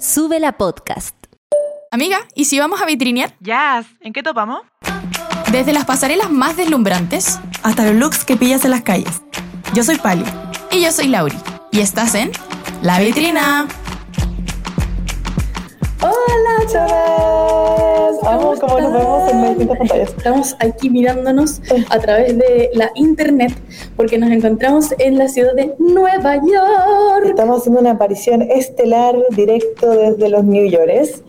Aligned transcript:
Sube 0.00 0.38
la 0.38 0.52
podcast. 0.56 1.16
Amiga, 1.90 2.18
¿y 2.36 2.44
si 2.44 2.58
vamos 2.60 2.80
a 2.80 2.86
vitrinear? 2.86 3.34
Jazz, 3.40 3.86
¿en 4.00 4.12
qué 4.12 4.22
topamos? 4.22 4.60
Desde 5.50 5.72
las 5.72 5.86
pasarelas 5.86 6.30
más 6.30 6.56
deslumbrantes 6.56 7.40
hasta 7.64 7.84
los 7.84 7.94
looks 7.96 8.24
que 8.24 8.36
pillas 8.36 8.64
en 8.64 8.70
las 8.70 8.82
calles. 8.82 9.22
Yo 9.74 9.82
soy 9.82 9.96
Pali. 9.96 10.24
Y 10.70 10.82
yo 10.82 10.92
soy 10.92 11.08
Lauri. 11.08 11.36
Y 11.72 11.80
estás 11.80 12.14
en 12.14 12.30
La 12.80 13.00
Vitrina. 13.00 13.66
Hola, 16.00 16.70
chavas. 16.70 17.87
Vamos, 18.22 18.60
como 18.60 18.80
nos 18.80 18.92
vemos 18.92 19.30
en 19.30 19.42
distintas 19.48 19.78
pantallas. 19.78 20.14
Estamos 20.16 20.56
aquí 20.60 20.90
mirándonos 20.90 21.60
a 21.90 21.98
través 21.98 22.36
de 22.36 22.70
la 22.74 22.90
internet 22.94 23.52
porque 23.96 24.18
nos 24.18 24.30
encontramos 24.30 24.94
en 24.98 25.18
la 25.18 25.28
ciudad 25.28 25.54
de 25.54 25.74
Nueva 25.78 26.36
York. 26.36 27.26
Estamos 27.26 27.60
haciendo 27.60 27.80
una 27.80 27.92
aparición 27.92 28.42
estelar 28.42 29.16
directo 29.30 29.90
desde 29.90 30.28
los 30.28 30.44
New 30.44 30.68
Yorkers. 30.68 31.22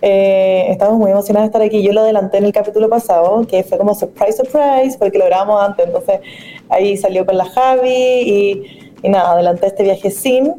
Eh, 0.00 0.66
estamos 0.68 0.98
muy 0.98 1.12
emocionados 1.12 1.44
de 1.44 1.48
estar 1.48 1.62
aquí. 1.62 1.82
Yo 1.82 1.92
lo 1.92 2.00
adelanté 2.00 2.38
en 2.38 2.44
el 2.44 2.52
capítulo 2.52 2.88
pasado, 2.88 3.46
que 3.46 3.62
fue 3.62 3.78
como 3.78 3.94
surprise, 3.94 4.32
surprise, 4.32 4.96
porque 4.98 5.18
lo 5.18 5.26
grabamos 5.26 5.62
antes. 5.62 5.86
Entonces 5.86 6.20
ahí 6.68 6.96
salió 6.96 7.24
con 7.24 7.36
la 7.36 7.44
Javi 7.44 7.88
y, 7.88 8.90
y 9.02 9.08
nada, 9.08 9.32
adelanté 9.32 9.68
este 9.68 9.84
viaje 9.84 10.10
sin. 10.10 10.54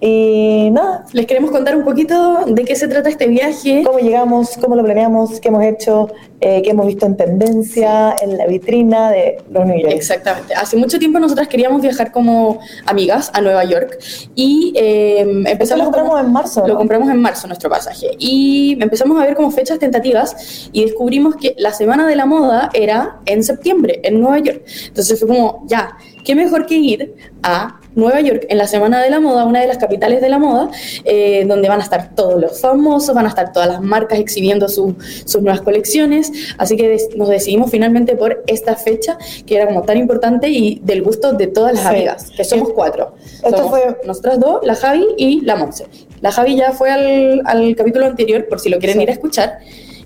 Y 0.00 0.70
nada. 0.70 1.04
Les 1.12 1.26
queremos 1.26 1.50
contar 1.50 1.76
un 1.76 1.84
poquito 1.84 2.44
de 2.46 2.64
qué 2.64 2.76
se 2.76 2.86
trata 2.86 3.08
este 3.08 3.26
viaje. 3.26 3.82
Cómo 3.84 3.98
llegamos, 3.98 4.56
cómo 4.60 4.76
lo 4.76 4.84
planeamos, 4.84 5.40
qué 5.40 5.48
hemos 5.48 5.64
hecho, 5.64 6.08
eh, 6.40 6.62
qué 6.62 6.70
hemos 6.70 6.86
visto 6.86 7.04
en 7.06 7.16
tendencia, 7.16 8.14
en 8.20 8.38
la 8.38 8.46
vitrina 8.46 9.10
de 9.10 9.42
los 9.50 9.66
New 9.66 9.76
York. 9.76 9.92
Exactamente. 9.92 10.54
Hace 10.54 10.76
mucho 10.76 11.00
tiempo 11.00 11.18
nosotras 11.18 11.48
queríamos 11.48 11.82
viajar 11.82 12.12
como 12.12 12.60
amigas 12.86 13.30
a 13.34 13.40
Nueva 13.40 13.64
York 13.64 13.98
y 14.36 14.72
eh, 14.76 15.26
empezamos... 15.46 15.86
Lo 15.86 15.90
compramos 15.90 16.20
en 16.20 16.32
marzo. 16.32 16.68
Lo 16.68 16.76
compramos 16.76 17.08
en 17.10 17.20
marzo 17.20 17.48
nuestro 17.48 17.68
pasaje. 17.68 18.10
Y 18.18 18.78
empezamos 18.80 19.20
a 19.20 19.26
ver 19.26 19.34
como 19.34 19.50
fechas 19.50 19.80
tentativas 19.80 20.70
y 20.72 20.84
descubrimos 20.84 21.34
que 21.34 21.56
la 21.58 21.72
Semana 21.72 22.06
de 22.06 22.14
la 22.14 22.24
Moda 22.24 22.70
era 22.72 23.18
en 23.26 23.42
septiembre, 23.42 23.98
en 24.04 24.20
Nueva 24.20 24.38
York. 24.38 24.62
Entonces 24.86 25.18
fue 25.18 25.26
como, 25.26 25.64
ya, 25.66 25.96
qué 26.24 26.36
mejor 26.36 26.66
que 26.66 26.76
ir 26.76 27.16
a 27.42 27.80
Nueva 27.98 28.20
York 28.20 28.46
en 28.48 28.58
la 28.58 28.68
Semana 28.68 29.02
de 29.02 29.10
la 29.10 29.18
Moda, 29.20 29.44
una 29.44 29.60
de 29.60 29.66
las 29.66 29.78
capitales 29.78 30.20
de 30.20 30.28
la 30.28 30.38
moda, 30.38 30.70
eh, 31.04 31.44
donde 31.46 31.68
van 31.68 31.80
a 31.80 31.82
estar 31.82 32.14
todos 32.14 32.40
los 32.40 32.60
famosos, 32.60 33.14
van 33.14 33.26
a 33.26 33.28
estar 33.28 33.52
todas 33.52 33.68
las 33.68 33.82
marcas 33.82 34.20
exhibiendo 34.20 34.68
sus 34.68 34.94
nuevas 35.40 35.60
colecciones. 35.62 36.32
Así 36.58 36.76
que 36.76 36.96
nos 37.16 37.28
decidimos 37.28 37.70
finalmente 37.70 38.14
por 38.14 38.44
esta 38.46 38.76
fecha, 38.76 39.18
que 39.44 39.56
era 39.56 39.66
como 39.66 39.82
tan 39.82 39.98
importante 39.98 40.48
y 40.48 40.80
del 40.84 41.02
gusto 41.02 41.32
de 41.32 41.48
todas 41.48 41.74
las 41.74 41.86
amigas, 41.86 42.30
que 42.36 42.44
somos 42.44 42.70
cuatro. 42.72 43.14
Esto 43.44 43.68
fue 43.68 43.98
nosotras 44.06 44.38
dos, 44.38 44.60
la 44.62 44.76
Javi 44.76 45.04
y 45.16 45.40
la 45.40 45.56
Monse. 45.56 45.86
La 46.20 46.30
Javi 46.30 46.56
ya 46.56 46.72
fue 46.72 46.90
al, 46.90 47.42
al 47.46 47.74
capítulo 47.74 48.06
anterior, 48.06 48.46
por 48.48 48.60
si 48.60 48.68
lo 48.68 48.78
quieren 48.78 49.00
ir 49.00 49.08
a 49.10 49.12
escuchar. 49.12 49.58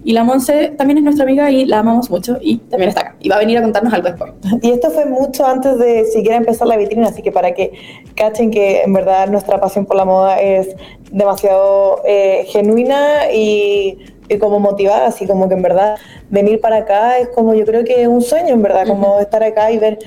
Y 0.05 0.13
la 0.13 0.25
Monse 0.25 0.73
también 0.77 0.99
es 0.99 1.05
nuestra 1.05 1.25
amiga 1.25 1.51
y 1.51 1.65
la 1.65 1.79
amamos 1.79 2.11
mucho 2.11 2.39
y 2.41 2.59
también 2.59 2.89
está 2.89 3.03
acá. 3.03 3.17
Y 3.21 3.29
va 3.29 3.37
a 3.37 3.39
venir 3.39 3.59
a 3.59 3.63
contarnos 3.63 3.93
algo 3.93 4.09
después. 4.09 4.33
Y 4.61 4.71
esto 4.71 4.91
fue 4.91 5.07
mucho 5.07 5.47
antes 5.47 5.79
de 5.79 6.05
siquiera 6.07 6.37
empezar 6.37 6.67
la 6.67 6.77
vitrina, 6.77 7.09
así 7.09 7.23
que 7.23 7.31
para 7.31 7.53
que 7.55 7.73
cachen 8.17 8.51
que 8.51 8.83
en 8.83 8.93
verdad 8.93 9.29
nuestra 9.29 9.61
pasión 9.61 9.87
por 9.87 9.97
la 9.97 10.05
moda 10.05 10.41
es 10.41 10.75
demasiado 11.13 12.03
eh, 12.05 12.45
genuina 12.49 13.31
y, 13.33 13.99
y, 14.29 14.39
como 14.39 14.59
motivada, 14.59 15.07
así 15.07 15.27
como 15.27 15.49
que 15.49 15.55
en 15.55 15.63
verdad 15.63 15.97
venir 16.31 16.61
para 16.61 16.79
acá 16.79 17.19
es 17.19 17.29
como 17.29 17.55
yo 17.55 17.65
creo 17.65 17.85
que 17.85 18.03
es 18.03 18.09
un 18.09 18.23
sueño, 18.23 18.55
en 18.55 18.63
verdad, 18.63 18.87
como 18.89 19.21
estar 19.21 19.43
acá 19.45 19.71
y 19.71 19.79
ver 19.79 19.99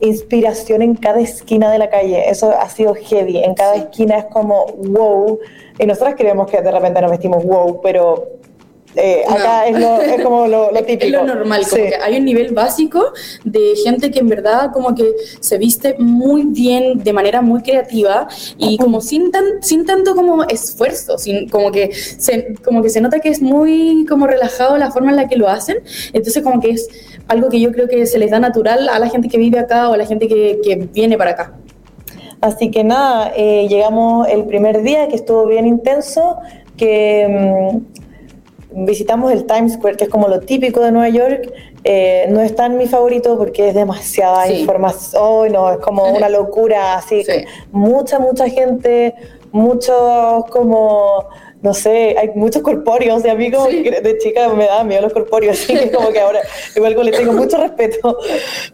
inspiración 0.00 0.82
en 0.82 0.96
cada 0.96 1.20
esquina 1.20 1.70
de 1.70 1.78
la 1.78 1.88
calle. 1.88 2.28
Eso 2.28 2.52
ha 2.52 2.68
sido 2.68 2.94
heavy. 2.94 3.38
En 3.38 3.54
cada 3.54 3.76
esquina 3.76 4.18
es 4.18 4.24
como 4.26 4.66
wow. 4.66 5.38
Y 5.78 5.86
nosotras 5.86 6.14
creemos 6.16 6.50
que 6.50 6.60
de 6.60 6.70
repente 6.70 7.00
nos 7.00 7.10
vestimos 7.10 7.44
wow, 7.44 7.80
pero 7.82 8.28
eh, 8.96 9.24
acá 9.28 9.66
es, 9.66 9.78
lo, 9.78 10.00
es, 10.00 10.22
como 10.22 10.46
lo, 10.46 10.70
lo, 10.70 10.82
típico. 10.84 11.04
Es 11.04 11.12
lo 11.12 11.24
normal, 11.24 11.62
como 11.68 11.82
sí. 11.82 11.88
que 11.90 11.96
hay 11.96 12.16
un 12.16 12.24
nivel 12.24 12.52
básico 12.54 13.12
de 13.44 13.74
gente 13.82 14.10
que 14.10 14.20
en 14.20 14.28
verdad 14.28 14.70
como 14.72 14.94
que 14.94 15.12
se 15.40 15.58
viste 15.58 15.96
muy 15.98 16.44
bien, 16.44 17.02
de 17.02 17.12
manera 17.12 17.42
muy 17.42 17.62
creativa 17.62 18.28
y 18.58 18.78
como 18.78 19.00
sin, 19.00 19.30
tan, 19.30 19.44
sin 19.62 19.84
tanto 19.84 20.14
como 20.14 20.44
esfuerzo, 20.44 21.18
sin, 21.18 21.48
como, 21.48 21.72
que 21.72 21.92
se, 21.92 22.54
como 22.64 22.82
que 22.82 22.90
se 22.90 23.00
nota 23.00 23.20
que 23.20 23.28
es 23.28 23.42
muy 23.42 24.06
como 24.08 24.26
relajado 24.26 24.76
la 24.78 24.90
forma 24.90 25.10
en 25.10 25.16
la 25.16 25.28
que 25.28 25.36
lo 25.36 25.48
hacen, 25.48 25.78
entonces 26.12 26.42
como 26.42 26.60
que 26.60 26.70
es 26.70 26.88
algo 27.28 27.48
que 27.48 27.60
yo 27.60 27.72
creo 27.72 27.88
que 27.88 28.06
se 28.06 28.18
les 28.18 28.30
da 28.30 28.38
natural 28.38 28.88
a 28.88 28.98
la 28.98 29.08
gente 29.08 29.28
que 29.28 29.38
vive 29.38 29.58
acá 29.58 29.88
o 29.88 29.94
a 29.94 29.96
la 29.96 30.06
gente 30.06 30.28
que, 30.28 30.60
que 30.62 30.76
viene 30.76 31.18
para 31.18 31.32
acá. 31.32 31.54
Así 32.40 32.70
que 32.70 32.84
nada, 32.84 33.32
eh, 33.34 33.66
llegamos 33.68 34.28
el 34.28 34.44
primer 34.44 34.82
día 34.82 35.08
que 35.08 35.16
estuvo 35.16 35.46
bien 35.46 35.66
intenso, 35.66 36.36
que... 36.76 37.80
Visitamos 38.76 39.32
el 39.32 39.44
Times 39.44 39.74
Square, 39.74 39.96
que 39.96 40.04
es 40.04 40.10
como 40.10 40.28
lo 40.28 40.40
típico 40.40 40.80
de 40.80 40.92
Nueva 40.92 41.08
York. 41.08 41.52
Eh, 41.84 42.26
no 42.30 42.40
es 42.40 42.54
tan 42.54 42.76
mi 42.76 42.86
favorito 42.86 43.36
porque 43.38 43.68
es 43.68 43.74
demasiada 43.74 44.46
sí. 44.46 44.60
información, 44.60 45.22
oh, 45.22 45.46
no, 45.48 45.72
es 45.72 45.78
como 45.78 46.10
una 46.10 46.28
locura, 46.28 46.96
así, 46.96 47.22
sí. 47.24 47.44
mucha, 47.72 48.18
mucha 48.18 48.48
gente, 48.48 49.14
muchos 49.52 50.46
como 50.46 51.26
no 51.64 51.72
sé, 51.72 52.14
hay 52.18 52.28
muchos 52.34 52.60
corpóreos 52.60 53.22
de 53.22 53.30
amigos 53.30 53.68
sí. 53.70 53.82
de 53.82 54.18
chica 54.18 54.50
me 54.50 54.66
da 54.66 54.84
miedo 54.84 55.00
los 55.00 55.14
corpóreos, 55.14 55.58
así 55.62 55.72
que 55.72 55.90
como 55.90 56.10
que 56.10 56.20
ahora 56.20 56.40
igual 56.76 56.94
le 57.02 57.10
tengo 57.10 57.32
mucho 57.32 57.56
respeto, 57.56 58.18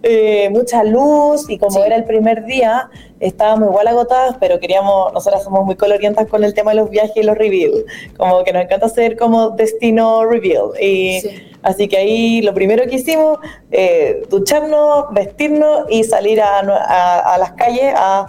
eh, 0.03 0.49
mucha 0.51 0.83
luz 0.83 1.49
y 1.49 1.57
como 1.57 1.79
sí. 1.79 1.83
era 1.87 1.95
el 1.95 2.03
primer 2.03 2.45
día 2.47 2.91
estábamos 3.21 3.69
igual 3.69 3.87
agotadas, 3.87 4.39
pero 4.41 4.59
queríamos, 4.59 5.13
nosotras 5.13 5.45
somos 5.45 5.65
muy 5.65 5.77
colorientas 5.77 6.27
con 6.27 6.43
el 6.43 6.53
tema 6.53 6.73
de 6.73 6.79
los 6.79 6.91
viajes 6.91 7.17
y 7.17 7.23
los 7.23 7.39
reveal, 7.39 7.85
como 8.17 8.43
que 8.43 8.53
nos 8.53 8.65
encanta 8.65 8.87
hacer 8.87 9.17
como 9.17 9.51
destino 9.51 10.25
reveal 10.25 10.71
y 10.81 11.21
sí. 11.21 11.49
así 11.63 11.87
que 11.87 11.97
ahí 11.97 12.43
lo 12.43 12.53
primero 12.55 12.85
que 12.89 12.97
hicimos, 12.97 13.39
eh, 13.71 14.25
ducharnos, 14.29 15.05
vestirnos 15.13 15.85
y 15.91 16.03
salir 16.03 16.41
a, 16.41 16.59
a, 16.59 17.35
a 17.35 17.39
las 17.39 17.53
calles 17.53 17.95
a 17.97 18.27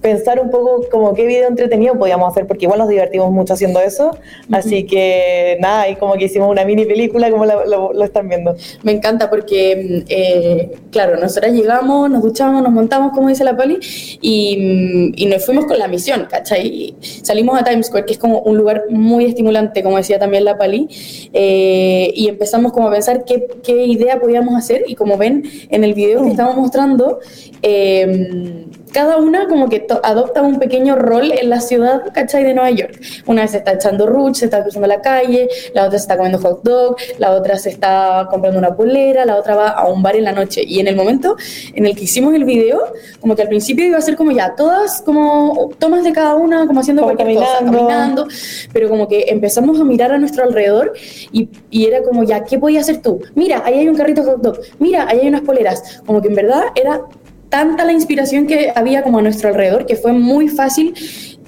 pensar 0.00 0.40
un 0.40 0.50
poco 0.50 0.84
como 0.90 1.14
qué 1.14 1.26
video 1.26 1.48
entretenido 1.48 1.98
podíamos 1.98 2.30
hacer, 2.30 2.46
porque 2.46 2.64
igual 2.66 2.78
nos 2.78 2.88
divertimos 2.88 3.30
mucho 3.30 3.54
haciendo 3.54 3.80
eso. 3.80 4.08
Uh 4.08 4.10
-huh. 4.52 4.58
Así 4.58 4.84
que 4.84 5.56
nada, 5.60 5.88
y 5.88 5.96
como 5.96 6.14
que 6.14 6.26
hicimos 6.26 6.50
una 6.50 6.64
mini 6.64 6.84
película 6.84 7.30
como 7.30 7.44
lo, 7.46 7.64
lo, 7.66 7.92
lo 7.92 8.04
están 8.04 8.28
viendo. 8.28 8.56
Me 8.82 8.92
encanta 8.92 9.30
porque, 9.30 10.04
eh, 10.08 10.72
claro, 10.90 11.16
nosotras 11.18 11.52
llegamos, 11.52 12.10
nos 12.10 12.22
duchamos, 12.22 12.62
nos 12.62 12.72
montamos, 12.72 13.12
como 13.12 13.28
dice 13.28 13.44
la 13.44 13.56
Pali, 13.56 13.78
y, 14.20 15.12
y, 15.16 15.26
nos 15.26 15.44
fuimos 15.44 15.66
con 15.66 15.78
la 15.78 15.88
misión, 15.88 16.26
¿cachai? 16.30 16.66
Y 16.66 16.96
salimos 17.22 17.60
a 17.60 17.64
Times 17.64 17.86
Square, 17.86 18.06
que 18.06 18.12
es 18.12 18.18
como 18.18 18.40
un 18.40 18.56
lugar 18.56 18.84
muy 18.90 19.24
estimulante, 19.24 19.82
como 19.82 19.96
decía 19.96 20.18
también 20.18 20.44
la 20.44 20.58
Pali, 20.58 20.88
eh, 21.32 22.12
y 22.14 22.28
empezamos 22.28 22.72
como 22.72 22.88
a 22.88 22.90
pensar 22.92 23.24
qué, 23.24 23.46
qué, 23.62 23.86
idea 23.86 24.20
podíamos 24.20 24.54
hacer, 24.54 24.84
y 24.86 24.94
como 24.94 25.16
ven 25.16 25.44
en 25.70 25.84
el 25.84 25.94
video 25.94 26.22
que 26.22 26.30
estamos 26.30 26.56
mostrando, 26.56 27.20
eh, 27.62 28.66
cada 28.96 29.18
una 29.18 29.46
como 29.46 29.68
que 29.68 29.86
adopta 30.02 30.40
un 30.40 30.58
pequeño 30.58 30.96
rol 30.96 31.30
en 31.30 31.50
la 31.50 31.60
ciudad, 31.60 32.00
¿cachai? 32.14 32.44
De 32.44 32.54
Nueva 32.54 32.70
York. 32.70 32.98
Una 33.26 33.42
vez 33.42 33.50
se 33.50 33.58
está 33.58 33.72
echando 33.74 34.06
ruch, 34.06 34.36
se 34.36 34.46
está 34.46 34.62
cruzando 34.62 34.88
la 34.88 35.02
calle, 35.02 35.50
la 35.74 35.84
otra 35.84 35.98
se 35.98 36.04
está 36.04 36.16
comiendo 36.16 36.38
hot 36.38 36.62
dog, 36.62 36.96
la 37.18 37.32
otra 37.32 37.58
se 37.58 37.68
está 37.68 38.26
comprando 38.30 38.58
una 38.58 38.74
polera, 38.74 39.26
la 39.26 39.36
otra 39.36 39.54
va 39.54 39.68
a 39.68 39.86
un 39.86 40.02
bar 40.02 40.16
en 40.16 40.24
la 40.24 40.32
noche. 40.32 40.62
Y 40.66 40.80
en 40.80 40.88
el 40.88 40.96
momento 40.96 41.36
en 41.74 41.84
el 41.84 41.94
que 41.94 42.04
hicimos 42.04 42.32
el 42.32 42.44
video, 42.44 42.80
como 43.20 43.36
que 43.36 43.42
al 43.42 43.48
principio 43.48 43.84
iba 43.84 43.98
a 43.98 44.00
ser 44.00 44.16
como 44.16 44.30
ya, 44.30 44.54
todas 44.54 45.02
como 45.02 45.68
tomas 45.78 46.02
de 46.02 46.14
cada 46.14 46.34
una, 46.34 46.66
como 46.66 46.80
haciendo 46.80 47.02
como 47.02 47.14
cualquier 47.14 47.38
caminando. 47.38 47.72
cosa, 47.72 47.78
caminando, 47.78 48.28
pero 48.72 48.88
como 48.88 49.08
que 49.08 49.26
empezamos 49.28 49.78
a 49.78 49.84
mirar 49.84 50.10
a 50.12 50.16
nuestro 50.16 50.42
alrededor 50.44 50.94
y, 51.32 51.50
y 51.70 51.84
era 51.84 52.02
como 52.02 52.24
ya, 52.24 52.44
¿qué 52.44 52.58
podías 52.58 52.84
hacer 52.84 53.02
tú? 53.02 53.20
Mira, 53.34 53.60
ahí 53.62 53.74
hay 53.74 53.90
un 53.90 53.94
carrito 53.94 54.22
hot 54.22 54.40
dog, 54.40 54.58
mira, 54.78 55.06
ahí 55.06 55.20
hay 55.20 55.28
unas 55.28 55.42
poleras. 55.42 56.00
Como 56.06 56.22
que 56.22 56.28
en 56.28 56.34
verdad 56.34 56.62
era 56.74 57.02
tanta 57.48 57.84
la 57.84 57.92
inspiración 57.92 58.46
que 58.46 58.72
había 58.74 59.02
como 59.02 59.18
a 59.18 59.22
nuestro 59.22 59.48
alrededor 59.48 59.86
que 59.86 59.96
fue 59.96 60.12
muy 60.12 60.48
fácil 60.48 60.94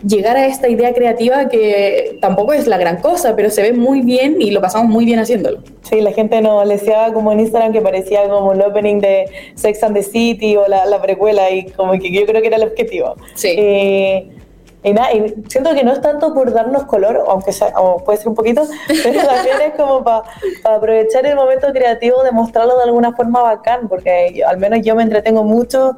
llegar 0.06 0.36
a 0.36 0.46
esta 0.46 0.68
idea 0.68 0.94
creativa 0.94 1.48
que 1.48 2.18
tampoco 2.20 2.52
es 2.52 2.66
la 2.66 2.78
gran 2.78 3.00
cosa, 3.00 3.34
pero 3.34 3.50
se 3.50 3.62
ve 3.62 3.72
muy 3.72 4.02
bien 4.02 4.36
y 4.40 4.50
lo 4.50 4.60
pasamos 4.60 4.88
muy 4.88 5.04
bien 5.04 5.18
haciéndolo. 5.18 5.58
Sí, 5.82 6.00
la 6.00 6.12
gente 6.12 6.40
nos 6.40 6.68
decía 6.68 7.10
como 7.12 7.32
en 7.32 7.40
Instagram 7.40 7.72
que 7.72 7.80
parecía 7.80 8.28
como 8.28 8.52
el 8.52 8.60
opening 8.62 9.00
de 9.00 9.26
Sex 9.54 9.82
and 9.82 9.96
the 9.96 10.02
City 10.02 10.56
o 10.56 10.68
la, 10.68 10.86
la 10.86 11.02
precuela 11.02 11.50
y 11.50 11.66
como 11.66 11.92
que 11.92 12.12
yo 12.12 12.24
creo 12.26 12.40
que 12.40 12.48
era 12.48 12.56
el 12.58 12.64
objetivo. 12.64 13.16
Sí. 13.34 13.54
Eh, 13.56 14.28
y 14.88 14.92
nada, 14.92 15.12
y 15.12 15.34
siento 15.48 15.74
que 15.74 15.84
no 15.84 15.92
es 15.92 16.00
tanto 16.00 16.34
por 16.34 16.52
darnos 16.52 16.84
color, 16.84 17.24
aunque 17.28 17.52
sea, 17.52 17.68
o 17.76 18.02
puede 18.02 18.18
ser 18.18 18.28
un 18.28 18.34
poquito, 18.34 18.62
pero 18.88 19.26
también 19.26 19.60
es 19.60 19.74
como 19.76 20.02
para 20.02 20.24
pa 20.62 20.74
aprovechar 20.76 21.26
el 21.26 21.36
momento 21.36 21.72
creativo 21.72 22.22
de 22.22 22.32
mostrarlo 22.32 22.76
de 22.76 22.84
alguna 22.84 23.12
forma 23.12 23.42
bacán, 23.42 23.88
porque 23.88 24.42
al 24.46 24.58
menos 24.58 24.80
yo 24.82 24.94
me 24.94 25.02
entretengo 25.02 25.44
mucho 25.44 25.96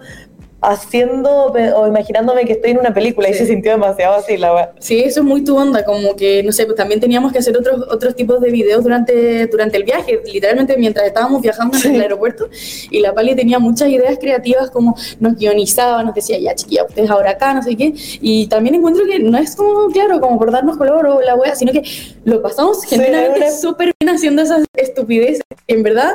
haciendo 0.62 1.46
o 1.46 1.86
imaginándome 1.86 2.44
que 2.44 2.52
estoy 2.52 2.72
en 2.72 2.78
una 2.78 2.92
película 2.92 3.28
y 3.28 3.32
Sí. 3.32 3.40
se 3.40 3.46
sintió 3.46 3.72
demasiado 3.72 4.14
así 4.16 4.36
la 4.36 4.54
wea. 4.54 4.72
Sí, 4.78 5.00
eso 5.00 5.20
es 5.20 5.26
muy 5.26 5.42
tu 5.42 5.56
onda, 5.56 5.84
como 5.84 6.14
que, 6.16 6.42
no 6.42 6.52
sé, 6.52 6.64
pues 6.66 6.76
también 6.76 7.00
teníamos 7.00 7.32
que 7.32 7.38
hacer 7.38 7.56
otros, 7.56 7.84
otros 7.90 8.14
tipos 8.14 8.40
de 8.40 8.50
videos 8.50 8.82
durante, 8.82 9.46
durante 9.46 9.76
el 9.78 9.84
viaje, 9.84 10.20
literalmente 10.32 10.76
mientras 10.76 11.06
estábamos 11.06 11.40
viajando 11.40 11.78
en 11.84 11.94
el 11.94 12.00
aeropuerto, 12.02 12.48
y 12.90 13.00
la 13.00 13.14
Pali 13.14 13.34
tenía 13.34 13.58
muchas 13.58 13.88
ideas 13.88 14.18
creativas, 14.20 14.70
como 14.70 14.94
nos 15.18 15.36
guionizaba, 15.36 16.02
nos 16.02 16.14
decía, 16.14 16.38
ya 16.38 16.54
chiquilla, 16.54 16.84
ustedes 16.84 17.10
ahora 17.10 17.30
acá, 17.30 17.54
no 17.54 17.62
sé 17.62 17.76
qué, 17.76 17.94
y 18.20 18.46
también 18.48 18.74
encuentro 18.74 19.04
que 19.06 19.18
no 19.18 19.38
es 19.38 19.56
como, 19.56 19.88
claro, 19.90 20.20
como 20.20 20.38
por 20.38 20.50
darnos 20.52 20.76
color 20.76 21.06
o 21.06 21.20
la 21.22 21.34
wea, 21.36 21.54
sino 21.54 21.72
que 21.72 21.82
lo 22.24 22.42
pasamos 22.42 22.80
Sí, 22.82 22.96
una- 22.96 23.50
súper 23.50 23.92
bien 24.00 24.14
haciendo 24.14 24.42
esas 24.42 24.64
estupideces, 24.76 25.40
en 25.68 25.82
verdad, 25.82 26.14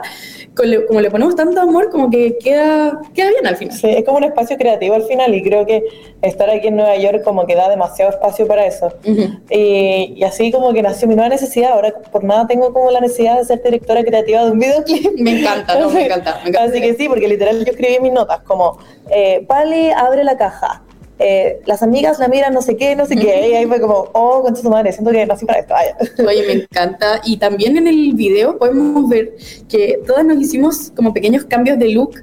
como 0.88 1.02
le 1.02 1.10
ponemos 1.12 1.36
tanto 1.36 1.60
amor, 1.60 1.90
como 1.90 2.10
que 2.10 2.38
queda, 2.38 3.00
queda 3.14 3.30
bien 3.30 3.48
al 3.48 3.58
final. 3.58 3.76
Sí, 3.78 3.88
es 3.90 4.04
como 4.06 4.18
un 4.18 4.24
espacio 4.36 4.58
creativo 4.58 4.96
al 4.96 5.04
final 5.04 5.34
y 5.34 5.42
creo 5.42 5.66
que 5.66 5.84
estar 6.22 6.50
aquí 6.50 6.68
en 6.68 6.76
Nueva 6.76 6.98
York 6.98 7.24
como 7.24 7.46
que 7.46 7.56
da 7.56 7.70
demasiado 7.70 8.12
espacio 8.12 8.46
para 8.46 8.66
eso. 8.66 8.88
Ujú. 9.08 9.40
Y, 9.50 10.14
y 10.18 10.24
así 10.24 10.52
como 10.52 10.74
que 10.74 10.82
nació 10.82 11.08
mi 11.08 11.16
nueva 11.16 11.30
necesidad. 11.30 11.72
Ahora 11.72 11.94
por 12.12 12.24
nada 12.24 12.46
tengo 12.48 12.74
como 12.74 12.92
la 12.92 13.00
necesidad 13.00 13.38
de 13.38 13.46
ser 13.46 13.64
directora 13.64 14.04
creativa 14.04 14.44
de 14.44 14.52
un 14.52 14.60
videoclip. 14.60 15.18
Me 15.18 15.40
encanta, 15.40 15.80
no, 15.80 15.90
me 15.90 16.06
encanta, 16.06 16.40
me 16.44 16.50
encanta. 16.50 16.70
Así 16.70 16.82
que 16.82 16.94
sí, 16.96 17.08
porque 17.08 17.28
literal 17.28 17.64
yo 17.64 17.72
escribí 17.72 18.00
mis 18.02 18.12
notas 18.12 18.42
como, 18.42 18.78
eh, 19.10 19.46
Pali 19.48 19.92
abre 19.92 20.24
la 20.24 20.36
caja. 20.38 20.84
eh, 21.18 21.62
las 21.66 21.82
amigas 21.82 22.20
la 22.20 22.28
miran 22.28 22.54
no 22.54 22.62
sé 22.62 22.76
qué, 22.76 22.96
no 22.96 23.06
sé 23.06 23.16
qué, 23.16 23.50
y 23.50 23.54
ahí 23.56 23.66
fue 23.66 23.80
como, 23.80 24.10
oh, 24.14 24.42
concha 24.42 24.62
tu 24.62 24.70
madre, 24.70 24.92
siento 24.92 25.12
que 25.12 25.26
nací 25.26 25.46
para 25.46 25.60
esto, 25.60 25.74
vaya. 25.74 25.98
Oye, 26.28 26.44
me 26.46 26.54
encanta. 26.64 27.22
Y 27.24 27.38
también 27.38 27.78
en 27.78 27.88
el 27.88 28.14
video 28.14 28.58
podemos 28.58 29.08
ver 29.08 29.34
que 29.70 30.00
todas 30.06 30.26
nos 30.26 30.38
hicimos 30.38 30.92
como 30.96 31.14
pequeños 31.14 31.46
cambios 31.46 31.80
de 31.80 31.90
look 31.90 32.16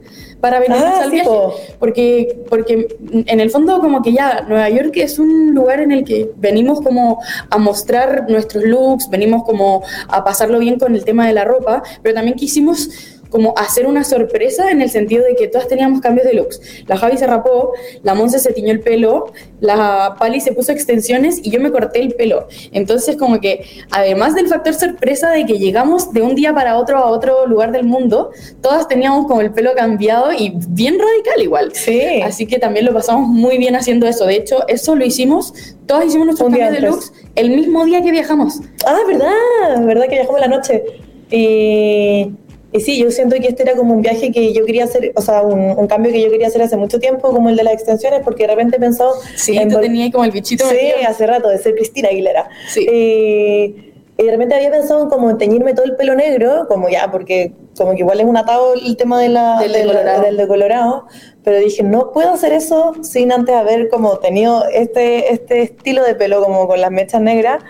para 0.43 0.59
venirnos 0.59 0.85
Ah, 0.85 0.99
al 1.05 1.11
sí, 1.11 1.15
viaje. 1.15 1.29
po. 1.31 1.55
Porque, 1.79 2.43
porque 2.51 2.89
en 3.13 3.41
el 3.41 3.49
fondo 3.51 3.81
como 3.81 4.03
que 4.03 4.13
ya 4.13 4.43
Nueva 4.49 4.69
York 4.69 4.91
es 4.97 5.19
un 5.21 5.55
lugar 5.55 5.79
en 5.81 5.93
el 5.93 6.05
que 6.05 6.31
venimos 6.37 6.81
como 6.83 7.21
a 7.49 7.59
mostrar 7.59 8.27
nuestros 8.29 8.65
looks, 8.65 9.09
venimos 9.09 9.45
como 9.45 9.83
a 10.09 10.25
pasarlo 10.25 10.59
bien 10.59 10.79
con 10.81 10.95
el 10.97 11.05
tema 11.05 11.27
de 11.29 11.33
la 11.33 11.45
ropa, 11.45 11.83
pero 12.03 12.15
también 12.17 12.37
quisimos 12.37 12.89
como 13.33 13.55
hacer 13.57 13.87
una 13.87 14.05
sorpresa 14.05 14.71
en 14.71 14.83
el 14.83 14.91
sentido 14.91 15.25
de 15.25 15.35
que 15.35 15.49
todas 15.49 15.67
teníamos 15.67 16.03
cambios 16.03 16.27
de 16.27 16.35
looks. 16.35 16.61
La 16.87 16.99
Javi 16.99 17.17
se 17.17 17.27
rapó, 17.27 17.73
la 18.03 18.15
Monse 18.15 18.39
se 18.39 18.53
tiñó 18.53 18.71
el 18.71 18.81
pelo, 18.81 19.33
la 19.61 20.17
Pali 20.19 20.41
se 20.41 20.53
puso 20.53 20.71
extensiones 20.71 21.41
y 21.43 21.51
yo 21.51 21.59
me 21.59 21.73
corté 21.73 22.01
el 22.01 22.15
pelo. 22.15 22.47
Entonces 22.73 23.17
como 23.17 23.41
que 23.41 23.65
además 23.91 24.35
del 24.35 24.49
factor 24.49 24.75
sorpresa 24.75 25.31
de 25.31 25.47
que 25.47 25.59
llegamos 25.59 26.13
de 26.13 26.21
un 26.21 26.35
día 26.35 26.55
para 26.55 26.77
otro 26.77 26.99
a 26.99 27.07
otro 27.07 27.47
lugar 27.47 27.73
del 27.73 27.85
mundo, 27.85 28.31
todas 28.61 28.87
teníamos 28.87 29.27
como 29.27 29.41
el 29.41 29.51
pelo 29.53 29.73
cambiado 29.75 30.31
y 30.33 30.53
bien 30.69 30.99
radical 30.99 31.43
igual. 31.43 31.73
Sí. 31.75 32.21
Así 32.23 32.47
que 32.47 32.59
también 32.59 32.85
lo 32.85 32.93
pasamos 32.93 33.27
muy 33.27 33.57
bien 33.57 33.75
haciendo 33.77 34.07
eso. 34.07 34.27
De 34.27 34.37
hecho, 34.37 34.69
eso 34.69 34.95
lo 34.95 35.07
hicimos, 35.07 35.55
todas 35.87 36.05
hicimos 36.05 36.27
nuestros 36.27 36.51
cambios 36.51 36.71
de 36.71 36.81
looks 36.81 37.13
el 37.35 37.51
mismo 37.51 37.85
día 37.87 38.03
que 38.03 38.11
viajamos. 38.11 38.61
Ah, 38.85 38.99
verdad, 39.07 39.87
verdad 39.87 40.05
que 40.05 40.17
viajamos 40.17 40.41
la 40.41 40.49
noche. 40.49 40.83
Y, 41.31 42.31
y 42.73 42.81
sí, 42.81 42.99
yo 42.99 43.11
siento 43.11 43.37
que 43.37 43.49
este 43.49 43.63
era 43.63 43.75
como 43.77 43.95
un 43.95 44.03
viaje 44.03 44.33
que 44.33 44.53
yo 44.53 44.65
quería 44.65 44.85
hacer, 44.85 45.13
o 45.15 45.21
sea, 45.23 45.43
un, 45.43 45.61
un 45.79 45.87
cambio 45.87 46.11
que 46.13 46.23
yo 46.23 46.31
quería 46.31 46.47
hacer 46.47 46.63
hace 46.63 46.77
mucho 46.77 46.99
tiempo, 46.99 47.31
como 47.31 47.49
el 47.51 47.57
de 47.57 47.65
las 47.65 47.75
extensiones, 47.75 48.21
porque 48.25 48.45
de 48.45 48.49
repente 48.55 48.77
he 48.77 48.81
pensado 48.81 49.13
Sí, 49.37 49.57
en 49.59 49.69
tú 49.71 49.79
tenías 49.81 50.11
como 50.11 50.25
el 50.25 50.31
bichito 50.31 50.65
Sí, 50.67 50.75
metido. 50.75 51.09
hace 51.09 51.27
rato, 51.27 51.49
de 51.49 51.59
ser 51.59 51.75
Cristina 51.75 52.09
Aguilera. 52.09 52.49
Sí. 52.69 52.87
Y, 52.91 53.93
y 54.19 54.25
de 54.27 54.31
repente 54.31 54.55
había 54.55 54.71
pensado 54.71 55.03
en 55.03 55.09
como 55.09 55.37
teñirme 55.37 55.75
todo 55.75 55.85
el 55.87 55.97
pelo 55.97 56.15
negro, 56.15 56.67
como 56.69 56.89
ya, 56.89 57.11
porque 57.11 57.53
como 57.77 57.93
que 57.93 58.01
igual 58.01 58.21
es 58.21 58.27
un 58.27 58.37
atado 58.37 58.75
el 58.75 58.97
tema 58.97 59.21
de 59.21 59.29
la, 59.31 59.59
Del 59.61 59.73
decolorado. 59.73 60.23
del 60.23 60.37
decolorado, 60.37 61.07
pero 61.43 61.59
dije, 61.59 61.83
no 61.83 62.13
puedo 62.13 62.31
hacer 62.31 62.53
eso 62.53 62.93
sin 63.03 63.33
antes 63.33 63.55
haber 63.55 63.89
como 63.89 64.19
tenido 64.19 64.65
este, 64.73 65.33
este 65.33 65.63
estilo 65.63 66.05
de 66.05 66.15
pelo 66.15 66.43
como 66.45 66.69
con 66.69 66.81
las 66.81 66.91
mechas 66.91 67.21
negras, 67.23 67.63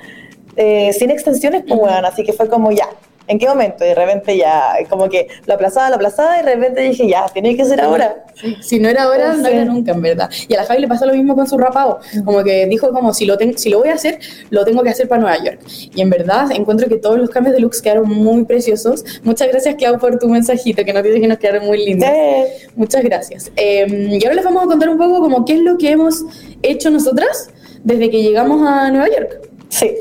eh, 0.56 0.92
sin 0.92 1.10
extensiones, 1.10 1.62
pues 1.66 1.78
bueno, 1.80 2.06
así 2.06 2.24
que 2.24 2.32
fue 2.32 2.48
como 2.48 2.70
ya. 2.72 2.88
¿En 3.28 3.38
qué 3.38 3.46
momento? 3.46 3.84
Y 3.84 3.88
de 3.88 3.94
repente 3.94 4.36
ya, 4.36 4.74
como 4.90 5.08
que 5.08 5.28
lo 5.46 5.54
aplazaba, 5.54 5.88
lo 5.90 5.94
aplazaba, 5.96 6.40
y 6.40 6.44
de 6.44 6.54
repente 6.54 6.80
dije, 6.82 7.08
ya, 7.08 7.26
tiene 7.32 7.56
que 7.56 7.64
ser 7.64 7.80
ahora. 7.80 8.24
Sí, 8.34 8.56
Si 8.60 8.78
no 8.80 8.88
era 8.88 9.04
ahora, 9.04 9.32
no 9.34 9.46
era 9.46 9.64
nunca, 9.64 9.92
en 9.92 10.02
verdad. 10.02 10.28
Y 10.48 10.54
a 10.54 10.58
la 10.58 10.64
Javi 10.64 10.80
le 10.80 10.88
pasó 10.88 11.06
lo 11.06 11.14
mismo 11.14 11.34
con 11.36 11.46
su 11.46 11.56
rapado. 11.56 12.00
Como 12.24 12.42
que 12.42 12.66
dijo 12.66 12.90
como, 12.92 13.14
si 13.14 13.24
lo, 13.24 13.36
ten- 13.38 13.56
si 13.56 13.70
lo 13.70 13.78
voy 13.78 13.88
a 13.90 13.94
hacer, 13.94 14.18
lo 14.50 14.64
tengo 14.64 14.82
que 14.82 14.90
hacer 14.90 15.08
para 15.08 15.20
Nueva 15.22 15.42
York. 15.44 15.60
Y 15.94 16.00
en 16.00 16.10
verdad, 16.10 16.50
encuentro 16.52 16.88
que 16.88 16.96
todos 16.96 17.16
los 17.18 17.30
cambios 17.30 17.54
de 17.54 17.60
looks 17.60 17.80
quedaron 17.80 18.08
muy 18.08 18.44
preciosos. 18.44 19.04
Muchas 19.22 19.48
gracias, 19.48 19.76
Clau, 19.76 19.98
por 19.98 20.18
tu 20.18 20.28
mensajito, 20.28 20.84
que 20.84 20.92
nos 20.92 21.02
dice 21.04 21.20
que 21.20 21.28
nos 21.28 21.38
quedaron 21.38 21.66
muy 21.66 21.84
lindos. 21.84 22.08
Sí. 22.10 22.66
Muchas 22.74 23.02
gracias. 23.04 23.52
Eh, 23.56 23.86
y 24.20 24.24
ahora 24.24 24.34
les 24.34 24.44
vamos 24.44 24.64
a 24.64 24.66
contar 24.66 24.88
un 24.88 24.98
poco 24.98 25.20
como 25.20 25.44
qué 25.44 25.54
es 25.54 25.60
lo 25.60 25.78
que 25.78 25.90
hemos 25.92 26.24
hecho 26.62 26.90
nosotras 26.90 27.50
desde 27.84 28.10
que 28.10 28.22
llegamos 28.22 28.66
a 28.66 28.90
Nueva 28.90 29.08
York. 29.08 29.48
Sí. 29.68 29.94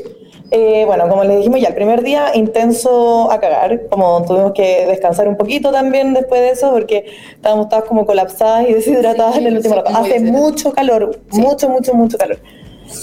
Eh, 0.54 0.84
bueno, 0.84 1.08
como 1.08 1.24
les 1.24 1.38
dijimos 1.38 1.60
ya, 1.62 1.68
el 1.68 1.74
primer 1.74 2.02
día 2.02 2.26
intenso 2.34 3.32
a 3.32 3.40
cagar, 3.40 3.88
como 3.88 4.22
tuvimos 4.26 4.52
que 4.52 4.84
descansar 4.86 5.26
un 5.26 5.36
poquito 5.38 5.72
también 5.72 6.12
después 6.12 6.42
de 6.42 6.50
eso, 6.50 6.70
porque 6.72 7.06
estábamos 7.32 7.70
todas 7.70 7.84
como 7.84 8.04
colapsadas 8.04 8.68
y 8.68 8.72
deshidratadas 8.74 9.34
Sí, 9.34 9.40
en 9.40 9.46
el 9.46 9.56
último 9.56 9.76
rato. 9.76 9.90
Hace 9.94 10.20
mucho 10.20 10.72
calor, 10.72 11.18
Sí. 11.30 11.40
mucho, 11.40 11.70
mucho, 11.70 11.94
mucho 11.94 12.18
calor. 12.18 12.38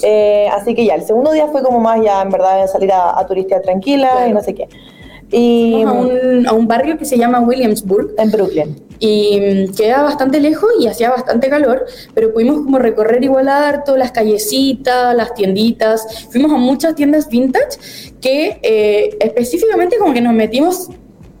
Eh, 0.04 0.48
así 0.52 0.76
que 0.76 0.84
ya, 0.84 0.94
el 0.94 1.02
segundo 1.02 1.32
día 1.32 1.48
fue 1.48 1.64
como 1.64 1.80
más 1.80 2.00
ya, 2.00 2.22
en 2.22 2.30
verdad, 2.30 2.64
salir 2.68 2.92
a, 2.92 3.18
a 3.18 3.26
turistear 3.26 3.62
tranquila 3.62 4.10
Claro. 4.12 4.30
y 4.30 4.32
no 4.32 4.42
sé 4.42 4.54
qué. 4.54 4.68
Y 5.32 5.72
Fuimos 5.72 5.94
a 5.94 6.00
un, 6.00 6.46
a 6.48 6.52
un 6.52 6.66
barrio 6.66 6.98
que 6.98 7.04
se 7.04 7.16
llama 7.16 7.40
Williamsburg. 7.40 8.14
en 8.18 8.30
Brooklyn. 8.30 8.76
y 8.98 9.40
mm, 9.40 9.74
quedaba 9.74 10.02
bastante 10.04 10.40
lejos 10.40 10.68
y 10.78 10.86
hacía 10.86 11.08
bastante 11.10 11.48
calor, 11.48 11.86
pero 12.14 12.32
pudimos 12.34 12.56
como 12.64 12.78
recorrer 12.78 13.22
igual 13.24 13.48
harto 13.48 13.96
las 13.96 14.10
callecitas, 14.12 15.14
las 15.16 15.32
tienditas, 15.34 16.26
fuimos 16.30 16.52
a 16.52 16.56
muchas 16.58 16.94
tiendas 16.94 17.28
vintage 17.28 17.78
que 18.20 18.58
eh, 18.62 19.16
específicamente 19.20 19.96
como 19.98 20.12
que 20.12 20.20
nos 20.20 20.34
metimos, 20.34 20.88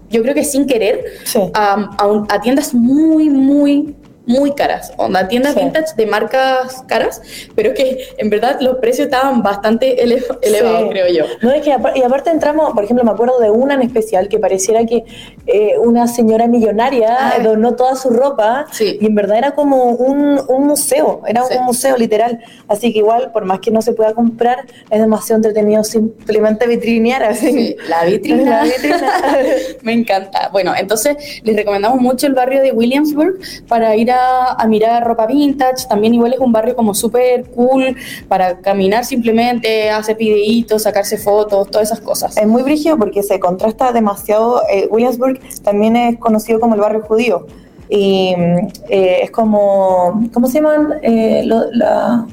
yo 0.08 0.22
creo 0.22 0.34
que 0.34 0.44
sin 0.44 0.66
querer, 0.66 1.04
Sí. 1.24 1.38
a, 1.52 1.94
a 1.98 2.06
un- 2.06 2.26
a 2.30 2.40
tiendas 2.40 2.72
muy, 2.72 3.28
muy, 3.28 3.94
muy 4.26 4.52
caras, 4.54 4.92
onda, 4.96 5.26
tiendas 5.28 5.54
Sí. 5.54 5.60
vintage 5.60 5.94
de 5.96 6.06
marcas 6.06 6.82
caras, 6.86 7.20
pero 7.56 7.74
que 7.74 7.98
en 8.18 8.30
verdad 8.30 8.58
los 8.60 8.76
precios 8.76 9.06
estaban 9.06 9.42
bastante 9.42 10.02
ele- 10.02 10.22
elevados, 10.42 10.82
Sí. 10.82 10.88
creo 10.90 11.08
yo. 11.08 11.24
No, 11.42 11.50
es 11.52 11.62
que 11.62 11.70
y 11.96 12.02
aparte 12.02 12.30
entramos, 12.30 12.72
por 12.72 12.84
ejemplo, 12.84 13.04
me 13.04 13.10
acuerdo 13.10 13.38
de 13.40 13.50
una 13.50 13.74
en 13.74 13.82
especial 13.82 14.28
que 14.28 14.38
pareciera 14.38 14.84
que 14.84 15.04
eh, 15.46 15.78
una 15.78 16.06
señora 16.06 16.46
millonaria 16.46 17.34
eh, 17.38 17.42
donó 17.42 17.74
toda 17.74 17.96
su 17.96 18.10
ropa 18.10 18.66
Sí. 18.70 18.98
y 19.00 19.06
en 19.06 19.14
verdad 19.14 19.38
era 19.38 19.50
como 19.52 19.86
un, 19.86 20.40
un 20.48 20.66
museo, 20.66 21.22
era 21.26 21.42
un 21.44 21.64
museo 21.64 21.96
literal. 21.96 22.38
Así 22.68 22.92
que 22.92 23.00
igual, 23.00 23.32
por 23.32 23.44
más 23.46 23.58
que 23.60 23.70
no 23.70 23.82
se 23.82 23.92
pueda 23.94 24.12
comprar, 24.14 24.64
es 24.90 25.00
demasiado 25.00 25.38
entretenido 25.38 25.82
simplemente 25.82 26.66
vitrinear 26.68 27.22
así. 27.24 27.50
Sí, 27.52 27.76
la 27.88 28.04
vitrina. 28.04 28.50
La 28.50 28.64
vitrina. 28.64 29.12
Me 29.82 29.92
encanta. 29.92 30.48
Bueno, 30.52 30.72
entonces 30.78 31.16
les 31.42 31.56
recomendamos 31.56 32.00
mucho 32.00 32.26
el 32.26 32.34
barrio 32.34 32.62
de 32.62 32.70
Williamsburg 32.72 33.38
para 33.66 33.96
ir 33.96 34.09
a, 34.10 34.52
a 34.52 34.66
mirar 34.66 35.04
ropa 35.06 35.26
vintage. 35.26 35.86
También 35.88 36.14
igual 36.14 36.32
es 36.34 36.38
un 36.40 36.52
barrio 36.52 36.74
como 36.76 36.94
súper 36.94 37.50
cool 37.50 37.96
para 38.28 38.58
caminar 38.60 39.04
simplemente, 39.04 39.90
hacer 39.90 40.16
videitos, 40.16 40.82
sacarse 40.82 41.16
fotos, 41.18 41.70
todas 41.70 41.88
esas 41.88 42.00
cosas. 42.00 42.36
es 42.36 42.46
muy 42.46 42.62
brígido 42.62 42.96
porque 42.98 43.22
se 43.22 43.38
contrasta 43.40 43.92
demasiado. 43.92 44.62
eh, 44.70 44.88
Williamsburg 44.90 45.40
también 45.62 45.96
es 45.96 46.18
conocido 46.18 46.60
como 46.60 46.74
el 46.74 46.80
barrio 46.80 47.02
judío. 47.02 47.46
Y 47.88 48.34
mm, 48.36 48.68
eh, 48.88 49.18
es 49.22 49.30
como, 49.32 50.22
¿cómo 50.32 50.46
se 50.46 50.54
llaman? 50.60 50.94
Eh, 51.02 51.42
lo- 51.44 51.70
la 51.72 52.26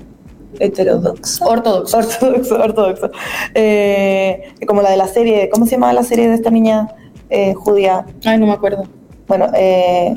heterodoxa. 0.60 1.46
Ortodoxo. 1.46 1.98
Ortodoxo, 1.98 2.56
ortodoxo. 2.64 3.12
Eh, 3.54 4.54
como 4.68 4.82
la 4.82 4.92
de 4.92 4.98
la 4.98 5.08
serie, 5.08 5.50
¿cómo 5.50 5.66
se 5.66 5.72
llama 5.74 5.94
la 5.94 6.04
serie 6.04 6.28
de 6.30 6.36
esta 6.36 6.50
niña 6.50 6.88
eh, 7.30 7.54
judía? 7.54 8.06
Ay, 8.26 8.38
no 8.38 8.46
me 8.48 8.54
acuerdo. 8.54 8.84
Bueno, 9.28 9.48
eh, 9.56 10.16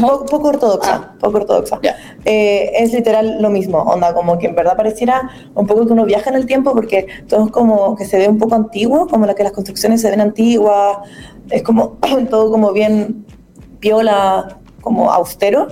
poco, 0.00 0.26
poco 0.26 0.48
ortodoxa, 0.48 0.94
Ah. 0.94 1.14
poco 1.18 1.38
ortodoxa. 1.38 1.80
Eh, 2.24 2.72
es 2.76 2.92
literal 2.92 3.40
lo 3.40 3.50
mismo, 3.50 3.78
onda, 3.78 4.12
como 4.14 4.38
que 4.38 4.46
en 4.46 4.54
verdad 4.54 4.76
pareciera 4.76 5.30
un 5.54 5.66
poco 5.66 5.86
que 5.86 5.92
uno 5.92 6.04
viaja 6.04 6.30
en 6.30 6.36
el 6.36 6.46
tiempo 6.46 6.72
porque 6.74 7.06
todo 7.28 7.46
es 7.46 7.50
como 7.52 7.96
que 7.96 8.04
se 8.04 8.18
ve 8.18 8.28
un 8.28 8.38
poco 8.38 8.54
antiguo, 8.54 9.06
como 9.06 9.26
la 9.26 9.34
que 9.34 9.42
las 9.42 9.52
construcciones 9.52 10.00
se 10.00 10.10
ven 10.10 10.20
antiguas, 10.20 10.98
es 11.50 11.62
como 11.62 11.98
todo 12.30 12.50
como 12.50 12.72
bien 12.72 13.24
piola, 13.80 14.58
como 14.80 15.10
austero. 15.10 15.68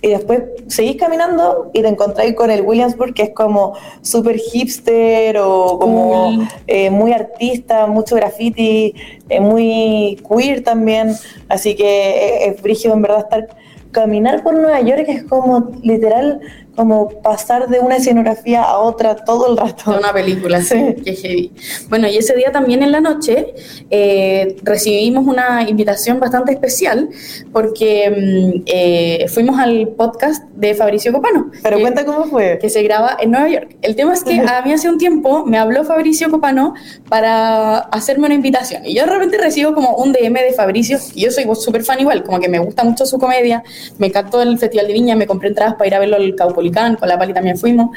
Y 0.00 0.08
después 0.08 0.42
seguís 0.68 0.96
caminando 0.96 1.70
y 1.72 1.82
te 1.82 1.88
encontráis 1.88 2.34
con 2.34 2.50
el 2.50 2.62
Williamsburg, 2.62 3.14
que 3.14 3.24
es 3.24 3.30
como 3.34 3.74
súper 4.00 4.38
hipster 4.38 5.38
o 5.38 5.78
como 5.78 6.46
eh, 6.68 6.90
muy 6.90 7.12
artista, 7.12 7.86
mucho 7.88 8.14
graffiti, 8.14 8.94
eh, 9.28 9.40
muy 9.40 10.22
queer 10.28 10.62
también. 10.62 11.14
Así 11.48 11.74
que 11.74 11.84
eh, 11.84 12.48
es 12.48 12.62
brígido 12.62 12.94
en 12.94 13.02
verdad 13.02 13.20
estar. 13.20 13.48
Caminar 13.90 14.42
por 14.42 14.52
Nueva 14.52 14.82
York 14.82 15.06
es 15.08 15.24
como 15.24 15.70
literal, 15.82 16.40
como 16.78 17.08
pasar 17.22 17.66
de 17.68 17.80
una 17.80 17.96
escenografía 17.96 18.62
a 18.62 18.78
otra 18.78 19.16
todo 19.16 19.50
el 19.50 19.56
rato. 19.56 19.90
De 19.90 19.98
una 19.98 20.12
película, 20.12 20.62
sí. 20.62 20.94
Qué 21.04 21.14
heavy. 21.16 21.52
Bueno, 21.88 22.06
y 22.06 22.16
ese 22.16 22.34
día 22.36 22.52
también 22.52 22.84
en 22.84 22.92
la 22.92 23.00
noche 23.00 23.52
eh, 23.90 24.56
recibimos 24.62 25.26
una 25.26 25.68
invitación 25.68 26.20
bastante 26.20 26.52
especial 26.52 27.08
porque 27.52 28.10
mm, 28.10 28.62
eh, 28.66 29.26
fuimos 29.28 29.58
al 29.58 29.88
podcast 29.88 30.44
de 30.54 30.76
Fabricio 30.76 31.12
Copano. 31.12 31.50
Pero 31.64 31.76
que- 31.78 31.82
cuenta 31.82 32.04
cómo 32.04 32.26
fue. 32.26 32.58
que 32.60 32.70
se 32.70 32.80
graba 32.84 33.16
en 33.20 33.32
Nueva 33.32 33.48
York. 33.48 33.76
El 33.82 33.96
tema 33.96 34.14
es 34.14 34.22
que 34.22 34.38
a 34.40 34.62
mí 34.64 34.72
hace 34.72 34.88
un 34.88 34.98
tiempo 34.98 35.44
me 35.44 35.58
habló 35.58 35.82
Fabricio 35.82 36.30
Copano 36.30 36.74
para 37.08 37.78
hacerme 37.78 38.26
una 38.26 38.34
invitación. 38.36 38.86
Y 38.86 38.94
yo 38.94 39.04
de 39.04 39.10
repente 39.10 39.36
recibo 39.38 39.74
como 39.74 39.96
un 39.96 40.12
DM 40.12 40.34
de 40.34 40.52
Fabricio, 40.52 40.98
y 41.14 41.22
yo 41.24 41.32
soy 41.32 41.44
súper 41.56 41.82
fan 41.82 41.98
igual, 41.98 42.22
como 42.22 42.38
que 42.38 42.48
me 42.48 42.60
gusta 42.60 42.84
mucho 42.84 43.04
su 43.04 43.18
comedia, 43.18 43.64
me 43.98 44.06
encantó 44.06 44.40
el 44.42 44.56
Festival 44.58 44.86
de 44.86 44.92
Viña, 44.92 45.16
me 45.16 45.26
compré 45.26 45.48
entradas 45.48 45.74
para 45.74 45.88
ir 45.88 45.94
a 45.96 45.98
verlo 45.98 46.16
al 46.16 46.34
Caupolicán, 46.36 46.67
con 46.96 47.08
la 47.08 47.18
Pali 47.18 47.32
también 47.34 47.56
fuimos. 47.58 47.90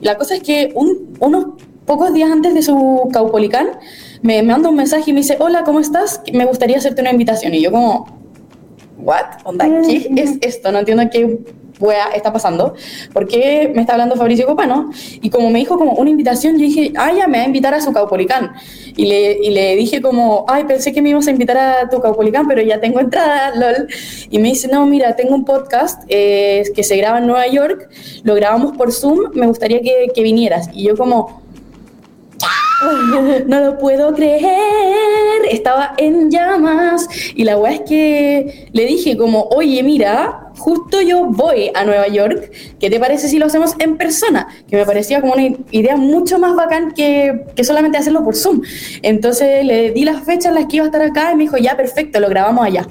La 0.00 0.16
cosa 0.16 0.36
es 0.36 0.42
que 0.42 0.72
un- 0.74 1.14
unos 1.20 1.46
pocos 1.86 2.12
días 2.12 2.30
antes 2.30 2.54
de 2.54 2.62
su 2.62 3.08
Caupolicán, 3.12 3.68
me 4.22 4.42
manda 4.42 4.68
un 4.68 4.76
mensaje 4.76 5.10
y 5.10 5.12
me 5.14 5.20
dice, 5.20 5.36
hola, 5.40 5.64
¿cómo 5.64 5.80
estás? 5.80 6.20
Me 6.32 6.44
gustaría 6.44 6.76
hacerte 6.78 7.00
una 7.02 7.12
invitación. 7.12 7.54
Y 7.54 7.62
yo 7.62 7.70
como, 7.70 8.06
¿what? 8.98 9.24
Onda, 9.44 9.66
¿qué 9.86 10.10
es 10.16 10.38
esto? 10.40 10.70
No 10.72 10.80
entiendo 10.80 11.04
qué 11.10 11.38
wea 11.80 12.08
está 12.14 12.32
pasando. 12.32 12.74
¿Por 13.12 13.26
qué 13.26 13.70
me 13.74 13.82
está 13.82 13.92
hablando 13.94 14.16
Fabricio 14.16 14.46
Copano? 14.46 14.90
Y 15.20 15.30
como 15.30 15.50
me 15.50 15.58
dijo 15.58 15.78
como 15.78 15.92
una 15.92 16.10
invitación, 16.10 16.54
yo 16.54 16.64
dije, 16.64 16.92
ah, 16.96 17.12
ya, 17.12 17.26
me 17.26 17.38
va 17.38 17.44
a 17.44 17.46
invitar 17.46 17.74
a 17.74 17.80
su 17.80 17.92
Caupolicán. 17.92 18.52
Y 18.96 19.06
le, 19.06 19.38
y 19.42 19.50
le 19.50 19.76
dije 19.76 20.02
como, 20.02 20.44
ay, 20.48 20.64
pensé 20.64 20.92
que 20.92 21.02
me 21.02 21.10
ibas 21.10 21.26
a 21.28 21.30
invitar 21.30 21.56
a 21.56 21.88
tu 21.88 22.00
Caupolicán, 22.00 22.46
pero 22.46 22.62
ya 22.62 22.80
tengo 22.80 23.00
entrada, 23.00 23.54
lol. 23.54 23.88
Y 24.30 24.38
me 24.38 24.48
dice, 24.48 24.68
no, 24.68 24.86
mira, 24.86 25.16
tengo 25.16 25.34
un 25.34 25.44
podcast 25.44 26.02
eh, 26.08 26.64
que 26.74 26.82
se 26.82 26.96
graba 26.96 27.18
en 27.18 27.26
Nueva 27.26 27.46
York, 27.46 27.88
lo 28.22 28.34
grabamos 28.34 28.76
por 28.76 28.92
Zoom, 28.92 29.30
me 29.34 29.46
gustaría 29.46 29.80
que, 29.80 30.08
que 30.14 30.22
vinieras. 30.22 30.68
Y 30.72 30.84
yo 30.84 30.96
como... 30.96 31.48
No 33.46 33.60
lo 33.60 33.76
puedo 33.76 34.14
creer, 34.14 35.42
estaba 35.50 35.94
en 35.96 36.30
llamas. 36.30 37.08
Y 37.34 37.42
la 37.42 37.58
weá 37.58 37.72
es 37.72 37.80
que 37.80 38.68
le 38.72 38.84
dije 38.84 39.16
como, 39.16 39.48
oye, 39.48 39.82
mira, 39.82 40.47
justo 40.58 41.00
yo 41.00 41.24
voy 41.26 41.70
a 41.74 41.84
Nueva 41.84 42.08
York, 42.08 42.50
¿qué 42.78 42.90
te 42.90 43.00
parece 43.00 43.28
si 43.28 43.38
lo 43.38 43.46
hacemos 43.46 43.74
en 43.78 43.96
persona? 43.96 44.48
Que 44.68 44.76
me 44.76 44.84
parecía 44.84 45.20
como 45.20 45.34
una 45.34 45.56
idea 45.70 45.96
mucho 45.96 46.38
más 46.38 46.54
bacán 46.54 46.92
que, 46.92 47.44
que 47.54 47.64
solamente 47.64 47.98
hacerlo 47.98 48.24
por 48.24 48.36
Zoom. 48.36 48.62
Entonces 49.02 49.64
le 49.64 49.92
di 49.92 50.04
las 50.04 50.24
fechas 50.24 50.46
en 50.46 50.54
las 50.54 50.66
que 50.66 50.76
iba 50.76 50.84
a 50.84 50.88
estar 50.88 51.02
acá 51.02 51.32
y 51.32 51.36
me 51.36 51.44
dijo, 51.44 51.56
ya, 51.56 51.76
perfecto, 51.76 52.20
lo 52.20 52.28
grabamos 52.28 52.66
allá. 52.66 52.86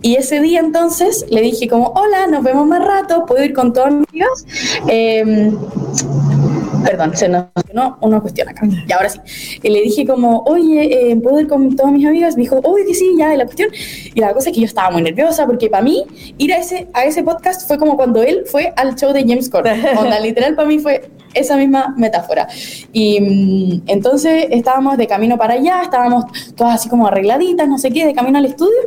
Y 0.00 0.16
ese 0.16 0.40
día 0.40 0.60
entonces 0.60 1.24
le 1.30 1.40
dije 1.40 1.68
como, 1.68 1.88
hola, 1.94 2.26
nos 2.26 2.42
vemos 2.42 2.66
más 2.66 2.84
rato, 2.84 3.24
puedo 3.24 3.44
ir 3.44 3.52
con 3.52 3.72
todos 3.72 3.92
mis 3.92 4.08
amigos. 4.08 4.44
Em, 4.88 5.56
Perdón, 6.84 7.16
se 7.16 7.28
nos 7.28 7.46
no, 7.72 7.98
una 8.00 8.20
cuestión 8.20 8.48
acá. 8.48 8.66
Y 8.66 8.92
ahora 8.92 9.08
sí. 9.08 9.18
Y 9.62 9.70
le 9.70 9.80
dije 9.82 10.06
como, 10.06 10.42
oye, 10.44 11.10
eh, 11.10 11.16
¿puedo 11.16 11.40
ir 11.40 11.48
con 11.48 11.74
todas 11.74 11.92
mis 11.92 12.06
amigas? 12.06 12.36
Me 12.36 12.42
dijo, 12.42 12.60
oye, 12.64 12.84
que 12.86 12.94
sí, 12.94 13.14
ya, 13.18 13.34
la 13.34 13.44
cuestión. 13.44 13.70
Y 14.14 14.20
la 14.20 14.32
cosa 14.32 14.50
es 14.50 14.54
que 14.54 14.60
yo 14.60 14.66
estaba 14.66 14.90
muy 14.90 15.02
nerviosa 15.02 15.46
porque 15.46 15.68
para 15.68 15.82
mí 15.82 16.04
ir 16.38 16.52
a 16.52 16.58
ese, 16.58 16.88
a 16.92 17.04
ese 17.04 17.22
podcast 17.22 17.66
fue 17.66 17.78
como 17.78 17.96
cuando 17.96 18.22
él 18.22 18.44
fue 18.46 18.72
al 18.76 18.94
show 18.96 19.12
de 19.12 19.20
James 19.20 19.48
Corden. 19.48 19.82
Onda, 19.96 20.20
literal, 20.20 20.54
para 20.54 20.68
mí 20.68 20.78
fue 20.78 21.10
esa 21.34 21.56
misma 21.56 21.94
metáfora. 21.96 22.48
Y 22.92 23.20
mm, 23.20 23.82
entonces 23.86 24.46
estábamos 24.50 24.96
de 24.96 25.06
camino 25.06 25.36
para 25.38 25.54
allá, 25.54 25.82
estábamos 25.82 26.24
todas 26.56 26.74
así 26.74 26.88
como 26.88 27.06
arregladitas, 27.06 27.68
no 27.68 27.78
sé 27.78 27.90
qué, 27.90 28.06
de 28.06 28.14
camino 28.14 28.38
al 28.38 28.44
estudio. 28.46 28.78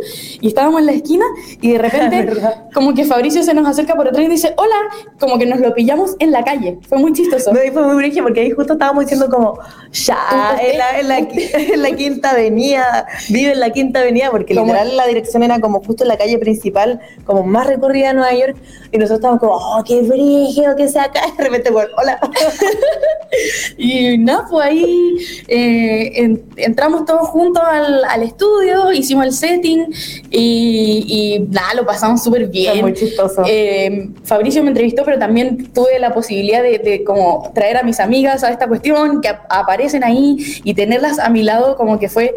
Y 0.41 0.47
estábamos 0.47 0.79
en 0.81 0.85
la 0.87 0.91
esquina 0.93 1.25
y 1.61 1.71
de 1.73 1.77
repente 1.79 2.27
como 2.73 2.93
que 2.93 3.05
Fabricio 3.05 3.43
se 3.43 3.53
nos 3.53 3.67
acerca 3.67 3.95
por 3.95 4.07
atrás 4.07 4.25
y 4.25 4.29
dice, 4.29 4.53
hola, 4.57 4.75
como 5.19 5.37
que 5.37 5.45
nos 5.45 5.59
lo 5.59 5.73
pillamos 5.73 6.15
en 6.19 6.31
la 6.31 6.43
calle. 6.43 6.79
Fue 6.87 6.97
muy 6.97 7.13
chistoso. 7.13 7.53
No, 7.53 7.63
y 7.63 7.71
fue 7.71 7.83
muy 7.85 7.95
brillo 7.95 8.23
porque 8.23 8.41
ahí 8.41 8.51
justo 8.51 8.73
estábamos 8.73 9.05
diciendo 9.05 9.29
como, 9.29 9.59
ya, 9.91 10.57
en 10.61 10.77
la, 10.77 10.99
en 10.99 11.07
la, 11.07 11.17
en 11.73 11.81
la 11.81 11.91
quinta 11.91 12.31
avenida, 12.31 13.05
vive 13.29 13.53
en 13.53 13.59
la 13.59 13.69
quinta 13.71 13.99
avenida, 14.01 14.31
porque 14.31 14.53
Como- 14.55 14.67
literal 14.67 14.95
la 14.97 15.07
dirección 15.07 15.43
era 15.43 15.59
como 15.59 15.81
justo 15.83 16.03
en 16.03 16.09
la 16.09 16.17
calle 16.17 16.37
principal, 16.37 16.99
como 17.25 17.43
más 17.43 17.67
recorrida 17.67 18.09
de 18.09 18.13
Nueva 18.15 18.33
York, 18.33 18.57
y 18.91 18.97
nosotros 18.97 19.19
estábamos 19.19 19.39
como, 19.41 19.53
oh, 19.55 19.83
qué 19.85 20.01
brillo 20.01 20.75
que 20.75 20.87
sea 20.87 21.03
acá, 21.03 21.21
y 21.27 21.31
de 21.37 21.43
repente, 21.43 21.71
bueno, 21.71 21.89
hola. 21.97 22.19
Y 23.77 24.17
nada, 24.17 24.45
pues 24.49 24.65
ahí 24.65 25.15
eh, 25.47 26.11
en- 26.15 26.43
entramos 26.55 27.05
todos 27.05 27.27
juntos 27.29 27.61
al, 27.65 28.03
al 28.05 28.23
estudio, 28.23 28.93
hicimos 28.93 29.25
el 29.25 29.33
setting 29.33 29.87
y, 30.31 31.05
y 31.07 31.39
nada, 31.49 31.73
lo 31.75 31.85
pasamos 31.85 32.23
súper 32.23 32.47
bien. 32.47 32.73
Fue 32.73 32.81
muy 32.83 32.93
chistoso. 32.93 33.43
Eh, 33.47 34.09
Fabricio 34.23 34.63
me 34.63 34.69
entrevistó, 34.69 35.03
pero 35.03 35.19
también 35.19 35.71
tuve 35.73 35.99
la 35.99 36.13
posibilidad 36.13 36.63
de, 36.63 36.79
de 36.79 37.03
como 37.03 37.51
traer 37.53 37.77
a 37.77 37.83
mis 37.83 37.99
amigas 37.99 38.43
a 38.43 38.51
esta 38.51 38.67
cuestión, 38.67 39.21
que 39.21 39.27
ap- 39.29 39.45
aparecen 39.49 40.03
ahí 40.03 40.37
y 40.63 40.73
tenerlas 40.73 41.19
a 41.19 41.29
mi 41.29 41.43
lado 41.43 41.75
como 41.75 41.99
que 41.99 42.07
fue 42.09 42.35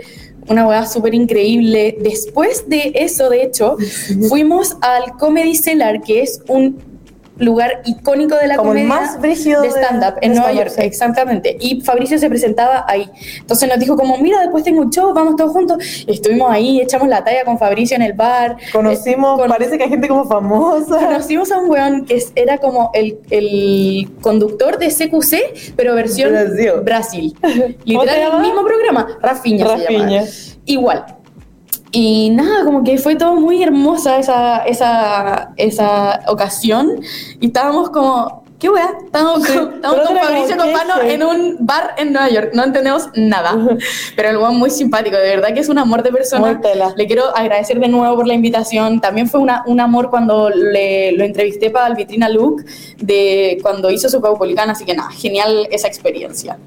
una 0.48 0.66
hueá 0.66 0.86
súper 0.86 1.14
increíble. 1.14 1.96
Después 2.00 2.68
de 2.68 2.92
eso, 2.94 3.28
de 3.30 3.42
hecho, 3.42 3.76
fuimos 4.28 4.76
al 4.80 5.12
Comedy 5.18 5.54
Cellar, 5.54 6.00
que 6.02 6.22
es 6.22 6.40
un 6.48 6.87
lugar 7.38 7.82
icónico 7.84 8.36
de 8.36 8.48
la 8.48 8.56
Como 8.56 8.72
el 8.72 8.86
comedia 8.86 8.88
más 9.00 9.20
brígido 9.20 9.62
de 9.62 9.68
stand-up 9.68 10.14
en 10.20 10.34
Nueva 10.34 10.52
York, 10.52 10.70
sí. 10.70 10.80
exactamente. 10.82 11.56
Y 11.60 11.80
Fabricio 11.82 12.18
se 12.18 12.28
presentaba 12.28 12.84
ahí. 12.88 13.08
Entonces 13.38 13.68
nos 13.68 13.78
dijo 13.78 13.96
como, 13.96 14.16
mira, 14.18 14.40
después 14.40 14.64
tengo 14.64 14.82
un 14.82 14.90
show, 14.90 15.12
vamos 15.14 15.36
todos 15.36 15.52
juntos. 15.52 15.78
Y 16.06 16.12
estuvimos 16.12 16.50
ahí, 16.50 16.80
echamos 16.80 17.08
la 17.08 17.22
talla 17.24 17.44
con 17.44 17.58
Fabricio 17.58 17.96
en 17.96 18.02
el 18.02 18.12
bar. 18.12 18.56
Conocimos, 18.72 19.38
Eh, 19.38 19.42
con- 19.42 19.48
parece 19.50 19.78
que 19.78 19.84
hay 19.84 19.90
gente 19.90 20.08
como 20.08 20.24
famosa. 20.26 20.98
Conocimos 20.98 21.50
a 21.52 21.58
un 21.58 21.70
weón 21.70 22.04
que 22.06 22.22
era 22.34 22.58
como 22.58 22.90
el, 22.94 23.18
el 23.30 24.10
conductor 24.20 24.78
de 24.78 24.88
CQC, 24.88 25.74
pero 25.76 25.94
versión 25.94 26.30
Brasil. 26.32 26.70
Brasil. 26.82 27.36
¿Cómo 27.40 27.52
se 27.62 27.76
Literal, 27.84 28.32
el 28.36 28.40
mismo 28.42 28.64
programa. 28.64 29.06
Rafiña, 29.22 29.66
se 29.66 29.72
Rafiña. 29.76 30.08
llama. 30.22 30.26
Igual. 30.66 31.04
Y 31.90 32.30
nada, 32.30 32.64
como 32.64 32.84
que 32.84 32.98
fue 32.98 33.16
todo 33.16 33.34
muy 33.34 33.62
hermosa 33.62 34.18
esa, 34.18 34.58
esa, 34.64 35.52
esa 35.56 36.20
ocasión. 36.26 37.00
Y 37.40 37.46
estábamos 37.46 37.90
como, 37.90 38.44
¿qué 38.58 38.68
weá? 38.68 38.90
Estábamos, 39.04 39.44
Sí, 39.44 39.56
con, 39.56 39.74
estábamos 39.76 40.06
pero 40.06 40.20
con 40.20 40.28
Fabricio 40.28 40.56
¿qué 40.56 40.72
Copano 40.72 41.00
en 41.02 41.22
un 41.22 41.56
bar 41.60 41.94
en 41.96 42.12
Nueva 42.12 42.28
York. 42.28 42.50
No 42.52 42.64
entendemos 42.64 43.08
nada. 43.14 43.56
Pero 44.16 44.30
el 44.30 44.36
weón 44.36 44.56
muy 44.56 44.70
simpático, 44.70 45.16
de 45.16 45.28
verdad 45.28 45.54
que 45.54 45.60
es 45.60 45.68
un 45.68 45.78
amor 45.78 46.02
de 46.02 46.12
persona. 46.12 46.60
Le 46.96 47.06
quiero 47.06 47.34
agradecer 47.34 47.80
de 47.80 47.88
nuevo 47.88 48.16
por 48.16 48.26
la 48.26 48.34
invitación. 48.34 49.00
También 49.00 49.28
fue 49.28 49.40
una, 49.40 49.62
un 49.66 49.80
amor 49.80 50.10
cuando 50.10 50.50
le, 50.50 51.12
lo 51.12 51.24
entrevisté 51.24 51.70
para 51.70 51.86
el 51.86 51.94
Vitrina 51.94 52.28
Look, 52.28 52.64
de 52.98 53.58
cuando 53.62 53.90
hizo 53.90 54.08
su 54.08 54.20
Caupolicán. 54.20 54.68
Así 54.68 54.84
que 54.84 54.94
nada, 54.94 55.10
genial 55.10 55.68
esa 55.70 55.88
experiencia. 55.88 56.58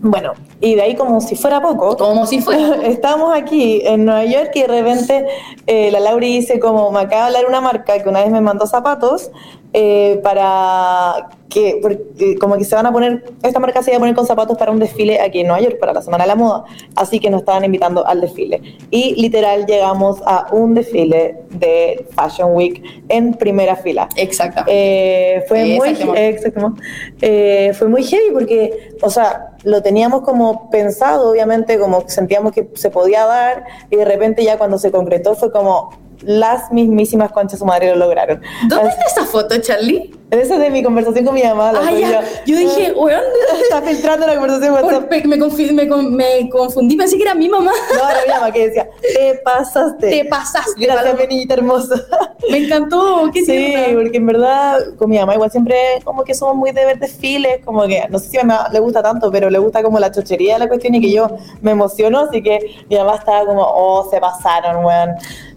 Bueno, 0.00 0.34
y 0.60 0.74
de 0.74 0.82
ahí 0.82 0.94
como 0.94 1.20
si 1.20 1.36
fuera 1.36 1.60
poco, 1.60 1.96
Como 1.96 2.26
si 2.26 2.40
fuera. 2.40 2.76
Estábamos 2.86 3.34
aquí 3.34 3.82
en 3.84 4.04
Nueva 4.04 4.24
York 4.24 4.50
y 4.54 4.60
de 4.62 4.66
repente 4.66 5.26
eh, 5.66 5.90
la 5.90 6.00
Lauri 6.00 6.26
dice 6.26 6.60
como 6.60 6.90
me 6.90 7.00
acaba 7.00 7.22
de 7.22 7.26
hablar 7.28 7.46
una 7.48 7.60
marca 7.60 8.02
que 8.02 8.08
una 8.08 8.20
vez 8.20 8.30
me 8.30 8.40
mandó 8.40 8.66
zapatos 8.66 9.30
eh, 9.78 10.18
para 10.22 11.28
que 11.50 11.78
porque, 11.82 12.36
como 12.40 12.56
que 12.56 12.64
se 12.64 12.74
van 12.74 12.86
a 12.86 12.92
poner 12.92 13.24
esta 13.42 13.60
marca 13.60 13.82
se 13.82 13.90
iba 13.90 13.98
a 13.98 14.00
poner 14.00 14.14
con 14.14 14.26
zapatos 14.26 14.56
para 14.56 14.72
un 14.72 14.78
desfile 14.78 15.20
aquí 15.20 15.40
en 15.40 15.48
Nueva 15.48 15.62
York 15.62 15.78
para 15.78 15.92
la 15.92 16.00
Semana 16.00 16.24
de 16.24 16.28
la 16.28 16.34
Moda 16.34 16.64
así 16.96 17.20
que 17.20 17.28
nos 17.28 17.40
estaban 17.40 17.62
invitando 17.62 18.06
al 18.06 18.22
desfile 18.22 18.62
y 18.90 19.20
literal 19.20 19.66
llegamos 19.66 20.22
a 20.24 20.46
un 20.52 20.72
desfile 20.72 21.42
de 21.50 22.06
Fashion 22.16 22.54
Week 22.54 22.82
en 23.10 23.34
primera 23.34 23.76
fila 23.76 24.08
Exactamente. 24.16 24.72
eh, 24.72 25.44
fue 25.46 25.64
muy 25.64 25.88
Exactamente. 25.90 26.28
exactamente. 26.28 26.82
Eh, 27.20 27.72
fue 27.74 27.88
muy 27.88 28.02
heavy 28.02 28.30
porque, 28.32 28.94
o 29.02 29.10
sea, 29.10 29.56
lo 29.64 29.82
teníamos 29.82 30.22
como 30.22 30.70
pensado, 30.70 31.30
obviamente, 31.30 31.78
como 31.78 32.08
sentíamos 32.08 32.52
que 32.52 32.68
se 32.74 32.90
podía 32.90 33.26
dar, 33.26 33.64
y 33.90 33.96
de 33.96 34.04
repente 34.04 34.42
ya 34.44 34.58
cuando 34.58 34.78
se 34.78 34.90
concretó 34.90 35.34
fue 35.34 35.50
como 35.50 35.90
las 36.22 36.72
mismísimas 36.72 37.32
conchas 37.32 37.58
su 37.58 37.64
madre 37.66 37.90
lo 37.90 37.96
lograron. 37.96 38.40
¿Dónde 38.68 38.88
Así- 38.88 38.98
está 39.06 39.22
esa 39.22 39.30
foto, 39.30 39.56
Charlie? 39.58 40.14
Esa 40.28 40.54
es 40.54 40.60
de 40.60 40.70
mi 40.70 40.82
conversación 40.82 41.24
con 41.24 41.34
mi 41.34 41.42
mamá. 41.44 41.72
la 41.72 41.78
Ah, 41.86 41.92
ya. 41.92 42.20
Yo 42.46 42.56
dije, 42.56 42.92
weón, 42.96 43.22
está 43.62 43.80
filtrando 43.82 44.26
la 44.26 44.34
conversación 44.34 44.74
de 44.74 44.82
WhatsApp. 44.82 45.10
me, 45.26 45.38
confi- 45.38 45.72
me 45.72 45.86
con- 45.88 46.14
me 46.16 46.48
confundí, 46.50 46.96
pensé 46.96 47.16
que 47.16 47.22
era 47.22 47.34
mi 47.34 47.48
mamá. 47.48 47.70
No, 47.94 48.10
era 48.10 48.20
mi 48.26 48.32
mamá 48.32 48.50
que 48.50 48.66
decía, 48.66 48.88
te 49.00 49.40
pasaste. 49.44 50.10
Te 50.10 50.24
pasaste, 50.24 50.72
Gracias, 50.84 51.16
mi 51.18 51.26
niñita 51.28 51.54
hermosa. 51.54 51.94
Me 52.50 52.58
encantó, 52.58 53.28
qué 53.32 53.44
Sí, 53.44 53.74
porque 53.94 54.18
en 54.18 54.26
verdad 54.26 54.78
con 54.98 55.10
mi 55.10 55.18
mamá 55.18 55.34
igual 55.34 55.50
siempre 55.50 55.76
como 56.04 56.22
que 56.22 56.32
somos 56.32 56.54
muy 56.54 56.70
de 56.70 56.84
ver 56.84 56.98
desfiles, 57.00 57.58
como 57.64 57.84
que 57.88 58.04
no 58.08 58.20
sé 58.20 58.28
si 58.28 58.38
a 58.38 58.42
mi 58.42 58.48
mamá 58.48 58.68
le 58.72 58.78
gusta 58.78 59.02
tanto, 59.02 59.32
pero 59.32 59.50
le 59.50 59.58
gusta 59.58 59.82
como 59.82 59.98
la 59.98 60.12
chochería 60.12 60.52
de 60.54 60.58
la 60.60 60.68
cuestión 60.68 60.94
y 60.94 61.00
que 61.00 61.10
yo 61.10 61.28
me 61.60 61.72
emociono, 61.72 62.20
así 62.20 62.42
que 62.44 62.60
mi 62.88 62.96
mamá 62.98 63.16
estaba 63.16 63.44
como, 63.46 63.62
oh, 63.62 64.08
se 64.08 64.20
pasaron, 64.20 64.84
weón. 64.84 65.10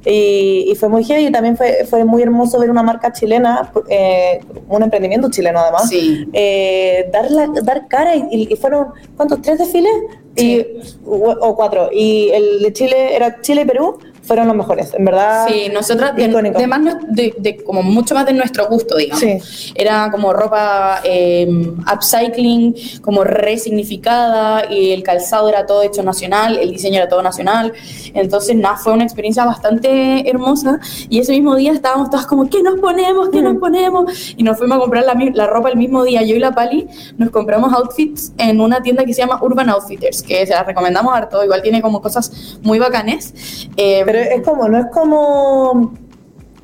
Y, 0.05 0.65
y 0.71 0.75
fue 0.75 0.89
muy 0.89 1.03
heavy 1.03 1.27
y 1.27 1.31
también 1.31 1.57
fue, 1.57 1.85
fue 1.87 2.03
muy 2.05 2.23
hermoso 2.23 2.57
ver 2.57 2.71
una 2.71 2.81
marca 2.81 3.11
chilena, 3.13 3.71
eh, 3.89 4.39
un 4.67 4.83
emprendimiento 4.83 5.29
chileno 5.29 5.59
además, 5.59 5.89
Sí. 5.89 6.27
eh, 6.33 7.09
dar, 7.11 7.29
la- 7.31 7.51
dar 7.63 7.87
cara 7.87 8.15
y, 8.15 8.47
y 8.51 8.55
fueron, 8.55 8.87
¿cuántos? 9.15 9.41
¿Tres 9.41 9.59
desfiles? 9.59 9.91
Y, 10.35 10.65
o, 11.05 11.31
o 11.41 11.55
cuatro. 11.55 11.89
Y 11.91 12.29
el 12.29 12.61
de 12.61 12.73
Chile 12.73 13.15
era 13.15 13.41
Chile-Perú. 13.41 13.97
Fueron 14.29 14.47
los 14.47 14.55
mejores, 14.55 14.93
en 14.93 15.05
verdad. 15.05 15.47
Sí, 15.47 15.69
nosotras, 15.73 16.15
de, 16.15 16.27
de 16.27 16.67
más 16.67 16.81
de, 17.07 17.33
de 17.35 17.63
como 17.63 17.81
mucho 17.81 18.13
más 18.13 18.27
de 18.27 18.33
nuestro 18.33 18.67
gusto, 18.67 18.95
digamos. 18.95 19.19
Sí. 19.19 19.73
Era 19.73 20.09
como 20.11 20.31
ropa 20.33 21.01
eh, 21.03 21.49
upcycling, 21.91 22.75
como 23.01 23.23
resignificada, 23.23 24.71
y 24.71 24.91
el 24.91 25.01
calzado 25.01 25.49
era 25.49 25.65
todo 25.65 25.81
hecho 25.81 26.03
nacional, 26.03 26.59
el 26.59 26.69
diseño 26.71 26.97
era 26.97 27.09
todo 27.09 27.23
nacional. 27.23 27.73
Entonces, 28.13 28.55
nada, 28.55 28.77
fue 28.77 28.93
una 28.93 29.03
experiencia 29.03 29.45
bastante 29.45 30.29
hermosa. 30.29 30.79
Y 31.09 31.17
ese 31.19 31.31
mismo 31.31 31.55
día 31.55 31.71
estábamos 31.71 32.11
todas 32.11 32.27
como, 32.27 32.47
¿qué 32.51 32.61
nos 32.61 32.79
ponemos? 32.79 33.29
¿Qué 33.29 33.41
nos 33.41 33.57
ponemos? 33.57 34.35
Y 34.37 34.43
nos 34.43 34.59
fuimos 34.59 34.77
a 34.77 34.79
comprar 34.79 35.05
la, 35.05 35.15
la 35.33 35.47
ropa 35.47 35.69
el 35.69 35.77
mismo 35.77 36.03
día. 36.03 36.21
Yo 36.21 36.35
y 36.35 36.39
la 36.39 36.51
Pali 36.51 36.87
nos 37.17 37.31
compramos 37.31 37.73
outfits 37.73 38.31
en 38.37 38.61
una 38.61 38.83
tienda 38.83 39.03
que 39.05 39.13
se 39.15 39.21
llama 39.21 39.39
Urban 39.41 39.69
Outfitters, 39.69 40.21
que 40.21 40.45
se 40.45 40.53
la 40.53 40.63
recomendamos 40.63 41.15
harto. 41.15 41.43
Igual 41.43 41.63
tiene 41.63 41.81
como 41.81 41.99
cosas 41.99 42.59
muy 42.61 42.77
bacanes. 42.77 43.33
Eh, 43.75 44.03
Pero 44.05 44.18
es 44.21 44.41
como, 44.43 44.67
no 44.67 44.77
es 44.77 44.85
como. 44.87 45.93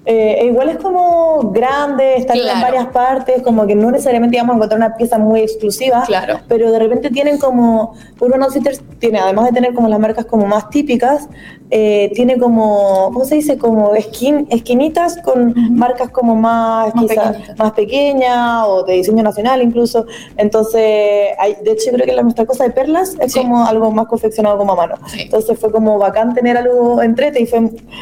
eh, 0.08 0.46
igual 0.46 0.70
es 0.70 0.78
como 0.78 1.50
grande, 1.52 2.18
está 2.18 2.36
en 2.36 2.62
varias 2.62 2.86
partes, 2.88 3.42
como 3.42 3.66
que 3.66 3.74
no 3.74 3.90
necesariamente 3.90 4.38
íbamos 4.38 4.54
a 4.54 4.58
encontrar 4.58 4.80
una 4.80 4.96
pieza 4.96 5.18
muy 5.18 5.42
exclusiva, 5.42 6.04
Claro. 6.06 6.42
pero 6.48 6.72
de 6.72 6.78
repente 6.78 7.10
tienen 7.10 7.40
como, 7.40 7.96
Urban 8.20 8.44
Outfitters 8.44 8.84
tiene, 9.00 9.18
además 9.20 9.46
de 9.46 9.52
tener 9.54 9.74
como 9.74 9.88
las 9.90 10.00
marcas 10.00 10.26
como 10.26 10.46
más 10.46 10.70
típicas, 10.70 11.28
eh, 11.72 12.12
tiene 12.14 12.38
como, 12.38 13.10
¿cómo 13.14 13.26
se 13.26 13.36
dice? 13.36 13.58
Como 13.58 13.96
esquin, 13.96 14.48
esquinitas 14.50 15.18
con 15.24 15.54
marcas 15.76 16.10
como 16.12 16.36
más, 16.36 16.94
Más 16.94 17.06
quizá, 17.06 17.32
pequeñitas. 17.32 17.58
más 17.60 17.72
pequeñas 17.74 18.66
o 18.68 18.84
de 18.84 18.94
diseño 18.94 19.24
nacional 19.24 19.62
incluso. 19.62 20.06
Entonces, 20.38 21.30
hay, 21.40 21.56
de 21.64 21.72
hecho 21.72 21.86
yo 21.88 21.94
creo 21.94 22.06
que 22.06 22.14
la 22.14 22.22
nuestra 22.22 22.46
cosa 22.46 22.64
de 22.66 22.72
perlas 22.72 23.16
es 23.20 23.34
Sí. 23.34 23.40
como 23.40 23.66
algo 23.66 23.92
más 23.92 24.08
confeccionado 24.08 24.58
como 24.58 24.74
a 24.74 24.76
mano. 24.76 24.96
Sí. 25.08 25.22
Entonces 25.22 25.58
fue 25.60 25.72
como 25.72 25.98
bacán 25.98 26.34
tener 26.34 26.56
algo 26.58 27.02
entrete 27.02 27.42
y 27.42 27.46
fue 27.48 27.62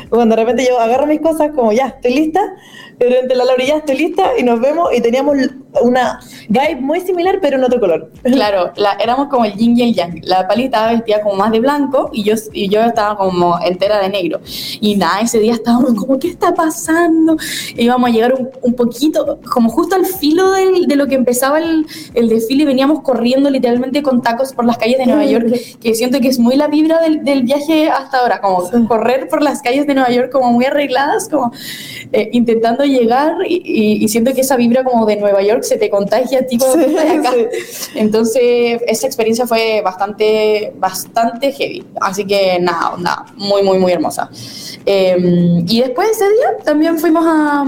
cuando 0.09 0.35
de 0.35 0.41
repente 0.43 0.65
yo 0.69 0.79
agarro 0.79 1.07
mis 1.07 1.21
cosas 1.21 1.51
como 1.55 1.71
ya, 1.71 1.87
estoy 1.87 2.13
lista, 2.15 2.41
y 2.99 3.03
de 3.03 3.09
repente 3.09 3.35
la 3.35 3.45
Laura 3.45 3.63
ya 3.65 3.77
estoy 3.77 3.97
lista 3.97 4.31
y 4.37 4.43
nos 4.43 4.59
vemos 4.59 4.89
y 4.95 5.01
teníamos 5.01 5.37
una 5.81 6.19
vibe 6.49 6.77
muy 6.81 6.99
similar 7.01 7.39
pero 7.41 7.57
en 7.57 7.63
otro 7.63 7.79
color. 7.79 8.11
Claro, 8.23 8.71
la, 8.75 8.93
éramos 8.93 9.27
como 9.29 9.45
el 9.45 9.53
yin 9.53 9.77
y 9.77 9.81
el 9.83 9.93
yang. 9.93 10.19
La 10.23 10.47
Pali 10.47 10.65
estaba 10.65 10.91
vestida 10.91 11.21
como 11.21 11.35
más 11.35 11.51
de 11.51 11.59
blanco 11.59 12.09
y 12.13 12.23
yo, 12.23 12.33
y 12.51 12.67
yo 12.69 12.81
estaba 12.81 13.15
como 13.17 13.57
entera 13.63 13.99
de 14.01 14.09
negro. 14.09 14.41
Y 14.81 14.95
nada, 14.95 15.21
ese 15.21 15.39
día 15.39 15.53
estábamos 15.53 15.93
como, 15.93 16.19
¿qué 16.19 16.27
está 16.29 16.53
pasando? 16.53 17.37
Y 17.75 17.83
íbamos 17.85 18.09
a 18.09 18.13
llegar 18.13 18.33
un, 18.33 18.49
un 18.61 18.73
poquito, 18.73 19.39
como 19.51 19.69
justo 19.69 19.95
al 19.95 20.05
filo 20.05 20.51
del- 20.51 20.87
de 20.87 20.95
lo 20.95 21.07
que 21.07 21.15
empezaba 21.15 21.59
el, 21.59 21.85
el 22.13 22.27
desfile, 22.29 22.63
y 22.63 22.65
veníamos 22.65 23.01
corriendo 23.01 23.49
literalmente 23.49 24.01
con 24.03 24.21
tacos 24.21 24.51
por 24.53 24.65
las 24.65 24.77
calles 24.77 24.97
de 24.97 25.05
Nueva 25.05 25.25
York, 25.25 25.47
que 25.81 25.95
siento 25.95 26.19
que 26.19 26.27
es 26.29 26.39
muy 26.39 26.55
la 26.55 26.67
vibra 26.67 26.99
del, 27.01 27.23
del 27.23 27.43
viaje 27.43 27.89
hasta 27.89 28.19
ahora, 28.19 28.41
como 28.41 28.69
correr 28.87 29.27
por 29.29 29.41
las 29.41 29.61
calles 29.61 29.87
de 29.87 29.93
Nueva 29.93 30.09
York 30.11 30.31
como 30.31 30.51
muy 30.51 30.65
arregladas, 30.65 31.29
como 31.29 31.51
eh, 32.11 32.29
intentando 32.33 32.83
llegar 32.83 33.35
y, 33.47 33.61
y- 33.63 34.03
y 34.03 34.07
siento 34.09 34.33
que 34.33 34.41
esa 34.41 34.55
vibra 34.57 34.83
como 34.83 35.05
de 35.05 35.15
Nueva 35.17 35.41
York 35.43 35.62
se 35.63 35.77
te 35.77 35.89
contagia 35.89 36.39
a 36.39 36.43
ti 36.43 36.57
cuando 36.57 36.87
Sí, 36.87 36.95
acá. 36.97 37.31
sí. 37.31 37.91
Entonces, 37.95 38.81
esa 38.87 39.07
experiencia 39.07 39.47
fue 39.47 39.81
bastante, 39.83 40.73
bastante 40.77 41.51
heavy. 41.51 41.85
Así 42.01 42.25
que 42.25 42.59
nada, 42.59 42.95
nada, 42.97 43.25
muy, 43.35 43.63
muy, 43.63 43.79
muy 43.79 43.91
hermosa. 43.91 44.29
Eh, 44.85 45.15
y 45.67 45.81
después 45.81 46.07
de 46.07 46.13
ese 46.13 46.25
día 46.25 46.57
también 46.63 46.97
fuimos 46.99 47.25
a, 47.25 47.65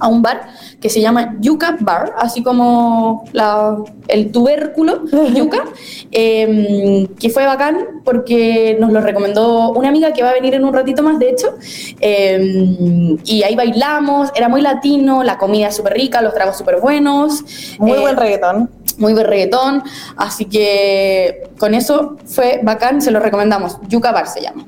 a 0.00 0.08
un 0.08 0.22
bar 0.22 0.48
que 0.82 0.90
se 0.90 1.00
llama 1.00 1.36
Yuca 1.40 1.76
Bar, 1.80 2.12
así 2.18 2.42
como 2.42 3.24
la, 3.32 3.78
el 4.08 4.32
tubérculo 4.32 5.04
Yuca, 5.34 5.64
eh, 6.10 7.08
que 7.18 7.30
fue 7.30 7.46
bacán 7.46 8.02
porque 8.04 8.76
nos 8.80 8.90
lo 8.92 9.00
recomendó 9.00 9.70
una 9.70 9.88
amiga 9.88 10.12
que 10.12 10.24
va 10.24 10.30
a 10.30 10.34
venir 10.34 10.54
en 10.54 10.64
un 10.64 10.74
ratito 10.74 11.04
más, 11.04 11.20
de 11.20 11.30
hecho, 11.30 11.54
eh, 12.00 13.16
y 13.24 13.44
ahí 13.44 13.54
bailamos, 13.54 14.30
era 14.34 14.48
muy 14.48 14.60
latino, 14.60 15.22
la 15.22 15.38
comida 15.38 15.70
súper 15.70 15.94
rica, 15.94 16.20
los 16.20 16.34
tragos 16.34 16.58
súper 16.58 16.80
buenos. 16.80 17.44
Muy 17.78 17.92
eh, 17.92 18.00
buen 18.00 18.16
reggaetón. 18.16 18.68
muy 18.98 19.12
buen 19.12 19.26
reggaetón, 19.26 19.84
así 20.16 20.46
que 20.46 21.48
con 21.58 21.74
eso 21.74 22.16
fue 22.26 22.58
bacán, 22.64 23.00
se 23.00 23.12
lo 23.12 23.20
recomendamos. 23.20 23.78
Yuca 23.88 24.10
Bar 24.10 24.26
se 24.26 24.42
llama. 24.42 24.66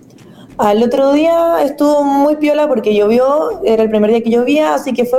Al 0.58 0.82
otro 0.82 1.12
día 1.12 1.62
estuvo 1.62 2.04
muy 2.04 2.37
piola 2.37 2.68
porque 2.68 2.94
llovió, 2.94 3.62
era 3.64 3.82
el 3.82 3.90
primer 3.90 4.11
día 4.11 4.23
que 4.23 4.30
llovía, 4.30 4.75
así 4.75 4.92
que 4.92 5.04
fue, 5.04 5.18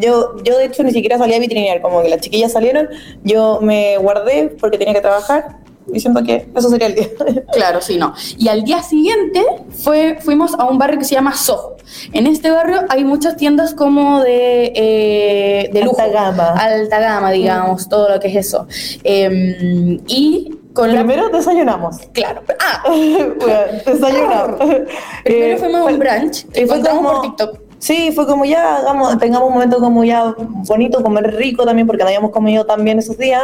yo, 0.00 0.36
yo 0.42 0.58
de 0.58 0.66
hecho 0.66 0.82
ni 0.82 0.92
siquiera 0.92 1.18
salí 1.18 1.34
a 1.34 1.38
vitrinear, 1.38 1.80
como 1.80 2.02
que 2.02 2.08
las 2.08 2.20
chiquillas 2.20 2.52
salieron, 2.52 2.88
yo 3.22 3.60
me 3.62 3.98
guardé 3.98 4.54
porque 4.60 4.78
tenía 4.78 4.94
que 4.94 5.00
trabajar 5.00 5.58
y 5.92 6.00
siento 6.00 6.22
que 6.24 6.48
eso 6.56 6.68
sería 6.68 6.88
el 6.88 6.94
día. 6.94 7.08
Claro, 7.52 7.80
sí, 7.80 7.98
no. 7.98 8.14
Y 8.36 8.48
al 8.48 8.64
día 8.64 8.82
siguiente 8.82 9.44
fue, 9.70 10.18
fuimos 10.20 10.54
a 10.54 10.64
un 10.64 10.78
barrio 10.78 10.98
que 10.98 11.04
se 11.04 11.14
llama 11.14 11.34
Soho. 11.34 11.76
En 12.12 12.26
este 12.26 12.50
barrio 12.50 12.80
hay 12.88 13.04
muchas 13.04 13.36
tiendas 13.36 13.74
como 13.74 14.22
de, 14.22 14.72
eh, 14.74 15.70
de 15.72 15.82
lujo. 15.82 16.00
Alta 16.00 16.30
gama. 16.30 16.48
Alta 16.50 16.98
gama, 16.98 17.30
digamos, 17.30 17.88
todo 17.88 18.08
lo 18.08 18.18
que 18.18 18.28
es 18.28 18.46
eso. 18.46 18.66
Eh, 19.04 20.00
y 20.08 20.50
con 20.74 20.88
la... 20.92 20.98
Primero 21.04 21.28
desayunamos. 21.30 21.96
Claro. 22.12 22.42
Ah, 22.60 22.82
desayunamos. 23.86 24.58
primero 24.58 24.86
Eh, 25.24 25.56
fuimos 25.58 25.80
a 25.80 25.84
un 25.84 25.98
brunch 25.98 26.46
y 26.54 26.66
fue 26.66 26.80
como- 26.82 27.12
por 27.12 27.22
TikTok. 27.22 27.58
Sí, 27.78 28.12
fue 28.14 28.26
como 28.26 28.46
ya, 28.46 28.76
hagamos, 28.78 29.18
tengamos 29.18 29.48
un 29.48 29.54
momento 29.54 29.78
como 29.78 30.04
ya 30.04 30.34
bonito, 30.38 31.02
comer 31.02 31.34
rico 31.36 31.66
también, 31.66 31.86
porque 31.86 32.02
no 32.02 32.08
habíamos 32.08 32.30
comido 32.30 32.64
tan 32.64 32.82
bien 32.82 32.98
esos 32.98 33.18
días. 33.18 33.42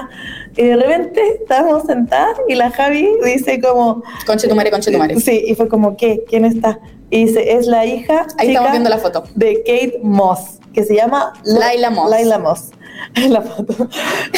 Y 0.57 0.63
de 0.63 0.77
repente 0.77 1.21
estábamos 1.43 1.83
sentadas 1.85 2.39
y 2.49 2.55
la 2.55 2.71
Javi 2.71 3.07
dice 3.23 3.61
como... 3.61 4.03
Conche 4.25 4.49
tu 4.49 4.55
madre, 4.55 4.71
conche 4.71 4.91
tu 4.91 4.97
madre. 4.97 5.21
Sí, 5.21 5.45
y 5.47 5.55
fue 5.55 5.69
como, 5.69 5.95
¿qué? 5.95 6.25
¿Quién 6.27 6.47
está? 6.47 6.79
Y 7.11 7.27
dice, 7.27 7.53
es 7.57 7.67
la 7.67 7.85
hija 7.87 8.27
Ahí 8.39 8.49
chica 8.49 8.53
estamos 8.53 8.71
viendo 8.71 8.91
la 8.91 8.99
foto. 8.99 9.25
de 9.35 9.57
Kate 9.67 9.99
Moss, 10.03 10.59
que 10.73 10.85
se 10.85 10.95
llama 10.95 11.33
La- 11.45 11.59
Laila 11.61 11.91
Moss. 11.91 12.11
Laila 12.11 12.39
Moss. 12.39 12.71
la 13.29 13.43
foto. 13.43 13.89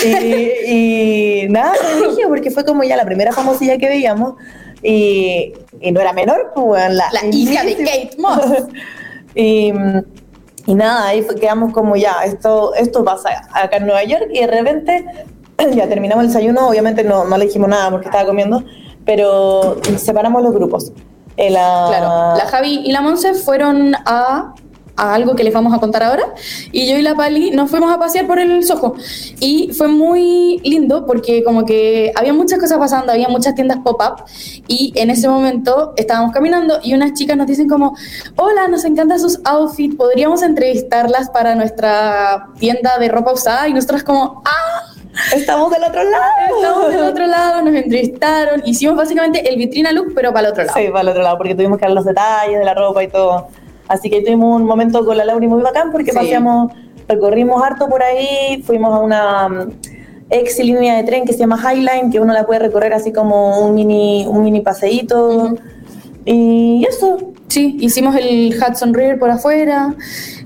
Y, 0.05 1.45
y 1.45 1.49
nada, 1.49 1.75
me 2.01 2.09
dije, 2.09 2.23
porque 2.29 2.51
fue 2.51 2.65
como 2.65 2.83
ya 2.85 2.97
la 2.97 3.05
primera 3.05 3.33
famosilla 3.33 3.77
que 3.79 3.89
veíamos. 3.89 4.35
Y, 4.83 5.53
y 5.81 5.93
no 5.93 6.01
era 6.01 6.13
menor, 6.13 6.53
pues, 6.55 6.91
la, 6.93 7.07
La 7.13 7.27
hija 7.31 7.63
de. 7.65 7.77
Kate 7.77 8.11
Moss. 8.19 8.65
y, 9.35 9.73
y 10.67 10.75
nada, 10.75 11.09
ahí 11.09 11.27
quedamos 11.41 11.73
como 11.73 11.97
ya, 11.97 12.25
esto, 12.25 12.75
esto 12.75 13.05
pasa 13.05 13.49
acá 13.53 13.77
en 13.79 13.87
Nueva 13.87 14.05
York 14.05 14.29
y 14.33 14.41
de 14.41 14.47
repente 14.47 15.05
ya 15.75 15.89
terminamos 15.89 16.25
el 16.25 16.29
desayuno, 16.29 16.69
obviamente 16.69 17.03
no, 17.05 17.25
no 17.25 17.37
le 17.37 17.47
dijimos 17.47 17.69
nada 17.69 17.91
porque 17.91 18.07
estaba 18.07 18.25
comiendo, 18.27 18.63
pero 19.05 19.77
separamos 19.97 20.43
los 20.43 20.55
grupos. 20.55 20.93
Eh, 21.37 21.51
la- 21.51 21.87
Claro, 21.89 22.37
la 22.37 22.47
Javi 22.51 22.83
y 22.85 22.93
la 22.93 23.01
Monse 23.01 23.35
fueron 23.35 23.95
a, 24.07 24.55
a 24.97 25.15
algo 25.15 25.35
que 25.35 25.45
les 25.45 25.53
vamos 25.53 25.73
a 25.75 25.79
contar 25.79 26.03
ahora 26.03 26.35
y 26.71 26.89
yo 26.89 26.97
y 26.97 27.03
la 27.03 27.15
Pali 27.15 27.51
nos 27.51 27.71
fuimos 27.71 27.93
a 27.93 27.99
pasear 27.99 28.27
por 28.27 28.39
el 28.39 28.63
Soho 28.65 28.95
y 29.41 29.71
fue 29.73 29.89
muy 29.89 30.59
lindo 30.65 31.07
porque 31.07 31.43
como 31.45 31.65
que 31.65 32.13
había 32.15 32.33
muchas 32.33 32.59
cosas 32.59 32.79
pasando, 32.79 33.13
había 33.13 33.29
muchas 33.29 33.55
tiendas 33.55 33.79
pop-up 33.79 34.25
y 34.69 34.93
en 34.97 35.11
ese 35.11 35.29
momento 35.29 35.93
estábamos 35.97 36.33
caminando 36.33 36.79
y 36.83 36.95
unas 36.95 37.15
chicas 37.15 37.37
nos 37.37 37.47
dicen 37.47 37.69
como, 37.69 37.97
hola, 38.37 38.69
nos 38.69 38.85
encantan 38.85 39.21
sus 39.21 39.41
outfits, 39.45 39.97
podríamos 39.97 40.43
entrevistarlas 40.43 41.31
para 41.31 41.55
nuestra 41.55 42.49
tienda 42.59 42.99
de 42.99 43.09
ropa 43.09 43.33
usada 43.33 43.69
y 43.69 43.73
nosotros 43.73 44.03
como, 44.03 44.43
ah, 44.45 44.93
Estamos 45.35 45.71
del 45.71 45.85
otro 45.85 46.03
lado. 46.05 46.25
estamos 46.57 46.89
del 46.89 47.03
otro 47.03 47.27
lado, 47.27 47.63
nos 47.63 47.75
entrevistaron, 47.75 48.63
hicimos 48.65 48.97
básicamente 48.97 49.47
el 49.49 49.59
vitrina 49.59 49.93
look 49.93 50.13
pero 50.15 50.33
para 50.33 50.47
el 50.47 50.53
otro 50.53 50.65
lado. 50.65 50.79
Sí, 50.79 50.89
para 50.89 51.03
el 51.03 51.09
otro 51.09 51.23
lado, 51.23 51.37
porque 51.37 51.55
tuvimos 51.55 51.79
que 51.79 51.85
ver 51.85 51.95
los 51.95 52.05
detalles 52.05 52.59
de 52.59 52.65
la 52.65 52.75
ropa 52.75 53.03
y 53.03 53.09
todo. 53.09 53.49
Así 53.93 54.09
que 54.11 54.23
tuvimos 54.23 54.61
un 54.61 54.67
momento 54.67 55.05
con 55.05 55.17
la 55.17 55.25
Lauri 55.25 55.47
muy 55.49 55.63
bacán 55.63 55.93
porque 55.93 56.13
Sí. 56.13 56.17
paseamos, 56.17 56.73
recorrimos 57.09 57.63
harto 57.63 57.89
por 57.89 58.03
ahí, 58.03 58.63
fuimos 58.65 58.95
a 58.95 58.99
una 59.01 59.49
mm, 59.49 59.71
ex 60.31 60.59
línea 60.61 60.97
de 60.97 61.05
tren 61.05 61.25
que 61.27 61.33
se 61.35 61.41
llama 61.41 61.59
Highline, 61.63 62.11
que 62.11 62.19
uno 62.21 62.33
la 62.33 62.47
puede 62.47 62.61
recorrer 62.61 62.95
así 62.95 63.13
como 63.13 63.61
un 63.67 63.75
mini, 63.75 64.25
un 64.27 64.43
mini 64.43 64.61
paseíto. 64.63 65.55
Y 66.25 66.85
eso, 66.89 67.19
Sí, 67.49 67.77
hicimos 67.81 68.17
el 68.17 68.57
Hudson 68.57 68.95
River 68.95 69.19
por 69.19 69.29
afuera, 69.29 69.95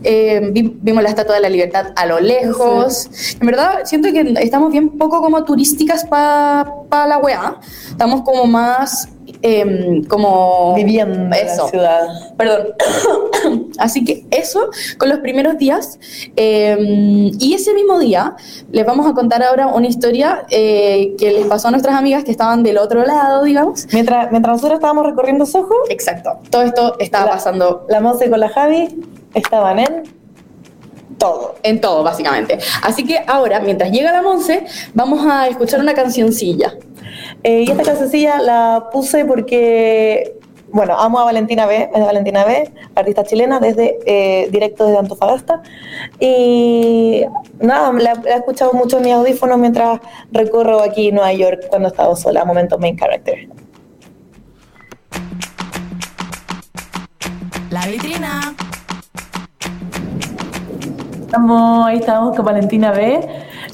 eh, 0.02 0.50
vi- 0.52 0.76
vimos 0.82 1.04
la 1.04 1.08
Estatua 1.08 1.36
de 1.36 1.40
la 1.40 1.48
Libertad 1.48 1.92
a 1.94 2.04
lo 2.04 2.18
lejos. 2.18 3.08
En 3.40 3.46
verdad, 3.46 3.82
siento 3.84 4.10
que 4.12 4.34
estamos 4.42 4.72
bien 4.72 4.88
poco 4.98 5.20
como 5.20 5.44
turísticas 5.44 6.04
para 6.04 6.64
la 7.06 7.18
weá. 7.18 7.58
Estamos 7.90 8.22
como 8.22 8.46
más 8.46 9.08
em, 9.42 10.04
como... 10.04 10.74
viviendo 10.74 11.14
en 11.14 11.32
Eso. 11.32 11.64
la 11.64 11.68
ciudad. 11.70 12.08
Perdón. 12.36 12.66
Así 13.78 14.04
que 14.04 14.24
eso 14.30 14.68
con 14.98 15.08
los 15.08 15.18
primeros 15.20 15.58
días. 15.58 15.98
Eh, 16.36 17.30
y 17.38 17.54
ese 17.54 17.74
mismo 17.74 17.98
día 17.98 18.34
les 18.72 18.84
vamos 18.86 19.06
a 19.06 19.12
contar 19.14 19.42
ahora 19.42 19.66
una 19.68 19.86
historia 19.86 20.44
eh, 20.50 21.14
que 21.18 21.32
les 21.32 21.46
pasó 21.46 21.68
a 21.68 21.70
nuestras 21.70 21.94
amigas 21.96 22.24
que 22.24 22.30
estaban 22.30 22.62
del 22.62 22.78
otro 22.78 23.04
lado, 23.04 23.44
digamos. 23.44 23.86
Mientras, 23.92 24.30
mientras 24.30 24.54
nosotros 24.56 24.78
estábamos 24.78 25.06
recorriendo 25.06 25.46
Soho, 25.46 25.74
Exacto. 25.88 26.38
Todo 26.50 26.62
esto 26.62 26.96
estaba 26.98 27.26
La- 27.26 27.30
pasando 27.32 27.86
la 27.88 28.00
Monse 28.00 28.30
con 28.30 28.40
la 28.40 28.48
Javi 28.48 28.88
estaban 29.34 29.78
en 29.78 30.02
todo. 31.18 31.54
en 31.62 31.80
todo, 31.80 32.02
básicamente. 32.02 32.58
Así 32.82 33.04
que 33.06 33.20
ahora, 33.26 33.60
mientras 33.60 33.90
llega 33.90 34.12
la 34.12 34.22
Monse, 34.22 34.64
vamos 34.94 35.26
a 35.26 35.48
escuchar 35.48 35.80
una 35.80 35.94
cancioncilla. 35.94 36.74
Eh, 37.42 37.64
y 37.66 37.70
esta 37.70 37.82
cancioncilla 37.82 38.40
la 38.40 38.88
puse 38.92 39.24
porque 39.24 40.36
bueno, 40.68 40.98
amo 40.98 41.20
a 41.20 41.24
Valentina 41.24 41.64
B, 41.64 41.88
es 41.90 41.98
de 41.98 42.04
Valentina 42.04 42.44
B, 42.44 42.70
artista 42.94 43.24
chilena, 43.24 43.60
desde 43.60 43.98
eh, 44.04 44.48
directo 44.50 44.84
desde 44.84 44.98
Antofagasta. 44.98 45.62
Y 46.20 47.24
nada, 47.60 47.92
la, 47.92 48.14
la 48.14 48.34
he 48.34 48.38
escuchado 48.38 48.72
mucho 48.72 48.98
en 48.98 49.04
mis 49.04 49.12
audífonos 49.14 49.58
mientras 49.58 50.00
recorro 50.32 50.82
aquí 50.82 51.12
Nueva 51.12 51.32
York 51.32 51.66
cuando 51.70 51.88
he 51.88 51.90
estado 51.90 52.16
sola, 52.16 52.44
momento 52.44 52.78
main 52.78 52.96
character. 52.96 53.48
La 57.70 57.86
vitrina. 57.86 58.54
Estamos, 61.20 61.86
ahí 61.86 61.98
estamos 61.98 62.36
con 62.36 62.44
Valentina 62.44 62.92
B. 62.92 63.20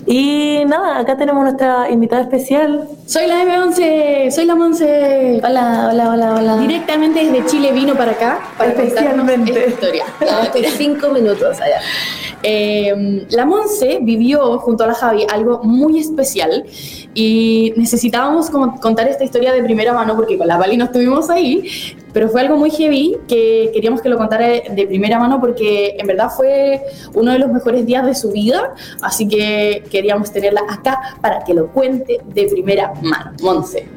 Y 0.06 0.64
nada, 0.66 0.98
acá 0.98 1.16
tenemos 1.16 1.42
nuestra 1.44 1.88
invitada 1.90 2.22
especial. 2.22 2.88
Soy 3.06 3.26
la 3.26 3.44
M11, 3.44 4.30
soy 4.30 4.46
la 4.46 4.54
Monse. 4.54 5.40
Hola, 5.44 5.88
hola, 5.92 6.10
hola, 6.10 6.34
hola. 6.34 6.56
Directamente 6.56 7.24
desde 7.24 7.46
Chile 7.46 7.72
vino 7.72 7.94
para 7.94 8.12
acá 8.12 8.40
para 8.58 8.74
contarnos 8.74 8.94
Especialmente. 9.28 9.50
esta 9.52 9.70
historia. 9.70 10.04
Por 10.52 10.64
cinco 10.64 11.08
minutos 11.10 11.60
allá. 11.60 11.80
Eh, 12.42 13.26
la 13.31 13.46
Monse 13.46 13.98
vivió 14.02 14.59
junto 14.59 14.85
a 14.85 14.88
la 14.88 14.94
Javi 14.94 15.24
algo 15.33 15.61
muy 15.62 15.98
especial 15.98 16.64
y 17.14 17.72
necesitábamos 17.76 18.50
contar 18.50 19.09
esta 19.09 19.24
historia 19.24 19.52
de 19.52 19.62
primera 19.62 19.92
mano 19.92 20.16
porque 20.16 20.37
con 20.37 20.48
la 20.48 20.57
Vali 20.57 20.76
no 20.76 20.87
estuvimos 20.87 21.31
ahí, 21.31 21.64
pero 22.12 22.28
fue 22.28 22.40
algo 22.40 22.57
muy 22.57 22.70
heavy 22.70 23.16
que 23.28 23.70
queríamos 23.72 24.02
que 24.02 24.09
lo 24.09 24.18
contara 24.18 24.48
de 24.48 24.87
primera 24.87 25.18
mano 25.18 25.40
porque 25.40 25.96
en 25.98 26.07
verdad 26.07 26.31
fue 26.31 26.83
uno 27.14 27.33
de 27.33 27.38
los 27.38 27.50
mejores 27.50 27.87
días 27.87 28.05
de 28.05 28.14
su 28.14 28.33
vida, 28.33 28.74
así 29.00 29.28
que 29.28 29.85
queríamos 29.90 30.33
tenerla 30.33 30.62
acá 30.68 31.16
para 31.20 31.44
que 31.44 31.55
lo 31.55 31.68
cuente 31.68 32.20
de 32.24 32.46
primera 32.48 32.92
mano. 33.02 33.33
Monse, 33.42 33.88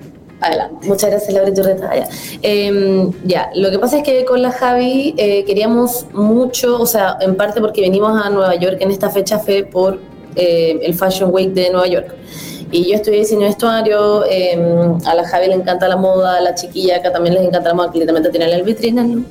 adelante. 0.47 0.87
Muchas 0.87 1.09
gracias, 1.09 1.33
Laura 1.33 1.53
Turreta. 1.53 1.95
Ya. 1.95 2.07
Eh, 2.41 3.11
ya, 3.23 3.49
lo 3.55 3.71
que 3.71 3.79
pasa 3.79 3.97
es 3.97 4.03
que 4.03 4.25
con 4.25 4.41
la 4.41 4.51
Javi 4.51 5.13
eh, 5.17 5.43
queríamos 5.45 6.07
mucho, 6.13 6.79
o 6.79 6.85
sea, 6.85 7.17
en 7.21 7.35
parte 7.35 7.61
porque 7.61 7.81
venimos 7.81 8.21
a 8.23 8.29
Nueva 8.29 8.55
York 8.55 8.77
en 8.79 8.91
esta 8.91 9.09
fecha 9.09 9.39
fue 9.39 9.63
por 9.63 9.99
eh, 10.35 10.79
el 10.83 10.93
Fashion 10.93 11.33
Week 11.33 11.53
de 11.53 11.69
Nueva 11.69 11.87
York. 11.87 12.15
Y 12.71 12.89
yo 12.89 12.95
estudié 12.95 13.19
diseño 13.19 13.41
de 13.41 13.47
vestuario, 13.47 14.25
eh, 14.25 14.59
a 15.05 15.15
la 15.15 15.25
Javi 15.25 15.47
le 15.47 15.53
encanta 15.53 15.87
la 15.87 15.95
moda, 15.95 16.37
a 16.37 16.41
la 16.41 16.55
chiquilla 16.55 16.97
acá 16.97 17.11
también 17.11 17.35
les 17.35 17.43
encanta 17.43 17.69
la 17.69 17.75
moda, 17.75 17.91
que 17.91 17.99
literalmente 17.99 18.29
tienen 18.31 18.49
el 18.49 18.63
vitrina, 18.63 19.03
¿no? 19.03 19.23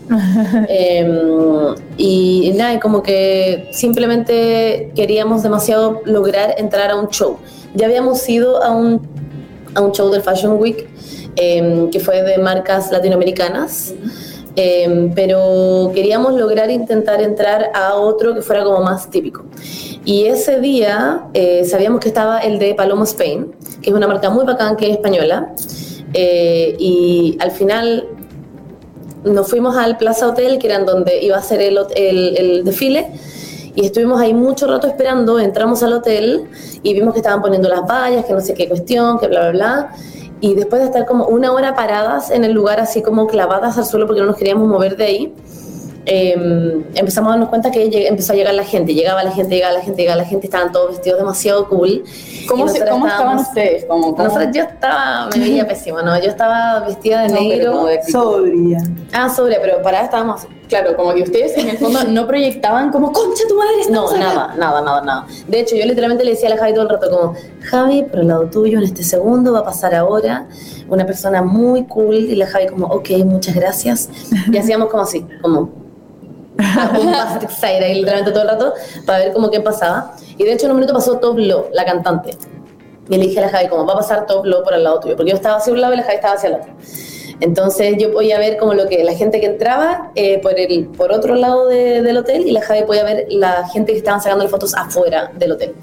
Eh, 0.68 1.74
y 1.98 2.52
nada, 2.56 2.80
como 2.80 3.02
que 3.02 3.68
simplemente 3.72 4.92
queríamos 4.94 5.42
demasiado 5.42 6.00
lograr 6.04 6.54
entrar 6.58 6.90
a 6.90 6.96
un 6.96 7.08
show. 7.08 7.38
Ya 7.74 7.86
habíamos 7.86 8.26
ido 8.28 8.62
a 8.62 8.70
un, 8.70 9.02
a 9.74 9.80
un 9.80 9.92
show 9.92 10.10
del 10.10 10.22
Fashion 10.22 10.58
Week 10.60 10.88
eh, 11.36 11.88
que 11.90 12.00
fue 12.00 12.22
de 12.22 12.38
marcas 12.38 12.90
latinoamericanas, 12.90 13.94
eh, 14.56 15.10
pero 15.14 15.90
queríamos 15.94 16.34
lograr 16.34 16.70
intentar 16.70 17.20
entrar 17.20 17.70
a 17.74 17.94
otro 17.94 18.34
que 18.34 18.42
fuera 18.42 18.62
como 18.62 18.80
más 18.80 19.10
típico. 19.10 19.44
Y 20.04 20.26
ese 20.26 20.60
día 20.60 21.26
eh, 21.34 21.64
sabíamos 21.64 22.00
que 22.00 22.08
estaba 22.08 22.38
el 22.38 22.58
de 22.58 22.74
Palomo 22.74 23.04
Spain, 23.04 23.52
que 23.82 23.90
es 23.90 23.96
una 23.96 24.06
marca 24.06 24.30
muy 24.30 24.44
bacán 24.44 24.76
que 24.76 24.86
es 24.86 24.92
española. 24.92 25.54
Eh, 26.12 26.76
y 26.78 27.36
al 27.40 27.50
final 27.50 28.06
nos 29.24 29.48
fuimos 29.48 29.76
al 29.76 29.96
Plaza 29.96 30.28
Hotel, 30.28 30.58
que 30.58 30.68
era 30.68 30.78
donde 30.80 31.24
iba 31.24 31.36
a 31.36 31.42
ser 31.42 31.60
el, 31.60 31.78
el, 31.96 32.36
el 32.36 32.64
desfile, 32.64 33.10
y 33.74 33.84
estuvimos 33.86 34.20
ahí 34.20 34.32
mucho 34.34 34.66
rato 34.66 34.86
esperando, 34.86 35.38
entramos 35.40 35.82
al 35.82 35.92
hotel 35.94 36.44
y 36.82 36.94
vimos 36.94 37.12
que 37.14 37.20
estaban 37.20 37.42
poniendo 37.42 37.68
las 37.68 37.82
vallas, 37.86 38.24
que 38.24 38.32
no 38.32 38.40
sé 38.40 38.54
qué 38.54 38.68
cuestión, 38.68 39.18
que 39.18 39.26
bla, 39.28 39.50
bla, 39.50 39.50
bla. 39.50 39.90
Y 40.40 40.54
después 40.54 40.80
de 40.82 40.86
estar 40.86 41.06
como 41.06 41.26
una 41.26 41.52
hora 41.52 41.74
paradas 41.74 42.30
en 42.30 42.44
el 42.44 42.52
lugar, 42.52 42.78
así 42.80 43.02
como 43.02 43.26
clavadas 43.26 43.78
al 43.78 43.84
suelo 43.86 44.06
porque 44.06 44.20
no 44.20 44.26
nos 44.26 44.36
queríamos 44.36 44.68
mover 44.68 44.96
de 44.96 45.04
ahí, 45.04 45.34
eh, 46.06 46.84
empezamos 46.94 47.28
a 47.28 47.30
darnos 47.32 47.48
cuenta 47.48 47.70
que 47.70 47.90
lleg- 47.90 48.06
empezó 48.08 48.34
a 48.34 48.36
llegar 48.36 48.52
la 48.54 48.64
gente, 48.64 48.92
llegaba 48.92 49.24
la 49.24 49.30
gente, 49.30 49.54
llegaba 49.54 49.72
la 49.72 49.80
gente, 49.80 50.02
llegaba 50.02 50.18
la 50.22 50.28
gente, 50.28 50.46
estaban 50.46 50.70
todos 50.70 50.90
vestidos 50.90 51.18
demasiado 51.18 51.66
cool. 51.68 52.04
¿Cómo, 52.46 52.68
se- 52.68 52.84
cómo 52.84 53.06
estaban 53.06 53.38
ustedes? 53.38 53.86
¿Cómo, 53.86 54.14
cómo? 54.14 54.24
nosotros, 54.24 54.48
yo 54.54 54.62
estaba, 54.64 55.28
me 55.34 55.38
veía 55.38 55.66
pésima, 55.66 56.02
¿no? 56.02 56.14
Yo 56.20 56.28
estaba 56.28 56.80
vestida 56.80 57.22
de 57.22 57.28
No, 57.28 57.34
pero 57.36 57.48
negro. 57.48 57.72
como 57.72 57.86
de- 57.86 58.02
Sobria. 58.02 58.78
Ah, 59.14 59.30
sobre, 59.30 59.58
pero 59.60 59.80
parada 59.82 60.04
estábamos 60.04 60.40
así. 60.40 60.48
Claro, 60.68 60.96
como 60.96 61.12
que 61.12 61.22
ustedes 61.22 61.56
en 61.58 61.68
el 61.68 61.78
fondo 61.78 62.04
no 62.04 62.26
proyectaban 62.26 62.90
como, 62.90 63.12
concha 63.12 63.44
tu 63.48 63.56
madre, 63.56 63.72
No, 63.90 64.06
estamos 64.06 64.12
acá". 64.12 64.18
nada, 64.18 64.54
nada, 64.56 64.80
nada, 64.80 65.00
nada. 65.02 65.26
De 65.46 65.60
hecho, 65.60 65.76
yo 65.76 65.84
literalmente 65.84 66.24
le 66.24 66.30
decía 66.30 66.48
a 66.48 66.54
la 66.54 66.58
Javi 66.58 66.72
todo 66.72 66.84
el 66.84 66.88
rato 66.88 67.10
como, 67.10 67.34
Javi, 67.62 68.02
por 68.04 68.20
el 68.20 68.28
lado 68.28 68.46
tuyo 68.46 68.78
en 68.78 68.84
este 68.84 69.02
segundo 69.04 69.52
va 69.52 69.60
a 69.60 69.64
pasar 69.64 69.94
ahora 69.94 70.46
una 70.88 71.06
persona 71.06 71.42
muy 71.42 71.84
cool 71.84 72.16
y 72.16 72.34
la 72.34 72.46
Javi 72.46 72.68
como, 72.68 72.86
ok, 72.86 73.10
muchas 73.24 73.54
gracias. 73.54 74.08
Y 74.50 74.56
hacíamos 74.56 74.88
como 74.88 75.02
así, 75.02 75.26
como 75.42 75.84
ahí 77.62 77.94
literalmente 77.94 78.30
todo 78.30 78.42
el 78.42 78.48
rato 78.48 78.74
para 79.04 79.18
ver 79.18 79.32
como 79.32 79.50
qué 79.50 79.60
pasaba. 79.60 80.14
Y 80.38 80.44
de 80.44 80.52
hecho 80.52 80.66
en 80.66 80.72
un 80.72 80.76
minuto 80.78 80.94
pasó 80.94 81.18
Top 81.18 81.38
Lo, 81.38 81.68
la 81.72 81.84
cantante. 81.84 82.36
Y 83.08 83.16
le 83.16 83.26
dije 83.26 83.38
a 83.38 83.42
la 83.42 83.48
Javi 83.50 83.68
como, 83.68 83.84
va 83.86 83.94
a 83.94 83.96
pasar 83.96 84.26
Top 84.26 84.46
Lo 84.46 84.62
por 84.62 84.74
el 84.74 84.84
lado 84.84 85.00
tuyo, 85.00 85.16
porque 85.16 85.30
yo 85.30 85.36
estaba 85.36 85.56
hacia 85.56 85.72
un 85.72 85.80
lado 85.80 85.94
y 85.94 85.98
la 85.98 86.02
Javi 86.04 86.14
estaba 86.16 86.34
hacia 86.34 86.48
el 86.48 86.54
otro. 86.56 86.72
Entonces 87.40 87.96
yo 87.98 88.12
podía 88.12 88.38
ver 88.38 88.56
como 88.58 88.74
lo 88.74 88.86
que 88.88 89.02
la 89.04 89.14
gente 89.14 89.40
que 89.40 89.46
entraba 89.46 90.12
eh, 90.14 90.38
por 90.40 90.58
el 90.58 90.86
por 90.86 91.12
otro 91.12 91.34
lado 91.34 91.66
de- 91.68 92.00
del 92.02 92.16
hotel 92.16 92.46
y 92.46 92.52
la 92.52 92.60
Javi 92.62 92.82
podía 92.84 93.04
ver 93.04 93.26
la 93.30 93.66
gente 93.68 93.92
que 93.92 93.98
estaban 93.98 94.20
sacando 94.20 94.48
fotos 94.48 94.74
afuera 94.74 95.30
del 95.36 95.52
hotel. 95.52 95.74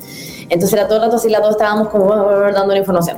Entonces 0.49 0.73
era 0.73 0.87
todo 0.87 0.97
el 0.97 1.03
rato 1.03 1.17
así, 1.17 1.29
las 1.29 1.41
dos 1.41 1.51
estábamos 1.51 1.89
como 1.89 2.09
dando 2.13 2.67
la 2.73 2.77
información. 2.79 3.17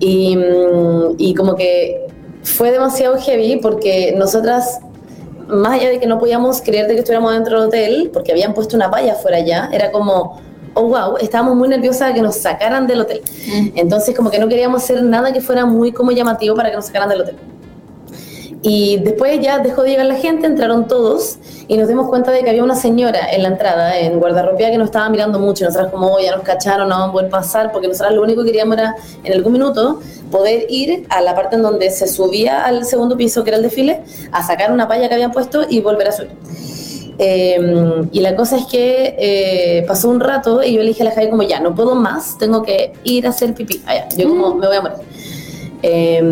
Y, 0.00 0.36
mm, 0.36 1.14
y 1.18 1.34
como 1.34 1.54
que 1.54 2.06
fue 2.42 2.72
demasiado 2.72 3.16
heavy 3.18 3.56
porque 3.62 4.12
nosotras, 4.16 4.80
más 5.46 5.74
allá 5.80 5.90
de 5.90 6.00
que 6.00 6.06
no 6.06 6.18
podíamos 6.18 6.60
creer 6.62 6.88
de 6.88 6.94
que 6.94 7.00
estuviéramos 7.00 7.32
dentro 7.32 7.58
del 7.60 7.68
hotel, 7.68 8.10
porque 8.12 8.32
habían 8.32 8.52
puesto 8.54 8.74
una 8.76 8.88
valla 8.88 9.12
afuera 9.12 9.38
ya, 9.40 9.70
era 9.72 9.92
como, 9.92 10.40
oh 10.74 10.82
wow, 10.88 11.16
estábamos 11.20 11.54
muy 11.54 11.68
nerviosas 11.68 12.08
de 12.08 12.14
que 12.14 12.22
nos 12.22 12.36
sacaran 12.36 12.86
del 12.88 13.02
hotel. 13.02 13.22
Entonces 13.76 14.16
como 14.16 14.30
que 14.30 14.38
no 14.40 14.48
queríamos 14.48 14.82
hacer 14.82 15.02
nada 15.04 15.32
que 15.32 15.40
fuera 15.40 15.64
muy 15.66 15.92
como 15.92 16.10
llamativo 16.10 16.56
para 16.56 16.70
que 16.70 16.76
nos 16.76 16.86
sacaran 16.86 17.08
del 17.08 17.20
hotel. 17.20 17.36
Y 18.64 18.98
después 18.98 19.40
ya 19.40 19.58
dejó 19.58 19.82
de 19.82 19.90
llegar 19.90 20.06
la 20.06 20.14
gente, 20.14 20.46
entraron 20.46 20.86
todos 20.86 21.38
y 21.66 21.76
nos 21.76 21.88
dimos 21.88 22.08
cuenta 22.08 22.30
de 22.30 22.44
que 22.44 22.50
había 22.50 22.62
una 22.62 22.76
señora 22.76 23.32
en 23.32 23.42
la 23.42 23.48
entrada, 23.48 23.98
en 23.98 24.20
guardarropía, 24.20 24.70
que 24.70 24.78
nos 24.78 24.86
estaba 24.86 25.08
mirando 25.08 25.40
mucho. 25.40 25.64
Y 25.64 25.66
nosotras 25.66 25.90
como, 25.90 26.06
"Oh, 26.14 26.20
ya 26.20 26.36
nos 26.36 26.44
cacharon, 26.44 26.88
no 26.88 26.94
vamos 26.94 27.08
a 27.08 27.12
poder 27.12 27.28
pasar, 27.28 27.72
porque 27.72 27.88
nosotras 27.88 28.14
lo 28.14 28.22
único 28.22 28.42
que 28.42 28.46
queríamos 28.48 28.78
era, 28.78 28.94
en 29.24 29.32
algún 29.32 29.54
minuto, 29.54 30.00
poder 30.30 30.66
ir 30.68 31.06
a 31.08 31.20
la 31.20 31.34
parte 31.34 31.56
en 31.56 31.62
donde 31.62 31.90
se 31.90 32.06
subía 32.06 32.64
al 32.64 32.84
segundo 32.84 33.16
piso, 33.16 33.42
que 33.42 33.50
era 33.50 33.56
el 33.56 33.64
desfile, 33.64 34.02
a 34.30 34.46
sacar 34.46 34.70
una 34.70 34.86
palla 34.86 35.08
que 35.08 35.14
habían 35.14 35.32
puesto 35.32 35.62
y 35.68 35.80
volver 35.80 36.08
a 36.08 36.12
subir. 36.12 36.30
Eh, 37.18 38.06
y 38.12 38.20
la 38.20 38.36
cosa 38.36 38.56
es 38.58 38.66
que 38.66 39.16
eh, 39.18 39.84
pasó 39.88 40.08
un 40.08 40.20
rato 40.20 40.62
y 40.62 40.74
yo 40.74 40.80
le 40.82 40.88
dije 40.88 41.02
a 41.02 41.06
la 41.06 41.10
Javi 41.12 41.30
como, 41.30 41.42
ya, 41.42 41.58
no 41.58 41.74
puedo 41.74 41.96
más, 41.96 42.38
tengo 42.38 42.62
que 42.62 42.92
ir 43.02 43.26
a 43.26 43.30
hacer 43.30 43.54
pipí. 43.54 43.82
Allá, 43.86 44.08
yo 44.16 44.28
como, 44.28 44.54
me 44.54 44.68
voy 44.68 44.76
a 44.76 44.80
morir. 44.80 44.98
Eh, 45.82 46.22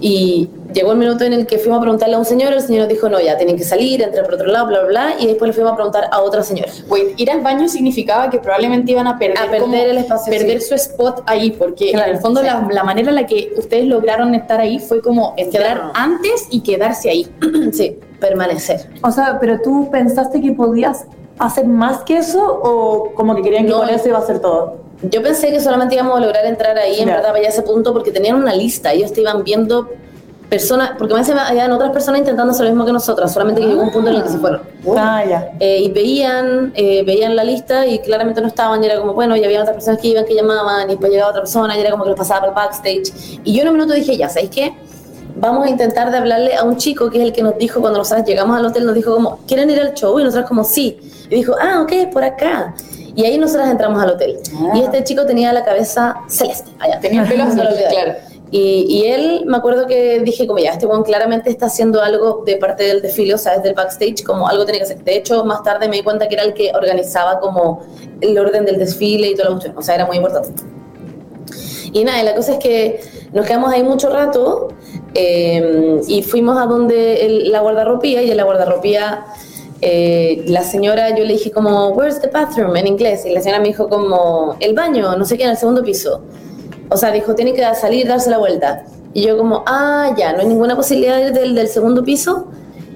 y 0.00 0.48
llegó 0.72 0.92
el 0.92 0.98
minuto 0.98 1.24
en 1.24 1.32
el 1.32 1.46
que 1.46 1.58
fuimos 1.58 1.78
a 1.78 1.80
preguntarle 1.82 2.14
a 2.16 2.18
un 2.18 2.24
señor, 2.24 2.52
el 2.52 2.60
señor 2.60 2.82
nos 2.82 2.88
dijo, 2.88 3.08
no, 3.08 3.20
ya 3.20 3.36
tienen 3.36 3.56
que 3.56 3.64
salir, 3.64 4.02
entrar 4.02 4.24
por 4.24 4.34
otro 4.34 4.46
lado, 4.46 4.66
bla, 4.66 4.80
bla, 4.80 4.88
bla, 4.88 5.14
y 5.18 5.26
después 5.26 5.48
le 5.48 5.52
fuimos 5.52 5.72
a 5.72 5.76
preguntar 5.76 6.04
a 6.10 6.20
otra 6.20 6.42
señora. 6.42 6.70
Wait, 6.88 7.18
ir 7.18 7.30
al 7.30 7.40
baño 7.40 7.68
significaba 7.68 8.30
que 8.30 8.38
probablemente 8.38 8.92
iban 8.92 9.06
a 9.06 9.18
perder, 9.18 9.38
A 9.38 9.42
perder 9.42 9.60
como- 9.60 9.74
el 9.74 9.98
espacio, 9.98 10.32
perder 10.32 10.60
sí. 10.60 10.68
su 10.68 10.74
spot 10.74 11.22
ahí, 11.26 11.50
porque 11.52 11.92
Claro, 11.92 12.10
en 12.10 12.16
el 12.16 12.22
fondo 12.22 12.40
sí. 12.40 12.46
la, 12.46 12.66
la 12.70 12.84
manera 12.84 13.08
en 13.10 13.14
la 13.16 13.26
que 13.26 13.52
ustedes 13.56 13.86
lograron 13.86 14.34
estar 14.34 14.60
ahí 14.60 14.78
fue 14.78 15.00
como 15.02 15.34
entrar 15.36 15.90
antes 15.94 16.46
y 16.50 16.60
quedarse 16.62 17.10
ahí. 17.10 17.26
sí, 17.72 17.98
permanecer. 18.20 18.88
O 19.02 19.10
sea, 19.10 19.38
pero 19.40 19.60
tú 19.62 19.88
pensaste 19.90 20.40
que 20.40 20.52
podías 20.52 21.06
hacer 21.38 21.66
más 21.66 22.02
que 22.04 22.18
eso 22.18 22.42
o 22.62 23.12
como 23.14 23.34
que 23.34 23.42
querían 23.42 23.64
que 23.64 23.70
No. 23.70 23.78
con 23.78 23.88
eso 23.88 24.08
iba 24.08 24.18
a 24.18 24.22
hacer 24.22 24.40
todo. 24.40 24.78
Yo 25.02 25.22
pensé 25.22 25.50
que 25.50 25.60
solamente 25.60 25.94
íbamos 25.94 26.18
a 26.18 26.20
lograr 26.20 26.44
entrar 26.44 26.76
ahí, 26.76 27.00
en 27.00 27.08
Ya. 27.08 27.14
verdad, 27.16 27.30
para 27.32 27.48
ese 27.48 27.62
punto, 27.62 27.94
porque 27.94 28.10
tenían 28.10 28.36
una 28.36 28.52
lista, 28.54 28.92
ellos 28.92 29.10
te 29.14 29.22
iban 29.22 29.42
viendo 29.42 29.88
personas, 30.50 30.92
porque 30.98 31.14
más 31.14 31.30
habían 31.30 31.70
otras 31.72 31.90
personas 31.90 32.18
intentando 32.18 32.52
hacer 32.52 32.66
lo 32.66 32.72
mismo 32.72 32.84
que 32.84 32.92
nosotras, 32.92 33.32
solamente 33.32 33.60
que 33.60 33.68
llegó 33.68 33.82
un 33.82 33.92
punto 33.92 34.10
en 34.10 34.16
el 34.16 34.22
que 34.24 34.28
se 34.28 34.38
fueron. 34.38 34.60
Ah, 34.96 35.24
ya. 35.26 35.52
Eh, 35.60 35.78
y 35.84 35.90
veían, 35.92 36.72
eh, 36.74 37.04
veían 37.04 37.36
la 37.36 37.44
lista 37.44 37.86
y 37.86 38.00
claramente 38.00 38.40
no 38.40 38.48
estaban, 38.48 38.82
y 38.82 38.86
era 38.86 38.98
como, 38.98 39.14
bueno, 39.14 39.36
y 39.36 39.44
había 39.44 39.60
otras 39.60 39.76
personas 39.76 40.00
que 40.00 40.08
iban, 40.08 40.24
que 40.26 40.34
llamaban, 40.34 40.88
y 40.88 40.90
después 40.90 41.10
llegaba 41.10 41.30
otra 41.30 41.42
persona, 41.42 41.76
y 41.76 41.80
era 41.80 41.92
como 41.92 42.02
que 42.02 42.10
los 42.10 42.18
pasaba 42.18 42.40
por 42.40 42.48
el 42.50 42.54
backstage. 42.56 43.40
Y 43.44 43.54
yo 43.54 43.62
en 43.62 43.68
un 43.68 43.74
minuto 43.74 43.94
dije, 43.94 44.16
ya, 44.16 44.28
¿sabéis 44.28 44.50
qué? 44.50 44.74
Vamos 45.36 45.66
a 45.66 45.70
intentar 45.70 46.10
de 46.10 46.18
hablarle 46.18 46.56
a 46.56 46.64
un 46.64 46.76
chico 46.76 47.08
que 47.08 47.18
es 47.18 47.24
el 47.24 47.32
que 47.32 47.42
nos 47.42 47.56
dijo 47.56 47.80
cuando 47.80 48.00
nosotros 48.00 48.26
llegamos 48.26 48.58
al 48.58 48.66
hotel, 48.66 48.84
nos 48.84 48.94
dijo 48.96 49.14
como, 49.14 49.38
¿quieren 49.46 49.70
ir 49.70 49.80
al 49.80 49.94
show? 49.94 50.18
Y 50.18 50.24
nosotros 50.24 50.48
como, 50.48 50.64
sí. 50.64 50.98
Y 51.30 51.36
dijo, 51.36 51.54
ah, 51.60 51.80
ok, 51.82 52.12
por 52.12 52.24
acá. 52.24 52.74
Y 53.14 53.24
ahí 53.24 53.38
nosotras 53.38 53.70
entramos 53.70 54.02
al 54.02 54.10
hotel. 54.10 54.38
Y 54.74 54.80
este 54.80 55.04
chico 55.04 55.24
tenía 55.26 55.52
la 55.52 55.64
cabeza 55.64 56.16
celeste. 56.28 56.70
Allá. 56.78 56.98
Tenía 57.00 57.22
el 57.22 57.28
pelo 57.28 57.44
azul, 57.44 57.62
claro. 57.88 58.29
Y, 58.52 58.86
y 58.88 59.06
él, 59.06 59.44
me 59.46 59.56
acuerdo 59.58 59.86
que 59.86 60.18
dije 60.20 60.46
como 60.46 60.58
ya, 60.58 60.72
este 60.72 60.86
Juan 60.86 61.02
claramente 61.04 61.50
está 61.50 61.66
haciendo 61.66 62.02
algo 62.02 62.42
de 62.44 62.56
parte 62.56 62.82
del 62.84 63.00
desfile, 63.00 63.34
o 63.34 63.38
sea, 63.38 63.56
desde 63.56 63.68
el 63.68 63.74
backstage, 63.76 64.24
como 64.24 64.48
algo 64.48 64.64
tiene 64.64 64.78
que 64.78 64.84
hacer. 64.84 65.04
De 65.04 65.16
hecho, 65.16 65.44
más 65.44 65.62
tarde 65.62 65.88
me 65.88 65.96
di 65.98 66.02
cuenta 66.02 66.26
que 66.28 66.34
era 66.34 66.42
el 66.44 66.52
que 66.54 66.72
organizaba 66.74 67.38
como 67.38 67.82
el 68.20 68.36
orden 68.36 68.64
del 68.64 68.78
desfile 68.78 69.28
y 69.28 69.34
todo 69.36 69.44
lo 69.44 69.50
cuestión, 69.52 69.78
o 69.78 69.82
sea, 69.82 69.94
era 69.94 70.06
muy 70.06 70.16
importante. 70.16 70.62
Y 71.92 72.04
nada, 72.04 72.20
y 72.22 72.24
la 72.24 72.34
cosa 72.34 72.52
es 72.54 72.58
que 72.58 73.00
nos 73.32 73.46
quedamos 73.46 73.72
ahí 73.72 73.82
mucho 73.82 74.10
rato 74.10 74.68
Eh, 75.12 76.00
y 76.06 76.22
fuimos 76.22 76.56
a 76.56 76.66
donde 76.66 77.26
el- 77.26 77.50
la 77.50 77.60
guardarropía 77.62 78.22
y 78.22 78.30
en 78.30 78.36
la 78.36 78.44
guardarropía 78.44 79.24
eh, 79.82 80.44
la 80.46 80.62
señora, 80.62 81.10
yo 81.16 81.24
le 81.24 81.32
dije 81.32 81.50
como, 81.50 81.88
where's 81.88 82.20
the 82.20 82.28
bathroom 82.28 82.76
en 82.76 82.86
inglés 82.86 83.24
y 83.26 83.30
la 83.32 83.40
señora 83.40 83.60
me 83.60 83.68
dijo 83.68 83.88
como, 83.88 84.54
el 84.60 84.72
baño, 84.74 85.16
no 85.16 85.24
sé 85.24 85.36
qué, 85.36 85.42
en 85.44 85.50
el 85.50 85.56
segundo 85.56 85.82
piso. 85.82 86.20
O 86.90 86.96
sea, 86.96 87.10
dijo, 87.12 87.34
tiene 87.34 87.52
que 87.54 87.62
salir, 87.74 88.06
darse 88.06 88.30
la 88.30 88.38
vuelta. 88.38 88.84
Y 89.14 89.22
yo 89.26 89.36
como, 89.38 89.64
ah, 89.66 90.12
ya, 90.16 90.32
no 90.32 90.40
hay 90.40 90.46
ninguna 90.46 90.76
posibilidad 90.76 91.16
de 91.16 91.26
ir 91.26 91.32
del, 91.32 91.54
del 91.54 91.68
segundo 91.68 92.02
piso. 92.04 92.46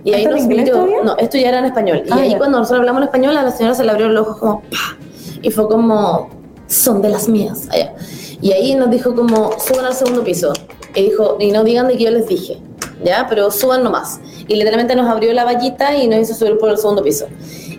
Y 0.04 0.12
ahí 0.12 0.24
¿Esto 0.24 0.36
en 0.36 0.56
nos 0.56 0.70
todavía? 0.70 0.96
no, 1.02 1.16
esto 1.16 1.38
ya 1.38 1.48
era 1.48 1.58
en 1.60 1.64
español. 1.64 2.02
Y 2.06 2.10
Ah, 2.12 2.16
ahí 2.16 2.30
ya. 2.32 2.38
cuando 2.38 2.58
nosotros 2.58 2.80
hablamos 2.80 3.00
en 3.00 3.04
español, 3.08 3.36
a 3.36 3.42
la 3.42 3.50
señora 3.50 3.74
se 3.74 3.84
le 3.84 3.90
abrió 3.90 4.08
los 4.08 4.26
ojos 4.26 4.38
como, 4.38 4.60
¡pah! 4.62 4.98
Y 5.42 5.50
fue 5.50 5.66
como, 5.68 6.28
son 6.66 7.00
de 7.02 7.08
las 7.08 7.28
mías. 7.28 7.68
Allá. 7.70 7.94
Y 8.40 8.52
ahí 8.52 8.74
nos 8.74 8.90
dijo 8.90 9.14
como, 9.14 9.52
suban 9.58 9.86
al 9.86 9.94
segundo 9.94 10.22
piso. 10.22 10.52
Y 10.94 11.02
dijo, 11.04 11.36
y 11.40 11.50
no 11.52 11.64
digan 11.64 11.88
de 11.88 11.96
que 11.96 12.04
yo 12.04 12.10
les 12.10 12.26
dije, 12.28 12.58
¿ya? 13.02 13.26
Pero 13.28 13.50
suban 13.50 13.82
nomás. 13.82 14.20
Y 14.46 14.54
literalmente 14.56 14.94
nos 14.94 15.08
abrió 15.08 15.32
la 15.32 15.44
vallita 15.44 15.96
y 15.96 16.06
nos 16.06 16.18
hizo 16.20 16.34
subir 16.34 16.58
por 16.58 16.68
el 16.70 16.76
segundo 16.78 17.02
piso. 17.02 17.26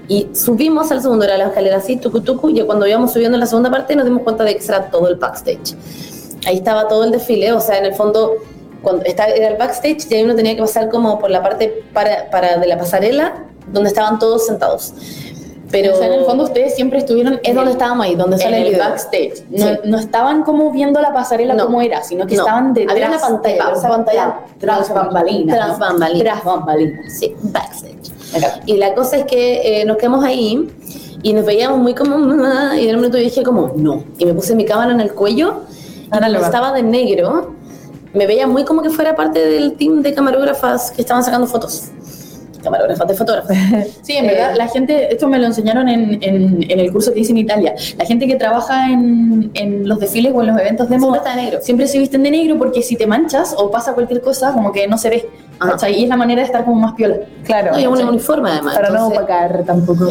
Y 0.08 0.28
subimos 0.34 0.92
al 0.92 1.02
segundo, 1.02 1.26
era 1.26 1.38
la 1.38 1.46
escalera 1.48 1.78
así, 1.78 1.98
tucu 1.98 2.22
tucu, 2.22 2.50
y 2.50 2.62
cuando 2.62 2.86
íbamos 2.86 3.12
subiendo 3.14 3.36
en 3.36 3.40
la 3.40 3.46
segunda 3.48 3.72
parte 3.72 3.96
nos 3.96 4.06
dimos 4.06 4.22
cuenta 4.22 4.44
de 4.44 4.56
que 4.58 4.64
era 4.66 4.90
todo 4.92 5.08
el 5.08 5.16
backstage. 5.16 5.76
Ahí 6.46 6.58
estaba 6.58 6.88
todo 6.88 7.04
el 7.06 7.12
desfile, 7.12 7.52
o 7.54 7.60
sea, 7.60 7.80
en 7.80 7.86
el 7.86 7.96
fondo, 7.96 8.34
cuando 8.84 9.04
está, 9.06 9.26
era 9.28 9.48
el 9.48 9.58
backstage, 9.58 10.06
y 10.12 10.16
ahí 10.16 10.24
uno 10.24 10.36
tenía 10.36 10.56
que 10.56 10.62
pasar 10.62 10.90
como 10.90 11.18
por 11.18 11.32
la 11.32 11.42
parte 11.42 11.84
para, 11.92 12.30
para 12.30 12.58
de 12.58 12.68
la 12.68 12.78
pasarela, 12.78 13.46
donde 13.72 13.90
estaban 13.90 14.20
todos 14.20 14.46
sentados. 14.46 14.94
Pero 15.72 15.96
o 15.96 15.98
sea, 15.98 16.06
en 16.08 16.14
el 16.14 16.26
fondo 16.26 16.44
ustedes 16.44 16.76
siempre 16.76 17.00
estuvieron 17.00 17.40
es 17.44 17.56
donde 17.56 17.72
estábamos 17.72 18.06
ahí, 18.06 18.14
donde 18.16 18.36
en 18.36 18.42
sale 18.44 18.58
el, 18.62 18.68
el 18.68 18.74
video. 18.74 18.86
backstage. 18.88 19.44
No, 19.50 19.66
Sí. 19.66 19.80
no 19.86 19.98
estaban 19.98 20.44
como 20.44 20.72
viendo 20.72 21.02
la 21.02 21.12
pasarela 21.12 21.56
No. 21.56 21.66
como 21.66 21.82
era, 21.82 22.04
sino 22.04 22.28
que 22.28 22.36
No. 22.36 22.44
estaban 22.44 22.74
detrás. 22.76 22.96
Había 22.96 23.08
una 23.10 23.20
pantalla, 23.20 23.66
de 23.66 23.74
esa 23.74 23.90
pantalla- 23.90 24.40
tras 24.60 24.94
bambalinas. 24.94 25.58
Tras 25.58 25.80
bambalinas. 25.80 26.24
Tras 26.24 26.44
bambalinas. 26.46 27.14
Sí, 27.20 27.36
backstage. 27.42 28.05
Y 28.66 28.78
la 28.78 28.94
cosa 28.94 29.18
es 29.18 29.26
que 29.26 29.82
eh, 29.82 29.86
nos 29.86 29.98
quedamos 29.98 30.24
ahí 30.24 30.70
y 31.24 31.34
nos 31.34 31.46
veíamos 31.46 31.80
muy 31.80 31.94
como... 31.94 32.16
Y 32.76 32.88
en 32.88 32.90
un 32.90 32.96
momento 32.96 33.18
yo 33.18 33.24
dije 33.24 33.44
como, 33.44 33.74
no. 33.76 34.04
Y 34.18 34.26
me 34.26 34.34
puse 34.34 34.56
mi 34.56 34.66
cámara 34.66 34.92
en 34.92 35.02
el 35.02 35.14
cuello 35.14 35.62
y 35.70 36.10
como 36.10 36.18
Análoga. 36.18 36.46
estaba 36.46 36.72
de 36.72 36.84
negro, 36.84 37.56
me 38.14 38.28
veía 38.28 38.48
muy 38.48 38.64
como 38.64 38.82
que 38.82 38.90
fuera 38.90 39.16
parte 39.16 39.40
del 39.40 39.74
team 39.74 40.02
de 40.02 40.14
camarógrafas 40.14 40.92
que 40.92 41.02
estaban 41.02 41.24
sacando 41.24 41.48
fotos. 41.48 41.90
Camarógrafas 42.66 43.08
de 43.08 43.14
fotógrafos. 43.14 43.56
Sí, 44.02 44.14
en 44.18 44.28
verdad, 44.28 44.52
Eh, 44.54 44.58
la 44.58 44.68
gente, 44.68 45.12
esto 45.14 45.28
me 45.30 45.40
lo 45.40 45.46
enseñaron 45.46 45.88
en, 45.88 46.22
en, 46.22 46.66
en 46.70 46.80
el 46.80 46.92
curso 46.92 47.14
que 47.14 47.22
hice 47.22 47.32
en 47.32 47.38
Italia. 47.38 47.74
La 47.98 48.06
gente 48.06 48.28
que 48.28 48.36
trabaja 48.36 48.90
en, 48.92 49.52
en 49.54 49.88
los 49.88 50.00
desfiles 50.00 50.34
o 50.36 50.42
en 50.42 50.48
los 50.48 50.60
eventos 50.60 50.90
de 50.90 50.98
moda 50.98 51.18
está 51.18 51.36
de 51.36 51.44
negro. 51.44 51.60
siempre 51.62 51.88
se 51.88 51.98
visten 52.00 52.22
de 52.24 52.32
negro 52.32 52.58
porque 52.58 52.82
si 52.82 52.96
te 52.98 53.08
manchas 53.08 53.56
o 53.58 53.72
pasa 53.72 53.94
cualquier 53.94 54.22
cosa, 54.22 54.52
como 54.52 54.72
que 54.74 54.88
no 54.88 54.98
se 54.98 55.10
ve. 55.10 55.30
Ajá. 55.58 55.90
Y 55.90 56.04
es 56.04 56.10
la 56.10 56.18
manera 56.18 56.42
de 56.42 56.48
estar 56.48 56.66
como 56.66 56.82
más 56.82 56.94
piola. 56.96 57.16
Claro. 57.46 57.72
No, 57.72 57.80
y 57.80 57.86
un 57.86 58.02
uniforme 58.04 58.50
además. 58.50 58.76
Para 58.76 58.90
no 58.90 58.96
entonces- 58.96 59.20
opacar 59.20 59.64
tampoco. 59.66 60.10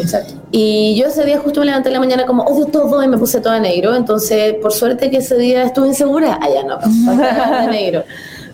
Y 0.51 0.95
yo 0.99 1.07
ese 1.07 1.23
día 1.23 1.37
justo 1.37 1.59
me 1.59 1.67
levanté 1.67 1.89
en 1.89 1.93
la 1.93 1.99
mañana 1.99 2.25
como 2.25 2.43
odio 2.43 2.65
todo 2.65 3.03
y 3.03 3.07
me 3.07 3.17
puse 3.17 3.39
toda 3.41 3.59
negro. 3.59 3.95
Entonces, 3.95 4.55
por 4.55 4.71
suerte 4.73 5.11
que 5.11 5.17
ese 5.17 5.37
día 5.37 5.63
estuve 5.63 5.87
insegura. 5.89 6.39
Allá 6.41 6.63
no, 6.63 6.79
pasaba 7.19 7.61
de 7.61 7.67
negro. 7.67 8.03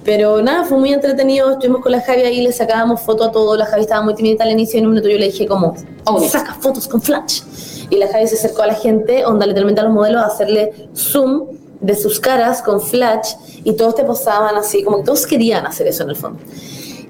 Pero 0.03 0.41
nada, 0.41 0.63
fue 0.63 0.77
muy 0.79 0.93
entretenido. 0.93 1.51
Estuvimos 1.51 1.81
con 1.81 1.91
la 1.91 2.01
Javi 2.01 2.21
ahí, 2.21 2.41
le 2.41 2.51
sacábamos 2.51 3.01
foto 3.01 3.23
a 3.23 3.31
todo. 3.31 3.55
La 3.55 3.65
Javi 3.65 3.81
estaba 3.81 4.01
muy 4.01 4.15
tímida 4.15 4.43
al 4.43 4.51
inicio 4.51 4.77
y 4.77 4.81
en 4.81 4.87
un 4.87 4.93
minuto 4.93 5.09
yo 5.09 5.17
le 5.17 5.25
dije 5.25 5.47
como, 5.47 5.75
oh, 6.05 6.19
saca 6.21 6.55
fotos 6.55 6.87
con 6.87 7.01
flash. 7.01 7.41
Y 7.89 7.97
la 7.97 8.07
Javi 8.07 8.27
se 8.27 8.35
acercó 8.35 8.63
a 8.63 8.67
la 8.67 8.75
gente, 8.75 9.25
onda 9.25 9.45
literalmente 9.45 9.81
a 9.81 9.83
los 9.83 9.93
modelos, 9.93 10.23
a 10.23 10.27
hacerle 10.27 10.89
zoom 10.95 11.47
de 11.81 11.95
sus 11.95 12.19
caras 12.19 12.61
con 12.61 12.79
flash 12.79 13.33
y 13.63 13.73
todos 13.73 13.95
te 13.95 14.03
posaban 14.03 14.55
así, 14.55 14.83
como 14.83 14.97
que 14.97 15.03
todos 15.03 15.25
querían 15.25 15.65
hacer 15.65 15.87
eso 15.87 16.03
en 16.03 16.09
el 16.11 16.15
fondo. 16.15 16.39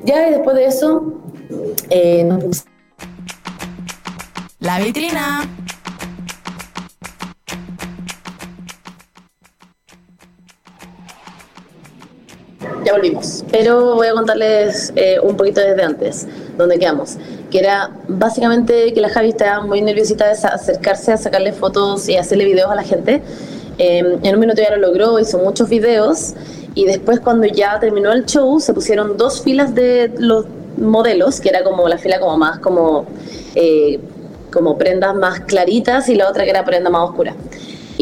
Ya 0.03 0.27
y 0.27 0.31
después 0.31 0.55
de 0.55 0.65
eso, 0.65 1.13
eh, 1.89 2.23
nos 2.23 2.63
La 4.59 4.79
vitrina. 4.79 5.47
Ya 12.91 12.97
volvimos. 12.97 13.45
Pero 13.49 13.95
voy 13.95 14.07
a 14.07 14.13
contarles 14.13 14.91
eh, 14.97 15.17
un 15.23 15.37
poquito 15.37 15.61
desde 15.61 15.81
antes, 15.81 16.27
donde 16.57 16.77
quedamos. 16.77 17.15
Que 17.49 17.59
era 17.59 17.91
básicamente 18.09 18.91
que 18.93 18.99
la 18.99 19.07
Javi 19.07 19.29
estaba 19.29 19.61
muy 19.61 19.81
nerviosita 19.81 20.25
de 20.25 20.31
acercarse 20.31 21.13
a 21.13 21.17
sacarle 21.17 21.53
fotos 21.53 22.09
y 22.09 22.17
hacerle 22.17 22.43
videos 22.43 22.69
a 22.69 22.75
la 22.75 22.83
gente. 22.83 23.21
Eh, 23.77 24.17
en 24.21 24.33
un 24.33 24.39
minuto 24.41 24.61
ya 24.61 24.75
lo 24.75 24.87
logró, 24.87 25.19
hizo 25.19 25.37
muchos 25.37 25.69
videos. 25.69 26.33
Y 26.75 26.83
después, 26.83 27.21
cuando 27.21 27.47
ya 27.47 27.79
terminó 27.79 28.11
el 28.11 28.25
show, 28.25 28.59
se 28.59 28.73
pusieron 28.73 29.15
dos 29.15 29.41
filas 29.41 29.73
de 29.73 30.11
los 30.17 30.45
modelos, 30.77 31.39
que 31.39 31.47
era 31.47 31.63
como 31.63 31.87
la 31.87 31.97
fila 31.97 32.19
como 32.19 32.37
más 32.37 32.59
como, 32.59 33.05
eh, 33.55 33.99
como 34.51 34.77
prendas 34.77 35.15
más 35.15 35.41
claritas 35.41 36.09
y 36.09 36.15
la 36.15 36.29
otra 36.29 36.43
que 36.43 36.49
era 36.49 36.65
prenda 36.65 36.89
más 36.89 37.09
oscura. 37.09 37.35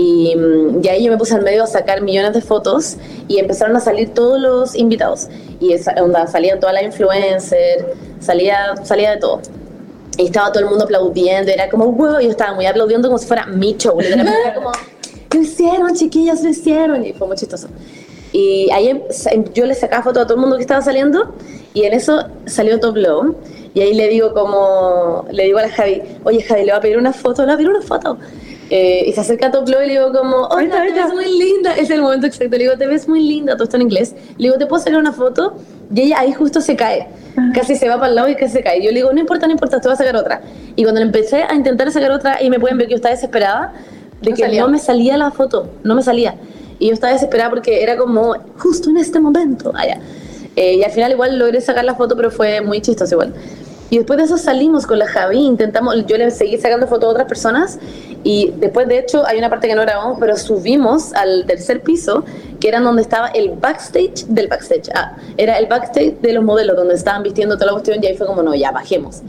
Y, 0.01 0.33
mm, 0.33 0.79
y 0.81 0.88
ahí 0.88 1.03
yo 1.03 1.12
me 1.12 1.17
puse 1.17 1.35
al 1.35 1.41
medio 1.41 1.65
a 1.65 1.67
sacar 1.67 2.01
millones 2.01 2.33
de 2.33 2.39
fotos 2.41 2.95
y 3.27 3.38
empezaron 3.38 3.75
a 3.75 3.81
salir 3.81 4.13
todos 4.13 4.39
los 4.39 4.73
invitados. 4.73 5.27
Y 5.59 5.73
esa, 5.73 5.91
onda, 6.01 6.25
salían 6.25 6.57
todas 6.62 6.73
las 6.73 6.83
influencers, 6.83 7.83
salía, 8.21 8.77
salía 8.83 9.12
de 9.12 9.17
todo. 9.17 9.41
Y 10.17 10.27
estaba 10.27 10.53
todo 10.53 10.63
el 10.63 10.69
mundo 10.69 10.85
aplaudiendo, 10.85 11.51
era 11.51 11.69
como, 11.69 11.91
wow, 11.91 12.21
yo 12.21 12.29
estaba 12.29 12.53
muy 12.53 12.65
aplaudiendo 12.65 13.09
como 13.09 13.17
si 13.17 13.27
fuera 13.27 13.45
mi 13.45 13.75
show. 13.75 13.99
Era 13.99 14.53
como, 14.55 14.71
lo 15.33 15.41
hicieron, 15.41 15.93
chiquillas, 15.93 16.43
lo 16.43 16.49
hicieron. 16.49 17.05
Y 17.05 17.12
fue 17.12 17.27
muy 17.27 17.35
chistoso. 17.35 17.67
Y 18.31 18.69
ahí 18.71 18.88
em- 18.88 19.01
em- 19.31 19.53
yo 19.53 19.65
le 19.65 19.75
sacaba 19.75 20.03
fotos 20.03 20.23
a 20.23 20.25
todo 20.27 20.35
el 20.35 20.41
mundo 20.41 20.55
que 20.55 20.62
estaba 20.62 20.81
saliendo 20.81 21.33
y 21.73 21.83
en 21.83 21.93
eso 21.93 22.23
salió 22.45 22.79
Top 22.79 22.95
Low. 22.95 23.35
Y 23.73 23.81
ahí 23.81 23.93
le 23.93 24.07
digo 24.07 24.33
como, 24.33 25.25
le 25.29 25.43
digo 25.43 25.59
a 25.59 25.63
la 25.63 25.69
Javi, 25.69 26.01
oye 26.23 26.41
Javi, 26.41 26.62
le 26.62 26.71
voy 26.71 26.77
a 26.77 26.81
pedir 26.81 26.97
una 26.97 27.12
foto, 27.12 27.41
le 27.41 27.47
voy 27.47 27.53
a 27.55 27.57
pedir 27.57 27.69
una 27.69 27.81
foto. 27.81 28.17
Eh, 28.69 29.05
y 29.08 29.13
se 29.13 29.21
acerca 29.21 29.47
a 29.47 29.51
Top 29.51 29.67
Low 29.67 29.82
y 29.82 29.88
le 29.88 29.93
digo 29.93 30.12
como, 30.12 30.45
hola, 30.47 30.63
está, 30.63 30.84
te 30.84 30.91
ves 30.93 31.13
muy 31.13 31.25
linda. 31.39 31.73
Es 31.75 31.89
el 31.89 32.01
momento 32.01 32.27
exacto. 32.27 32.55
Le 32.55 32.63
digo, 32.65 32.77
te 32.77 32.86
ves 32.88 33.08
muy 33.08 33.21
linda, 33.21 33.53
todo 33.53 33.63
está 33.63 33.77
en 33.77 33.84
inglés. 33.84 34.15
Le 34.38 34.47
digo, 34.47 34.58
¿te 34.58 34.67
puedo 34.67 34.82
sacar 34.84 34.99
una 34.99 35.12
foto? 35.12 35.55
Y 35.93 36.01
ella 36.01 36.19
ahí 36.19 36.34
justo 36.34 36.62
se 36.62 36.75
cae. 36.75 37.08
Casi 37.53 37.75
se 37.75 37.88
va 37.89 37.95
para 37.95 38.10
el 38.10 38.15
lado 38.15 38.29
y 38.29 38.36
casi 38.36 38.53
se 38.53 38.63
cae. 38.63 38.84
Yo 38.84 38.91
le 38.91 38.97
digo, 38.97 39.12
no 39.12 39.19
importa, 39.19 39.47
no 39.47 39.53
importa, 39.53 39.79
te 39.82 39.88
voy 39.88 39.93
a 39.93 39.97
sacar 39.97 40.15
otra. 40.15 40.41
Y 40.75 40.84
cuando 40.84 40.99
le 40.99 41.08
empecé 41.08 41.43
a 41.43 41.55
intentar 41.55 41.91
sacar 41.91 42.12
otra, 42.12 42.41
y 42.43 42.49
me 42.49 42.60
pueden 42.60 42.77
ver 42.77 42.88
que 42.88 42.91
yo 42.91 42.97
estaba 42.97 43.15
desesperada, 43.15 43.73
de 44.21 44.29
No 44.32 44.36
que 44.36 44.43
salía. 44.43 44.62
no 44.62 44.69
me 44.69 44.77
salía 44.79 45.17
la 45.17 45.32
foto, 45.32 45.69
no 45.84 45.95
me 45.95 46.03
salía. 46.03 46.36
Y 46.77 46.88
yo 46.88 46.93
estaba 46.93 47.13
desesperada 47.13 47.49
porque 47.49 47.82
era 47.82 47.97
como, 47.97 48.36
justo 48.58 48.89
en 48.89 48.97
este 48.97 49.19
momento. 49.19 49.71
Allá. 49.75 49.99
Eh, 50.55 50.75
y 50.75 50.84
al 50.84 50.91
final 50.91 51.12
igual 51.12 51.39
logré 51.39 51.62
sacar 51.62 51.86
la 51.86 51.95
foto, 51.95 52.15
pero 52.15 52.29
fue 52.29 52.62
muy 52.62 52.82
chistoso 52.82 53.15
igual. 53.15 53.34
Y 53.89 53.97
después 53.97 54.17
de 54.17 54.25
eso 54.25 54.38
salimos 54.38 54.86
con 54.86 54.99
la 54.99 55.08
Javi, 55.08 55.39
intentamos, 55.39 56.06
yo 56.06 56.17
le 56.17 56.30
seguí 56.32 56.58
sacando 56.58 56.88
fotos 56.88 57.08
a 57.08 57.12
otras 57.12 57.28
personas 57.28 57.80
y 58.23 58.52
después 58.58 58.88
de 58.88 58.99
hecho 58.99 59.25
hay 59.25 59.38
una 59.39 59.49
parte 59.49 59.67
que 59.67 59.75
no 59.75 59.82
grabamos, 59.82 60.17
pero 60.19 60.36
subimos 60.38 61.13
al 61.13 61.45
tercer 61.45 61.82
piso, 61.82 62.23
que 62.60 62.67
era 62.67 62.80
donde 62.82 63.02
estaba 63.02 63.30
el 63.30 63.52
backstage 63.52 64.25
del 64.28 64.47
backstage. 64.47 64.89
Ah, 64.93 65.15
era 65.38 65.58
el 65.58 65.67
backstage 65.67 66.19
de 66.21 66.34
los 66.34 66.43
modelos, 66.43 66.75
donde 66.75 66.95
estaban 66.95 67.23
vistiendo 67.23 67.56
toda 67.56 67.67
la 67.67 67.71
cuestión 67.73 68.04
y 68.04 68.08
ahí 68.08 68.17
fue 68.17 68.28
como, 68.28 68.43
no, 68.43 68.54
ya 68.54 68.71
bajemos. 68.71 69.21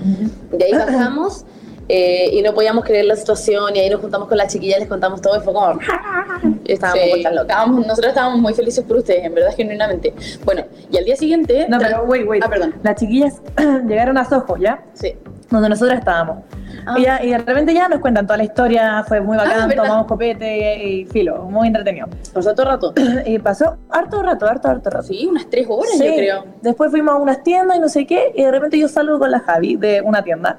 Y 0.59 0.63
ahí 0.63 0.73
bajamos 0.73 1.45
eh, 1.93 2.31
y 2.33 2.43
no 2.43 2.55
podíamos 2.55 2.85
creer 2.85 3.05
la 3.07 3.17
situación 3.17 3.75
y 3.75 3.81
ahí 3.81 3.91
nos 3.91 4.01
juntamos 4.01 4.29
con 4.29 4.39
las 4.39 4.53
chiquillas, 4.53 4.79
les 4.79 4.89
contamos 4.89 5.21
todo 5.21 5.37
y 5.37 5.41
fue 5.41 5.53
como, 5.53 5.79
y 6.65 6.73
estábamos 6.73 7.03
Sí, 7.03 7.23
locas. 7.25 7.43
estábamos- 7.43 7.87
nosotros 7.87 8.09
estábamos 8.11 8.39
muy 8.41 8.55
felices 8.55 8.85
por 8.85 8.99
ustedes, 8.99 9.25
en 9.25 9.35
verdad, 9.35 9.51
genuinamente. 9.57 10.15
Bueno, 10.45 10.63
y 10.91 10.97
al 10.99 11.05
día 11.05 11.17
siguiente. 11.17 11.67
No, 11.69 11.79
pero 11.79 12.05
wait, 12.05 12.27
wait. 12.29 12.43
Ah, 12.45 12.49
perdón. 12.49 12.75
Las 12.83 12.95
chiquillas 12.95 13.43
llegaron 13.89 14.17
a 14.19 14.25
Soho, 14.25 14.57
¿ya? 14.57 14.83
Sí. 14.95 15.15
Donde 15.51 15.69
nosotros 15.69 15.99
estábamos. 15.99 16.45
Ah. 16.87 16.95
Y, 16.97 17.03
ya- 17.03 17.25
y 17.25 17.31
de 17.31 17.39
repente 17.39 17.75
ya 17.75 17.89
nos 17.89 17.99
cuentan 17.99 18.25
toda 18.25 18.37
la 18.37 18.45
historia, 18.45 19.05
fue 19.09 19.21
muy 19.21 19.37
bacán, 19.37 19.69
¿verdad? 19.69 19.83
tomamos 19.83 20.07
copete 20.07 20.85
y 20.85 21.05
filo, 21.07 21.43
muy 21.47 21.67
entretenido. 21.67 22.07
Pasó 22.33 22.55
todo 22.55 22.67
rato. 22.67 22.95
Y 23.27 23.39
pasó 23.41 23.77
harto 23.91 24.23
rato, 24.23 24.47
harto, 24.47 24.69
harto 24.69 24.91
rato. 24.91 25.07
Sí, 25.09 25.27
unas 25.29 25.51
tres 25.51 25.67
horas, 25.69 25.91
Sí. 25.99 26.07
yo 26.07 26.15
creo. 26.15 26.45
Después 26.63 26.93
fuimos 26.93 27.15
a 27.15 27.19
unas 27.19 27.43
tiendas 27.43 27.77
y 27.77 27.81
no 27.81 27.89
sé 27.89 28.07
qué, 28.07 28.33
y 28.37 28.45
de 28.45 28.51
repente 28.53 28.79
yo 28.79 28.87
salgo 28.87 29.19
con 29.19 29.31
la 29.33 29.41
Javi 29.41 29.75
de 29.75 30.01
una 30.03 30.23
tienda. 30.23 30.59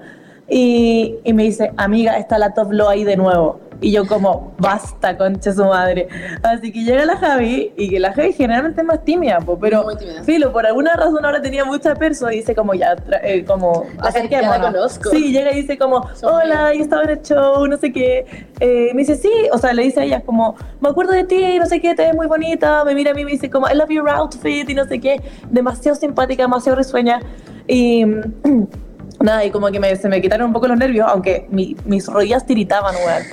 Y, 0.54 1.16
y 1.24 1.32
me 1.32 1.44
dice, 1.44 1.72
amiga, 1.78 2.18
está 2.18 2.38
la 2.38 2.54
Top 2.54 2.74
Low 2.74 2.90
ahí 2.90 3.06
de 3.06 3.16
nuevo. 3.16 3.62
Y 3.80 3.94
yo 3.94 4.06
como, 4.06 4.54
basta, 4.60 5.18
concha 5.18 5.54
su 5.54 5.64
madre. 5.64 6.10
Así 6.44 6.74
que 6.74 6.84
llega 6.84 7.06
la 7.06 7.16
Javi, 7.16 7.72
y 7.78 7.90
que 7.90 8.02
la 8.02 8.12
Javi 8.12 8.34
generalmente 8.34 8.82
es 8.82 8.86
más 8.86 9.04
tímida, 9.06 9.40
po, 9.40 9.58
pero 9.58 9.84
Muy 9.84 9.96
tímida. 9.96 10.24
filo, 10.24 10.52
por 10.52 10.68
alguna 10.68 10.94
razón 10.94 11.24
ahora 11.24 11.42
tenía 11.42 11.64
mucha 11.64 11.96
perso 11.96 12.30
y 12.30 12.36
dice 12.38 12.54
como, 12.54 12.74
ya, 12.74 12.98
eh, 13.24 13.46
como, 13.46 13.86
Ya 14.30 14.42
la 14.42 14.60
conozco. 14.60 15.10
Sí, 15.10 15.32
llega 15.32 15.54
y 15.54 15.62
dice 15.62 15.78
como, 15.78 16.06
hola, 16.22 16.74
yo 16.76 16.84
estaba 16.84 17.04
en 17.04 17.12
el 17.12 17.22
show, 17.22 17.66
no 17.66 17.78
sé 17.78 17.94
qué. 17.94 18.26
Eh, 18.60 18.92
me 18.94 19.00
dice, 19.00 19.16
sí, 19.16 19.32
o 19.54 19.58
sea, 19.58 19.72
le 19.72 19.84
dice 19.84 20.02
a 20.02 20.04
ella 20.04 20.22
como, 20.22 20.58
me 20.82 20.90
acuerdo 20.90 21.14
de 21.14 21.24
ti, 21.24 21.58
no 21.58 21.66
sé 21.66 21.80
qué, 21.80 21.96
te 21.96 22.04
ves 22.04 22.14
muy 22.14 22.28
bonita. 22.28 22.84
Me 22.84 22.94
mira 22.94 23.12
a 23.12 23.14
mí 23.14 23.22
y 23.22 23.26
me 23.26 23.32
dice 23.32 23.50
como, 23.50 23.70
I 23.70 23.74
love 23.74 23.90
your 23.90 24.10
outfit 24.10 24.70
y 24.70 24.76
no 24.76 24.86
sé 24.86 25.00
qué. 25.00 25.22
Demasiado 25.50 25.96
simpática, 25.96 26.44
demasiado 26.44 26.78
risueña. 26.78 27.22
Y 27.68 28.06
nada, 29.24 29.44
y 29.46 29.52
como 29.52 29.70
que 29.72 29.80
me- 29.80 29.96
se 29.96 30.10
me 30.10 30.22
quitaron 30.22 30.48
un 30.48 30.54
poco 30.54 30.68
los 30.68 30.78
nervios, 30.78 31.08
aunque 31.10 31.46
mi- 31.50 31.76
mis 31.86 32.08
rodillas 32.08 32.46
tiritaban, 32.46 32.96
weón. 32.96 33.24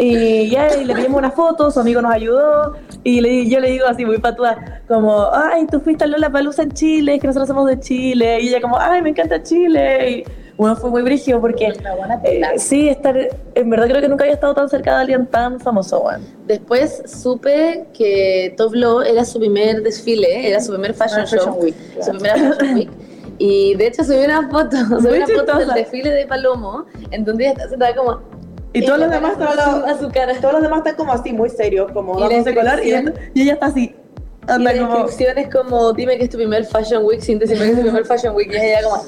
Y 0.00 0.48
ya 0.50 0.76
y 0.76 0.84
le 0.84 0.94
pedimos 0.94 1.18
una 1.18 1.32
foto, 1.32 1.70
su 1.72 1.80
amigo 1.80 2.00
nos 2.00 2.12
ayudó. 2.12 2.76
Y 3.02 3.20
le, 3.20 3.48
yo 3.48 3.58
le 3.58 3.70
digo 3.70 3.86
así, 3.86 4.04
muy 4.04 4.18
patuda, 4.18 4.82
como, 4.86 5.26
ay, 5.32 5.66
tú 5.66 5.80
fuiste 5.80 6.04
a 6.04 6.06
Lola 6.06 6.30
Palusa 6.30 6.62
en 6.62 6.70
Chile, 6.72 7.14
es 7.16 7.20
que 7.20 7.26
nosotros 7.26 7.48
somos 7.48 7.66
de 7.66 7.80
Chile. 7.80 8.40
Y 8.40 8.48
ella, 8.48 8.60
como, 8.60 8.78
ay, 8.78 9.02
me 9.02 9.10
encanta 9.10 9.42
Chile. 9.42 10.10
Y 10.10 10.24
bueno, 10.56 10.76
fue 10.76 10.90
muy 10.90 11.02
brígido 11.02 11.40
porque. 11.40 11.72
Eh, 12.24 12.42
sí, 12.58 12.88
estar. 12.88 13.16
En 13.56 13.70
verdad 13.70 13.88
creo 13.88 14.00
que 14.00 14.08
nunca 14.08 14.22
había 14.24 14.34
estado 14.34 14.54
tan 14.54 14.68
cerca 14.68 14.94
de 14.94 15.00
alguien 15.02 15.26
tan 15.26 15.58
famoso, 15.58 16.00
weón. 16.00 16.22
Después 16.46 17.02
supe 17.06 17.84
que 17.92 18.54
Top 18.56 18.74
Law 18.74 19.00
era 19.02 19.24
su 19.24 19.40
primer 19.40 19.82
desfile, 19.82 20.48
era 20.48 20.60
su 20.60 20.70
primer 20.72 20.94
fashion, 20.94 21.20
Ah, 21.22 21.26
Fashion 21.26 21.40
show, 21.54 21.58
Week, 21.62 21.74
su 22.00 22.10
claro. 22.12 22.18
primera 22.18 22.54
Fashion 22.54 22.74
Week. 22.76 22.90
Y 23.38 23.74
de 23.76 23.86
hecho 23.86 24.04
subí 24.04 24.24
una 24.24 24.48
foto, 24.48 24.76
subí 25.00 25.16
una 25.16 25.26
foto 25.26 25.36
del 25.36 25.58
chistosa. 25.58 25.74
desfile 25.74 26.10
de 26.10 26.26
Palomo, 26.26 26.86
en 27.10 27.24
donde 27.24 27.44
ella 27.44 27.52
está 27.52 27.68
sentada 27.68 27.94
como... 27.94 28.20
Y 28.72 28.84
todos 28.84 28.98
los 28.98 29.10
demás 29.10 29.34
su, 29.36 29.42
a 29.86 29.98
su 29.98 30.10
cara. 30.10 30.34
Todos 30.40 30.54
los 30.54 30.62
demás 30.62 30.78
están 30.78 30.96
como 30.96 31.12
así, 31.12 31.32
muy 31.32 31.48
serios, 31.48 31.90
como 31.92 32.18
dándose 32.20 32.54
color. 32.54 32.84
Y 32.84 32.90
ella- 32.92 33.14
Y 33.34 33.42
ella 33.42 33.52
está 33.54 33.66
así. 33.66 33.94
Y 34.58 34.62
la 34.62 34.72
como. 34.78 34.94
descripción 35.04 35.38
es 35.38 35.48
como, 35.54 35.92
dime 35.92 36.16
que 36.18 36.24
es 36.24 36.30
tu 36.30 36.36
primer 36.36 36.64
Fashion 36.64 37.04
Week 37.04 37.20
sin 37.20 37.38
decirme 37.38 37.64
que 37.64 37.70
es 37.70 37.76
tu 37.76 37.82
primer 37.82 38.04
Fashion 38.04 38.34
Week. 38.34 38.50
Y 38.52 38.56
ella 38.56 38.80
como... 38.82 39.02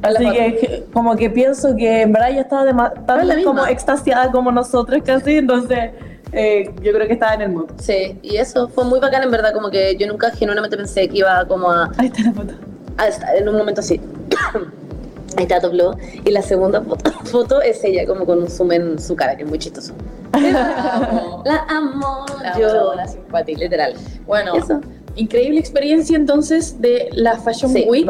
Así 0.00 0.30
que, 0.30 0.84
como 0.92 1.16
que 1.16 1.28
pienso 1.28 1.74
que 1.74 2.02
en 2.02 2.12
verdad 2.12 2.30
ella 2.30 2.42
estaba 2.42 2.92
tan 3.04 3.30
es 3.30 3.44
como 3.44 3.66
extasiada 3.66 4.30
como 4.30 4.52
nosotros 4.52 5.00
casi, 5.04 5.38
entonces 5.38 5.90
eh, 6.32 6.70
yo 6.82 6.92
creo 6.92 7.06
que 7.08 7.14
estaba 7.14 7.34
en 7.34 7.40
el 7.42 7.48
mood. 7.50 7.70
Sí, 7.80 8.16
y 8.22 8.36
eso 8.36 8.68
fue 8.68 8.84
muy 8.84 9.00
bacán 9.00 9.24
en 9.24 9.30
verdad, 9.32 9.52
como 9.52 9.70
que 9.70 9.96
yo 9.96 10.06
nunca 10.06 10.30
genuinamente 10.30 10.76
pensé 10.76 11.08
que 11.08 11.18
iba 11.18 11.44
como 11.48 11.68
a, 11.72 11.90
Ahí 11.98 12.06
está 12.06 12.22
la 12.22 12.32
foto. 12.32 12.54
A 12.98 13.08
estar 13.08 13.36
en 13.36 13.48
un 13.48 13.56
momento 13.56 13.80
así. 13.80 14.00
Ahí 15.36 15.44
está 15.44 15.60
Law. 15.68 15.96
Y 16.24 16.30
la 16.30 16.42
segunda 16.42 16.80
foto, 16.82 17.10
foto 17.24 17.62
es 17.62 17.82
ella 17.84 18.06
como 18.06 18.24
con 18.26 18.38
un 18.42 18.48
zoom 18.50 18.72
en 18.72 18.98
su 18.98 19.14
cara, 19.14 19.36
que 19.36 19.44
es 19.44 19.48
muy 19.48 19.58
chistoso. 19.58 19.94
La 20.32 20.84
amo. 20.88 21.42
La 21.44 21.64
amo, 21.68 22.26
La 22.42 22.58
yo. 22.58 22.94
la 22.94 23.06
simpática. 23.06 23.58
Literal. 23.60 23.94
Bueno, 24.26 24.54
Eso. 24.54 24.80
increíble 25.16 25.58
experiencia 25.60 26.16
entonces 26.16 26.80
de 26.80 27.08
la 27.12 27.36
Fashion 27.38 27.72
Sí, 27.72 27.84
Week. 27.88 28.08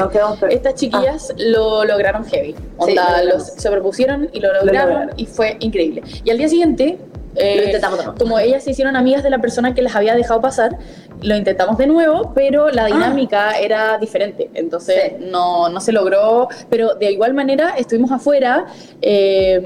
Estas 0.51 0.75
chiquillas 0.75 1.33
lo 1.37 1.85
lograron 1.85 2.25
heavy. 2.25 2.55
Onda, 2.77 3.23
lo 3.25 3.35
los 3.35 3.47
se 3.47 3.71
propusieron 3.71 4.29
y 4.33 4.41
lo 4.41 4.53
lograron, 4.53 4.91
lograron. 4.91 5.15
y 5.17 5.27
fue 5.27 5.57
increíble. 5.61 6.03
Y 6.25 6.31
al 6.31 6.39
día 6.39 6.49
siguiente, 6.49 6.99
eh, 7.39 7.57
Lo 7.57 7.65
intentamos 7.65 7.99
de 7.99 8.05
nuevo. 8.05 8.19
como 8.19 8.39
ellas 8.39 8.63
se 8.65 8.71
hicieron 8.73 8.97
amigas 8.97 9.23
de 9.23 9.31
la 9.31 9.39
persona 9.39 9.75
que 9.75 9.83
las 9.83 9.95
había 9.97 10.15
dejado 10.15 10.41
pasar, 10.41 10.79
lo 11.23 11.37
intentamos 11.37 11.79
de 11.79 11.87
nuevo, 11.87 12.33
pero 12.35 12.71
la 12.71 12.87
dinámica 12.87 13.59
era 13.59 13.99
diferente. 13.99 14.51
Entonces 14.55 14.97
Ah. 15.13 15.17
Sí. 15.19 15.25
no, 15.31 15.69
no 15.69 15.81
se 15.81 15.93
logró, 15.93 16.49
pero 16.71 16.95
de 16.95 17.11
igual 17.13 17.35
manera 17.35 17.75
estuvimos 17.77 18.11
afuera 18.13 18.67
eh, 19.03 19.61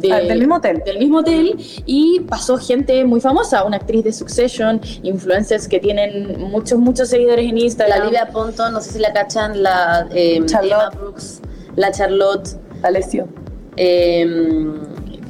de- 0.00 0.12
Ah, 0.12 0.20
del 0.20 0.38
mismo 0.40 0.56
hotel. 0.56 0.82
del 0.84 0.98
mismo 0.98 1.18
hotel 1.18 1.54
y 1.86 2.20
pasó 2.28 2.56
gente 2.58 3.04
muy 3.04 3.20
famosa, 3.20 3.64
una 3.64 3.76
actriz 3.78 4.04
de 4.04 4.12
Succession, 4.12 4.80
influencers 5.02 5.68
que 5.68 5.78
tienen 5.80 6.40
muchos, 6.40 6.78
muchos 6.78 7.08
seguidores 7.08 7.48
en 7.48 7.58
Instagram. 7.58 7.98
La 7.98 8.04
Livia 8.04 8.26
Ponto, 8.32 8.70
no 8.70 8.80
sé 8.80 8.92
si 8.92 8.98
la 8.98 9.12
cachan, 9.12 9.62
la 9.62 10.08
eh, 10.14 10.40
Charlotte. 10.46 10.72
Emma 10.72 10.90
Brooks, 10.90 11.40
la 11.76 11.90
Charlotte. 11.92 12.48
Alessio. 12.82 13.28
Eh, 13.76 14.26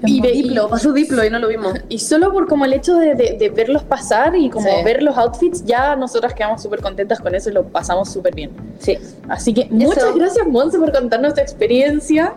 Y 0.05 0.21
ve- 0.21 0.33
Diplo, 0.33 0.69
pasó 0.69 0.93
Diplo 0.93 1.25
y 1.25 1.31
no 1.31 1.39
lo 1.39 1.49
vimos. 1.49 1.75
Y 1.89 1.99
solo 1.99 2.33
por 2.33 2.49
como 2.49 2.65
el 2.65 2.73
hecho 2.73 2.97
de, 2.97 3.15
de- 3.15 3.37
de 3.39 3.49
verlos 3.51 3.83
pasar 3.85 4.35
y 4.37 4.51
como 4.51 4.67
Sí. 4.69 4.85
ver 4.85 5.03
los 5.03 5.17
outfits, 5.17 5.65
ya 5.65 5.95
nosotras 5.97 6.35
quedamos 6.35 6.63
súper 6.63 6.81
contentas 6.81 7.21
con 7.21 7.35
eso 7.35 7.51
y 7.51 7.53
lo 7.53 7.65
pasamos 7.65 8.11
súper 8.13 8.35
bien. 8.35 8.51
Sí. 8.79 8.99
Así 9.29 9.55
que 9.55 9.67
muchas 9.71 9.99
Eso. 10.05 10.15
gracias, 10.15 10.47
Monse, 10.47 10.79
por 10.79 10.93
contarnos 10.93 11.35
tu 11.35 11.41
experiencia. 11.41 12.35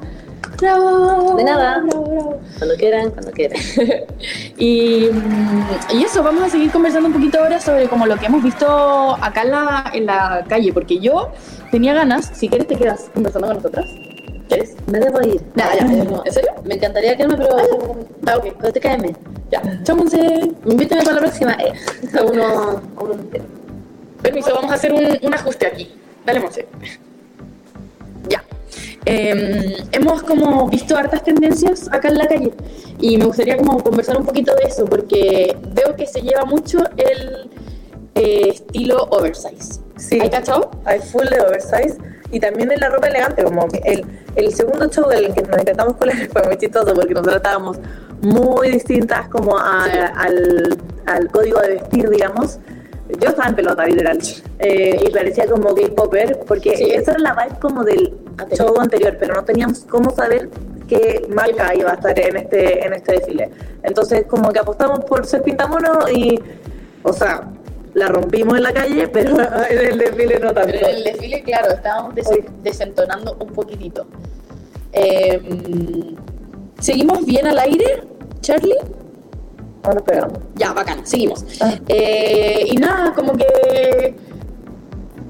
Bravo, 0.62 1.36
De 1.36 1.44
nada. 1.44 1.80
bravo, 1.84 2.04
bravo. 2.06 2.40
Cuando 2.58 2.76
quieran, 2.76 3.10
cuando 3.12 3.32
quieran. 3.32 3.60
Y, 4.58 5.10
y 5.94 6.04
eso, 6.04 6.24
vamos 6.24 6.44
a 6.44 6.50
seguir 6.50 6.72
conversando 6.72 7.08
un 7.08 7.14
poquito 7.14 7.40
ahora 7.40 7.60
sobre 7.60 7.88
como 7.90 8.06
lo 8.06 8.16
que 8.18 8.28
hemos 8.28 8.42
visto 8.44 8.66
acá 9.22 9.42
en 9.42 9.52
la, 9.52 9.92
en 9.94 10.06
la 10.06 10.46
calle, 10.48 10.72
porque 10.72 11.00
yo 11.00 11.32
tenía 11.72 11.94
ganas, 11.94 12.32
si 12.34 12.48
quieres 12.48 12.68
te 12.68 12.76
quedas 12.78 13.10
conversando 13.14 13.48
con 13.48 13.58
nosotras. 13.58 13.86
¿Quieres? 14.48 14.76
Me 14.88 15.00
debo 15.00 15.22
ir. 15.22 15.42
Nada, 15.56 15.76
ya, 15.80 15.86
¿en 15.86 16.32
serio? 16.32 16.52
Me 16.64 16.76
encantaría 16.76 17.18
quedarme, 17.18 17.38
pero. 17.38 17.58
Ah, 18.28 18.38
ok. 18.38 18.46
Pero 18.60 18.74
te 18.74 18.80
cáeme. 18.80 19.16
Ya, 19.52 19.62
chao, 19.84 19.96
Monse. 19.96 20.20
Invítame 20.66 21.04
para 21.04 21.16
la 21.16 21.22
próxima. 21.22 21.54
Eh, 21.54 21.74
a 22.18 22.24
uno. 22.32 22.44
A 22.98 23.04
uno 23.04 23.14
entero. 23.14 23.46
Permiso, 24.22 24.54
vamos 24.54 24.72
a 24.72 24.76
hacer 24.76 24.94
un, 24.94 25.06
un 25.22 25.34
ajuste 25.34 25.68
aquí. 25.68 25.96
Dale, 26.26 26.40
Monse. 26.40 26.68
Ya. 28.30 28.44
Eh, 29.06 29.78
hemos 29.92 30.24
como 30.24 30.68
visto 30.68 30.96
hartas 30.96 31.24
tendencias 31.24 31.92
acá 31.92 32.08
en 32.10 32.18
la 32.18 32.28
calle 32.28 32.54
y 33.00 33.18
me 33.18 33.26
gustaría 33.26 33.58
como 33.58 33.78
conversar 33.84 34.18
un 34.18 34.26
poquito 34.26 34.56
de 34.56 34.64
eso 34.64 34.86
porque 34.86 35.56
veo 35.74 35.96
que 35.96 36.08
se 36.08 36.22
lleva 36.22 36.44
mucho 36.46 36.80
el 36.98 37.52
eh, 38.16 38.50
estilo 38.50 39.04
oversize. 39.12 39.82
Sí. 39.98 40.20
¿Hay 40.20 40.30
cachado? 40.30 40.72
Hay 40.86 41.00
full 41.00 41.26
de 41.28 41.40
oversize 41.40 41.98
y 42.32 42.40
también 42.40 42.72
en 42.72 42.80
la 42.80 42.90
ropa 42.90 43.08
elegante, 43.08 43.44
como 43.44 43.68
el, 43.84 44.06
el 44.36 44.54
segundo 44.54 44.88
show 44.90 45.08
del 45.10 45.34
que 45.34 45.42
nos 45.44 45.58
intentamos 45.60 45.96
colar 45.98 46.16
fue 46.32 46.44
muy 46.44 46.58
chistoso 46.58 46.94
porque 46.94 47.14
nosotros 47.14 47.36
estábamos 47.38 47.78
muy 48.22 48.72
distintas 48.72 49.28
como 49.30 49.58
a- 49.58 49.86
Sí. 49.86 50.00
al, 50.16 50.78
al 51.06 51.28
código 51.32 51.60
de 51.62 51.70
vestir, 51.76 52.10
digamos. 52.10 52.60
Yo 53.20 53.30
estaba 53.30 53.50
en 53.50 53.56
pelota, 53.56 53.86
literal. 53.86 54.18
Eh, 54.58 55.00
y 55.06 55.12
parecía 55.12 55.46
como 55.46 55.76
K-Popper, 55.76 56.40
porque 56.48 56.76
Sí. 56.76 56.92
esa 56.92 57.12
era 57.12 57.20
la 57.20 57.34
vibe 57.36 57.60
como 57.60 57.84
del 57.84 58.14
Anterior. 58.38 58.58
show 58.74 58.82
anterior, 58.82 59.16
pero 59.20 59.36
no 59.36 59.44
teníamos 59.44 59.86
cómo 59.88 60.10
saber 60.10 60.50
qué 60.88 61.26
marca 61.30 61.76
iba 61.76 61.92
a 61.92 61.96
estar 61.96 62.18
en 62.20 62.36
este, 62.38 62.86
en 62.86 62.94
este 62.94 63.12
desfile. 63.14 63.50
Entonces, 63.84 64.26
como 64.28 64.52
que 64.52 64.60
apostamos 64.60 65.02
por 65.06 65.26
ser 65.28 65.44
pintamono 65.44 66.10
y, 66.12 66.40
o 67.04 67.14
sea, 67.14 67.44
la 67.96 68.08
rompimos 68.10 68.56
en 68.58 68.64
la 68.64 68.72
calle, 68.74 69.08
pero 69.08 69.36
en 69.70 69.78
el 69.92 69.98
desfile 69.98 70.40
no 70.40 70.54
tanto. 70.54 70.72
Pero 70.72 70.88
en 70.88 70.96
el 70.98 71.04
desfile, 71.04 71.42
claro, 71.44 71.74
estábamos 71.74 72.14
des- 72.16 72.30
desentonando 72.62 73.36
un 73.40 73.48
poquitito. 73.52 74.06
Eh, 74.94 75.42
¿Seguimos 76.80 77.26
bien 77.26 77.48
al 77.48 77.58
aire, 77.60 78.04
Charlie? 78.42 78.76
No 79.84 79.94
nos 79.94 80.04
pegamos. 80.04 80.40
Ya, 80.56 80.74
bacán, 80.74 81.06
seguimos. 81.06 81.46
Ah. 81.62 81.74
Eh, 81.88 82.66
y 82.68 82.76
nada, 82.78 83.14
como 83.14 83.34
que 83.34 84.16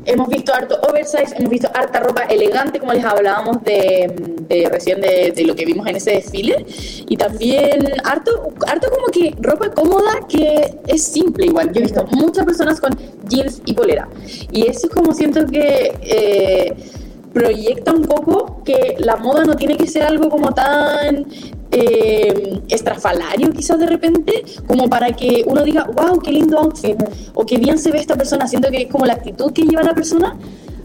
hemos 0.06 0.28
visto 0.30 0.54
harto 0.54 0.80
oversize, 0.88 1.36
hemos 1.38 1.50
visto 1.50 1.70
harta 1.74 2.00
ropa 2.00 2.24
elegante, 2.24 2.80
como 2.80 2.94
les 2.94 3.04
hablábamos 3.04 3.64
de, 3.64 4.70
recién 4.72 5.02
de, 5.02 5.34
de 5.36 5.44
lo 5.44 5.56
que 5.56 5.66
vimos 5.66 5.88
en 5.88 5.96
ese 5.96 6.12
desfile. 6.12 6.66
Y 7.08 7.18
también 7.18 7.80
harto, 8.04 8.54
harto 8.68 8.90
como 8.90 9.08
que 9.08 9.36
ropa 9.40 9.72
cómoda 9.72 10.28
que 10.28 10.76
es 10.88 11.04
simple 11.04 11.48
igual. 11.48 11.72
Yo 11.72 11.80
he 11.80 11.84
visto 11.84 12.06
muchas 12.12 12.46
personas 12.46 12.80
con 12.80 12.92
jeans 13.28 13.62
y 13.66 13.74
polera. 13.74 14.08
Y 14.52 14.68
eso 14.68 14.88
es 14.88 14.94
como 14.94 15.14
siento 15.14 15.46
que... 15.46 15.94
eh, 16.02 16.76
proyecta 17.36 17.92
un 17.92 18.04
poco 18.04 18.64
que 18.64 18.96
la 18.98 19.18
moda 19.18 19.44
no 19.44 19.58
tiene 19.58 19.76
que 19.76 19.88
ser 19.88 20.04
algo 20.04 20.30
como 20.30 20.54
tan 20.54 21.26
eh, 21.76 22.62
estrafalario 22.70 23.52
quizás 23.52 23.78
de 23.78 23.86
repente 23.86 24.46
como 24.66 24.90
para 24.90 25.12
que 25.12 25.44
uno 25.46 25.62
diga 25.64 25.84
wow 25.94 26.20
qué 26.20 26.32
lindo 26.32 26.58
outfit 26.58 26.96
o 27.34 27.46
qué 27.46 27.58
bien 27.58 27.78
se 27.78 27.92
ve 27.92 28.00
esta 28.00 28.16
persona 28.16 28.48
siento 28.48 28.72
que 28.72 28.84
es 28.84 28.88
como 28.88 29.06
la 29.06 29.14
actitud 29.14 29.52
que 29.52 29.64
lleva 29.64 29.84
la 29.84 29.94
persona 29.94 30.38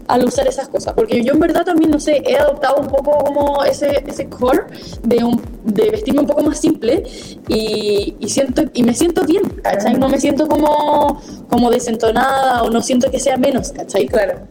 al 0.07 0.25
usar 0.25 0.45
esas 0.49 0.67
cosas 0.67 0.93
porque 0.93 1.23
yo 1.23 1.31
en 1.31 1.39
verdad 1.39 1.63
también 1.63 1.91
no 1.91 1.99
sé 1.99 2.21
he 2.25 2.35
adoptado 2.35 2.81
un 2.81 2.87
poco 2.87 3.23
como 3.23 3.63
ese 3.63 4.03
ese 4.05 4.27
core 4.27 4.63
de 5.03 5.23
un, 5.23 5.41
de 5.63 5.91
vestirme 5.91 6.19
un 6.19 6.27
poco 6.27 6.43
más 6.43 6.59
simple 6.59 7.03
y, 7.47 8.15
y 8.19 8.29
siento 8.29 8.63
y 8.73 8.83
me 8.83 8.93
siento 8.93 9.23
bien 9.25 9.43
¿cachai? 9.63 9.93
no 9.93 10.09
me 10.09 10.19
siento 10.19 10.45
como 10.49 11.21
como 11.49 11.69
desentonada 11.69 12.63
o 12.63 12.69
no 12.69 12.81
siento 12.81 13.09
que 13.09 13.19
sea 13.19 13.37
menos 13.37 13.71
¿cachai? 13.71 14.07
Claro. 14.07 14.41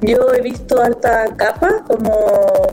Yo 0.00 0.34
he 0.34 0.42
visto 0.42 0.82
alta 0.82 1.24
capa, 1.34 1.82
como 1.86 2.12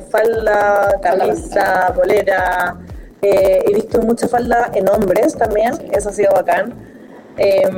falda, 0.10 1.00
camisa, 1.02 1.94
polera. 1.96 2.78
Eh, 3.22 3.64
he 3.68 3.74
visto 3.74 4.02
mucha 4.02 4.28
falda 4.28 4.72
en 4.74 4.90
hombres 4.90 5.36
también, 5.36 5.74
eso 5.92 6.10
ha 6.10 6.14
sido 6.14 6.32
bacán. 6.34 6.74
Em, 7.38 7.78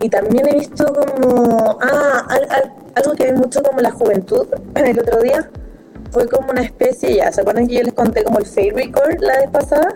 y 0.00 0.08
también 0.08 0.46
he 0.48 0.54
visto 0.54 0.84
como. 0.92 1.78
Ah, 1.80 2.26
al- 2.28 2.46
al- 2.50 2.72
algo 2.94 3.12
que 3.14 3.32
vi 3.32 3.38
mucho 3.38 3.62
como 3.62 3.80
la 3.80 3.90
juventud 3.90 4.46
el 4.74 4.98
otro 5.00 5.20
día. 5.22 5.50
Fue 6.12 6.26
como 6.28 6.50
una 6.50 6.62
especie, 6.62 7.14
ya, 7.16 7.32
¿se 7.32 7.40
acuerdan 7.40 7.66
que 7.66 7.74
yo 7.74 7.82
les 7.82 7.92
conté 7.92 8.22
como 8.24 8.38
el 8.38 8.46
fade 8.46 8.70
record 8.72 9.20
la 9.20 9.38
vez 9.38 9.50
pasada? 9.50 9.88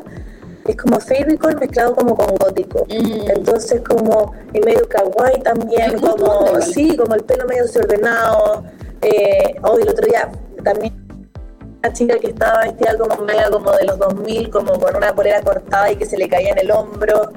Es 0.66 0.76
como 0.76 0.98
fade 1.00 1.24
record 1.24 1.58
mezclado 1.60 1.94
como 1.94 2.14
con 2.16 2.34
gótico. 2.36 2.84
Mm. 2.86 3.30
Entonces 3.30 3.80
como 3.88 4.32
y 4.52 4.60
medio 4.60 4.86
kawaii 4.88 5.40
también, 5.42 5.98
como 6.00 6.60
sí, 6.60 6.96
como 6.96 7.14
el 7.14 7.22
pelo 7.24 7.46
medio 7.46 7.62
desordenado. 7.62 8.64
Eh, 9.02 9.54
oh, 9.62 9.78
y 9.78 9.82
el 9.82 9.88
otro 9.88 10.06
día 10.06 10.28
también 10.62 10.92
una 11.82 11.92
chica 11.92 12.18
que 12.18 12.28
estaba 12.28 12.60
vestida 12.64 12.96
como 12.98 13.16
como 13.16 13.72
de 13.72 13.84
los 13.84 13.98
2000, 13.98 14.50
como 14.50 14.78
con 14.78 14.96
una 14.96 15.14
polera 15.14 15.40
cortada 15.42 15.90
y 15.90 15.96
que 15.96 16.06
se 16.06 16.16
le 16.16 16.28
caía 16.28 16.50
en 16.50 16.58
el 16.58 16.70
hombro. 16.70 17.32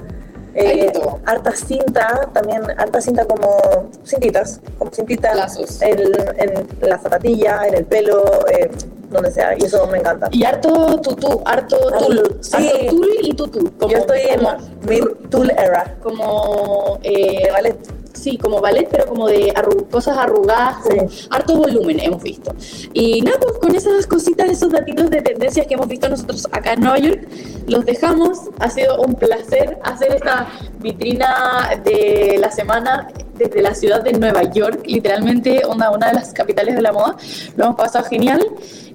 Eh, 0.56 0.92
harta 1.26 1.50
cinta, 1.50 2.30
también 2.32 2.62
harta 2.78 3.00
cinta 3.00 3.24
como 3.24 3.90
cintitas, 4.04 4.60
como 4.78 4.92
cintitas 4.92 5.82
en, 5.82 5.98
en 6.36 6.66
la 6.80 6.96
zapatilla, 6.98 7.66
en 7.66 7.74
el 7.74 7.84
pelo, 7.84 8.22
eh, 8.48 8.70
donde 9.10 9.32
sea, 9.32 9.58
y 9.58 9.64
eso 9.64 9.84
me 9.88 9.98
encanta. 9.98 10.28
Y 10.30 10.44
harto 10.44 11.00
tutú, 11.00 11.42
harto 11.44 11.76
tul. 11.98 12.38
Sí. 12.40 12.54
Harto 12.56 12.86
tul 12.88 13.08
y 13.22 13.34
tutú. 13.34 13.72
Como, 13.78 13.92
Yo 13.92 13.98
estoy 13.98 14.20
en 14.28 14.40
mi 14.88 15.00
tool 15.28 15.50
era. 15.50 15.96
como 16.02 17.00
eh, 17.02 17.42
De 17.46 17.50
ballet. 17.50 17.93
Sí, 18.24 18.38
como 18.38 18.58
ballet, 18.62 18.88
pero 18.90 19.04
como 19.04 19.26
de 19.28 19.52
arru- 19.52 19.86
cosas 19.90 20.16
arrugadas, 20.16 20.76
como 20.82 21.06
harto 21.28 21.56
volumen 21.56 22.00
hemos 22.00 22.22
visto. 22.22 22.54
Y 22.94 23.20
nada, 23.20 23.38
pues 23.38 23.58
con 23.58 23.74
esas 23.74 24.06
cositas, 24.06 24.48
esos 24.48 24.70
datitos 24.72 25.10
de 25.10 25.20
tendencias 25.20 25.66
que 25.66 25.74
hemos 25.74 25.86
visto 25.88 26.08
nosotros 26.08 26.48
acá 26.50 26.72
en 26.72 26.80
Nueva 26.80 26.98
York, 26.98 27.28
los 27.66 27.84
dejamos. 27.84 28.38
Ha 28.60 28.70
sido 28.70 28.98
un 29.02 29.14
placer 29.14 29.78
hacer 29.84 30.12
esta 30.14 30.46
vitrina 30.80 31.68
de 31.84 32.38
la 32.40 32.50
semana 32.50 33.08
desde 33.36 33.60
la 33.60 33.74
ciudad 33.74 34.02
de 34.02 34.12
Nueva 34.14 34.42
York, 34.44 34.80
literalmente 34.86 35.60
una, 35.68 35.90
una 35.90 36.06
de 36.08 36.14
las 36.14 36.32
capitales 36.32 36.76
de 36.76 36.80
la 36.82 36.92
moda. 36.92 37.16
Lo 37.56 37.64
hemos 37.64 37.76
pasado 37.76 38.06
genial 38.06 38.40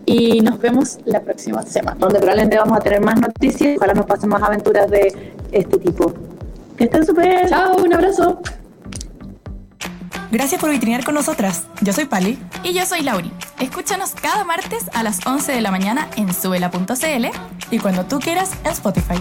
y 0.07 0.41
nos 0.41 0.57
vemos 0.59 0.97
la 1.05 1.21
próxima 1.21 1.61
semana. 1.61 1.97
donde 1.99 2.17
probablemente 2.17 2.57
vamos 2.57 2.77
a 2.79 2.81
tener 2.81 3.01
más 3.01 3.19
noticias. 3.21 3.77
Ojalá 3.77 3.93
nos 3.93 4.07
pasen 4.07 4.29
más 4.29 4.41
aventuras 4.41 4.89
de 4.89 5.33
este 5.51 5.77
tipo. 5.77 6.13
Que 6.77 6.85
estén 6.85 7.05
súper. 7.05 7.47
Chao, 7.47 7.75
un 7.83 7.93
abrazo. 7.93 8.39
Gracias 10.31 10.61
por 10.61 10.69
vitrinear 10.69 11.03
con 11.03 11.15
nosotras. 11.15 11.63
Yo 11.81 11.91
soy 11.91 12.05
Pali. 12.05 12.37
Y 12.63 12.73
yo 12.73 12.85
soy 12.85 13.01
Lauri. 13.01 13.31
Escúchanos 13.59 14.11
cada 14.11 14.43
martes 14.43 14.85
a 14.93 15.01
las 15.01 15.25
11 15.25 15.51
de 15.51 15.61
la 15.61 15.71
mañana 15.71 16.07
en 16.17 16.33
subela.cl 16.33 17.25
y 17.71 17.79
cuando 17.79 18.05
tú 18.05 18.19
quieras 18.19 18.51
en 18.63 18.71
Spotify. 18.71 19.19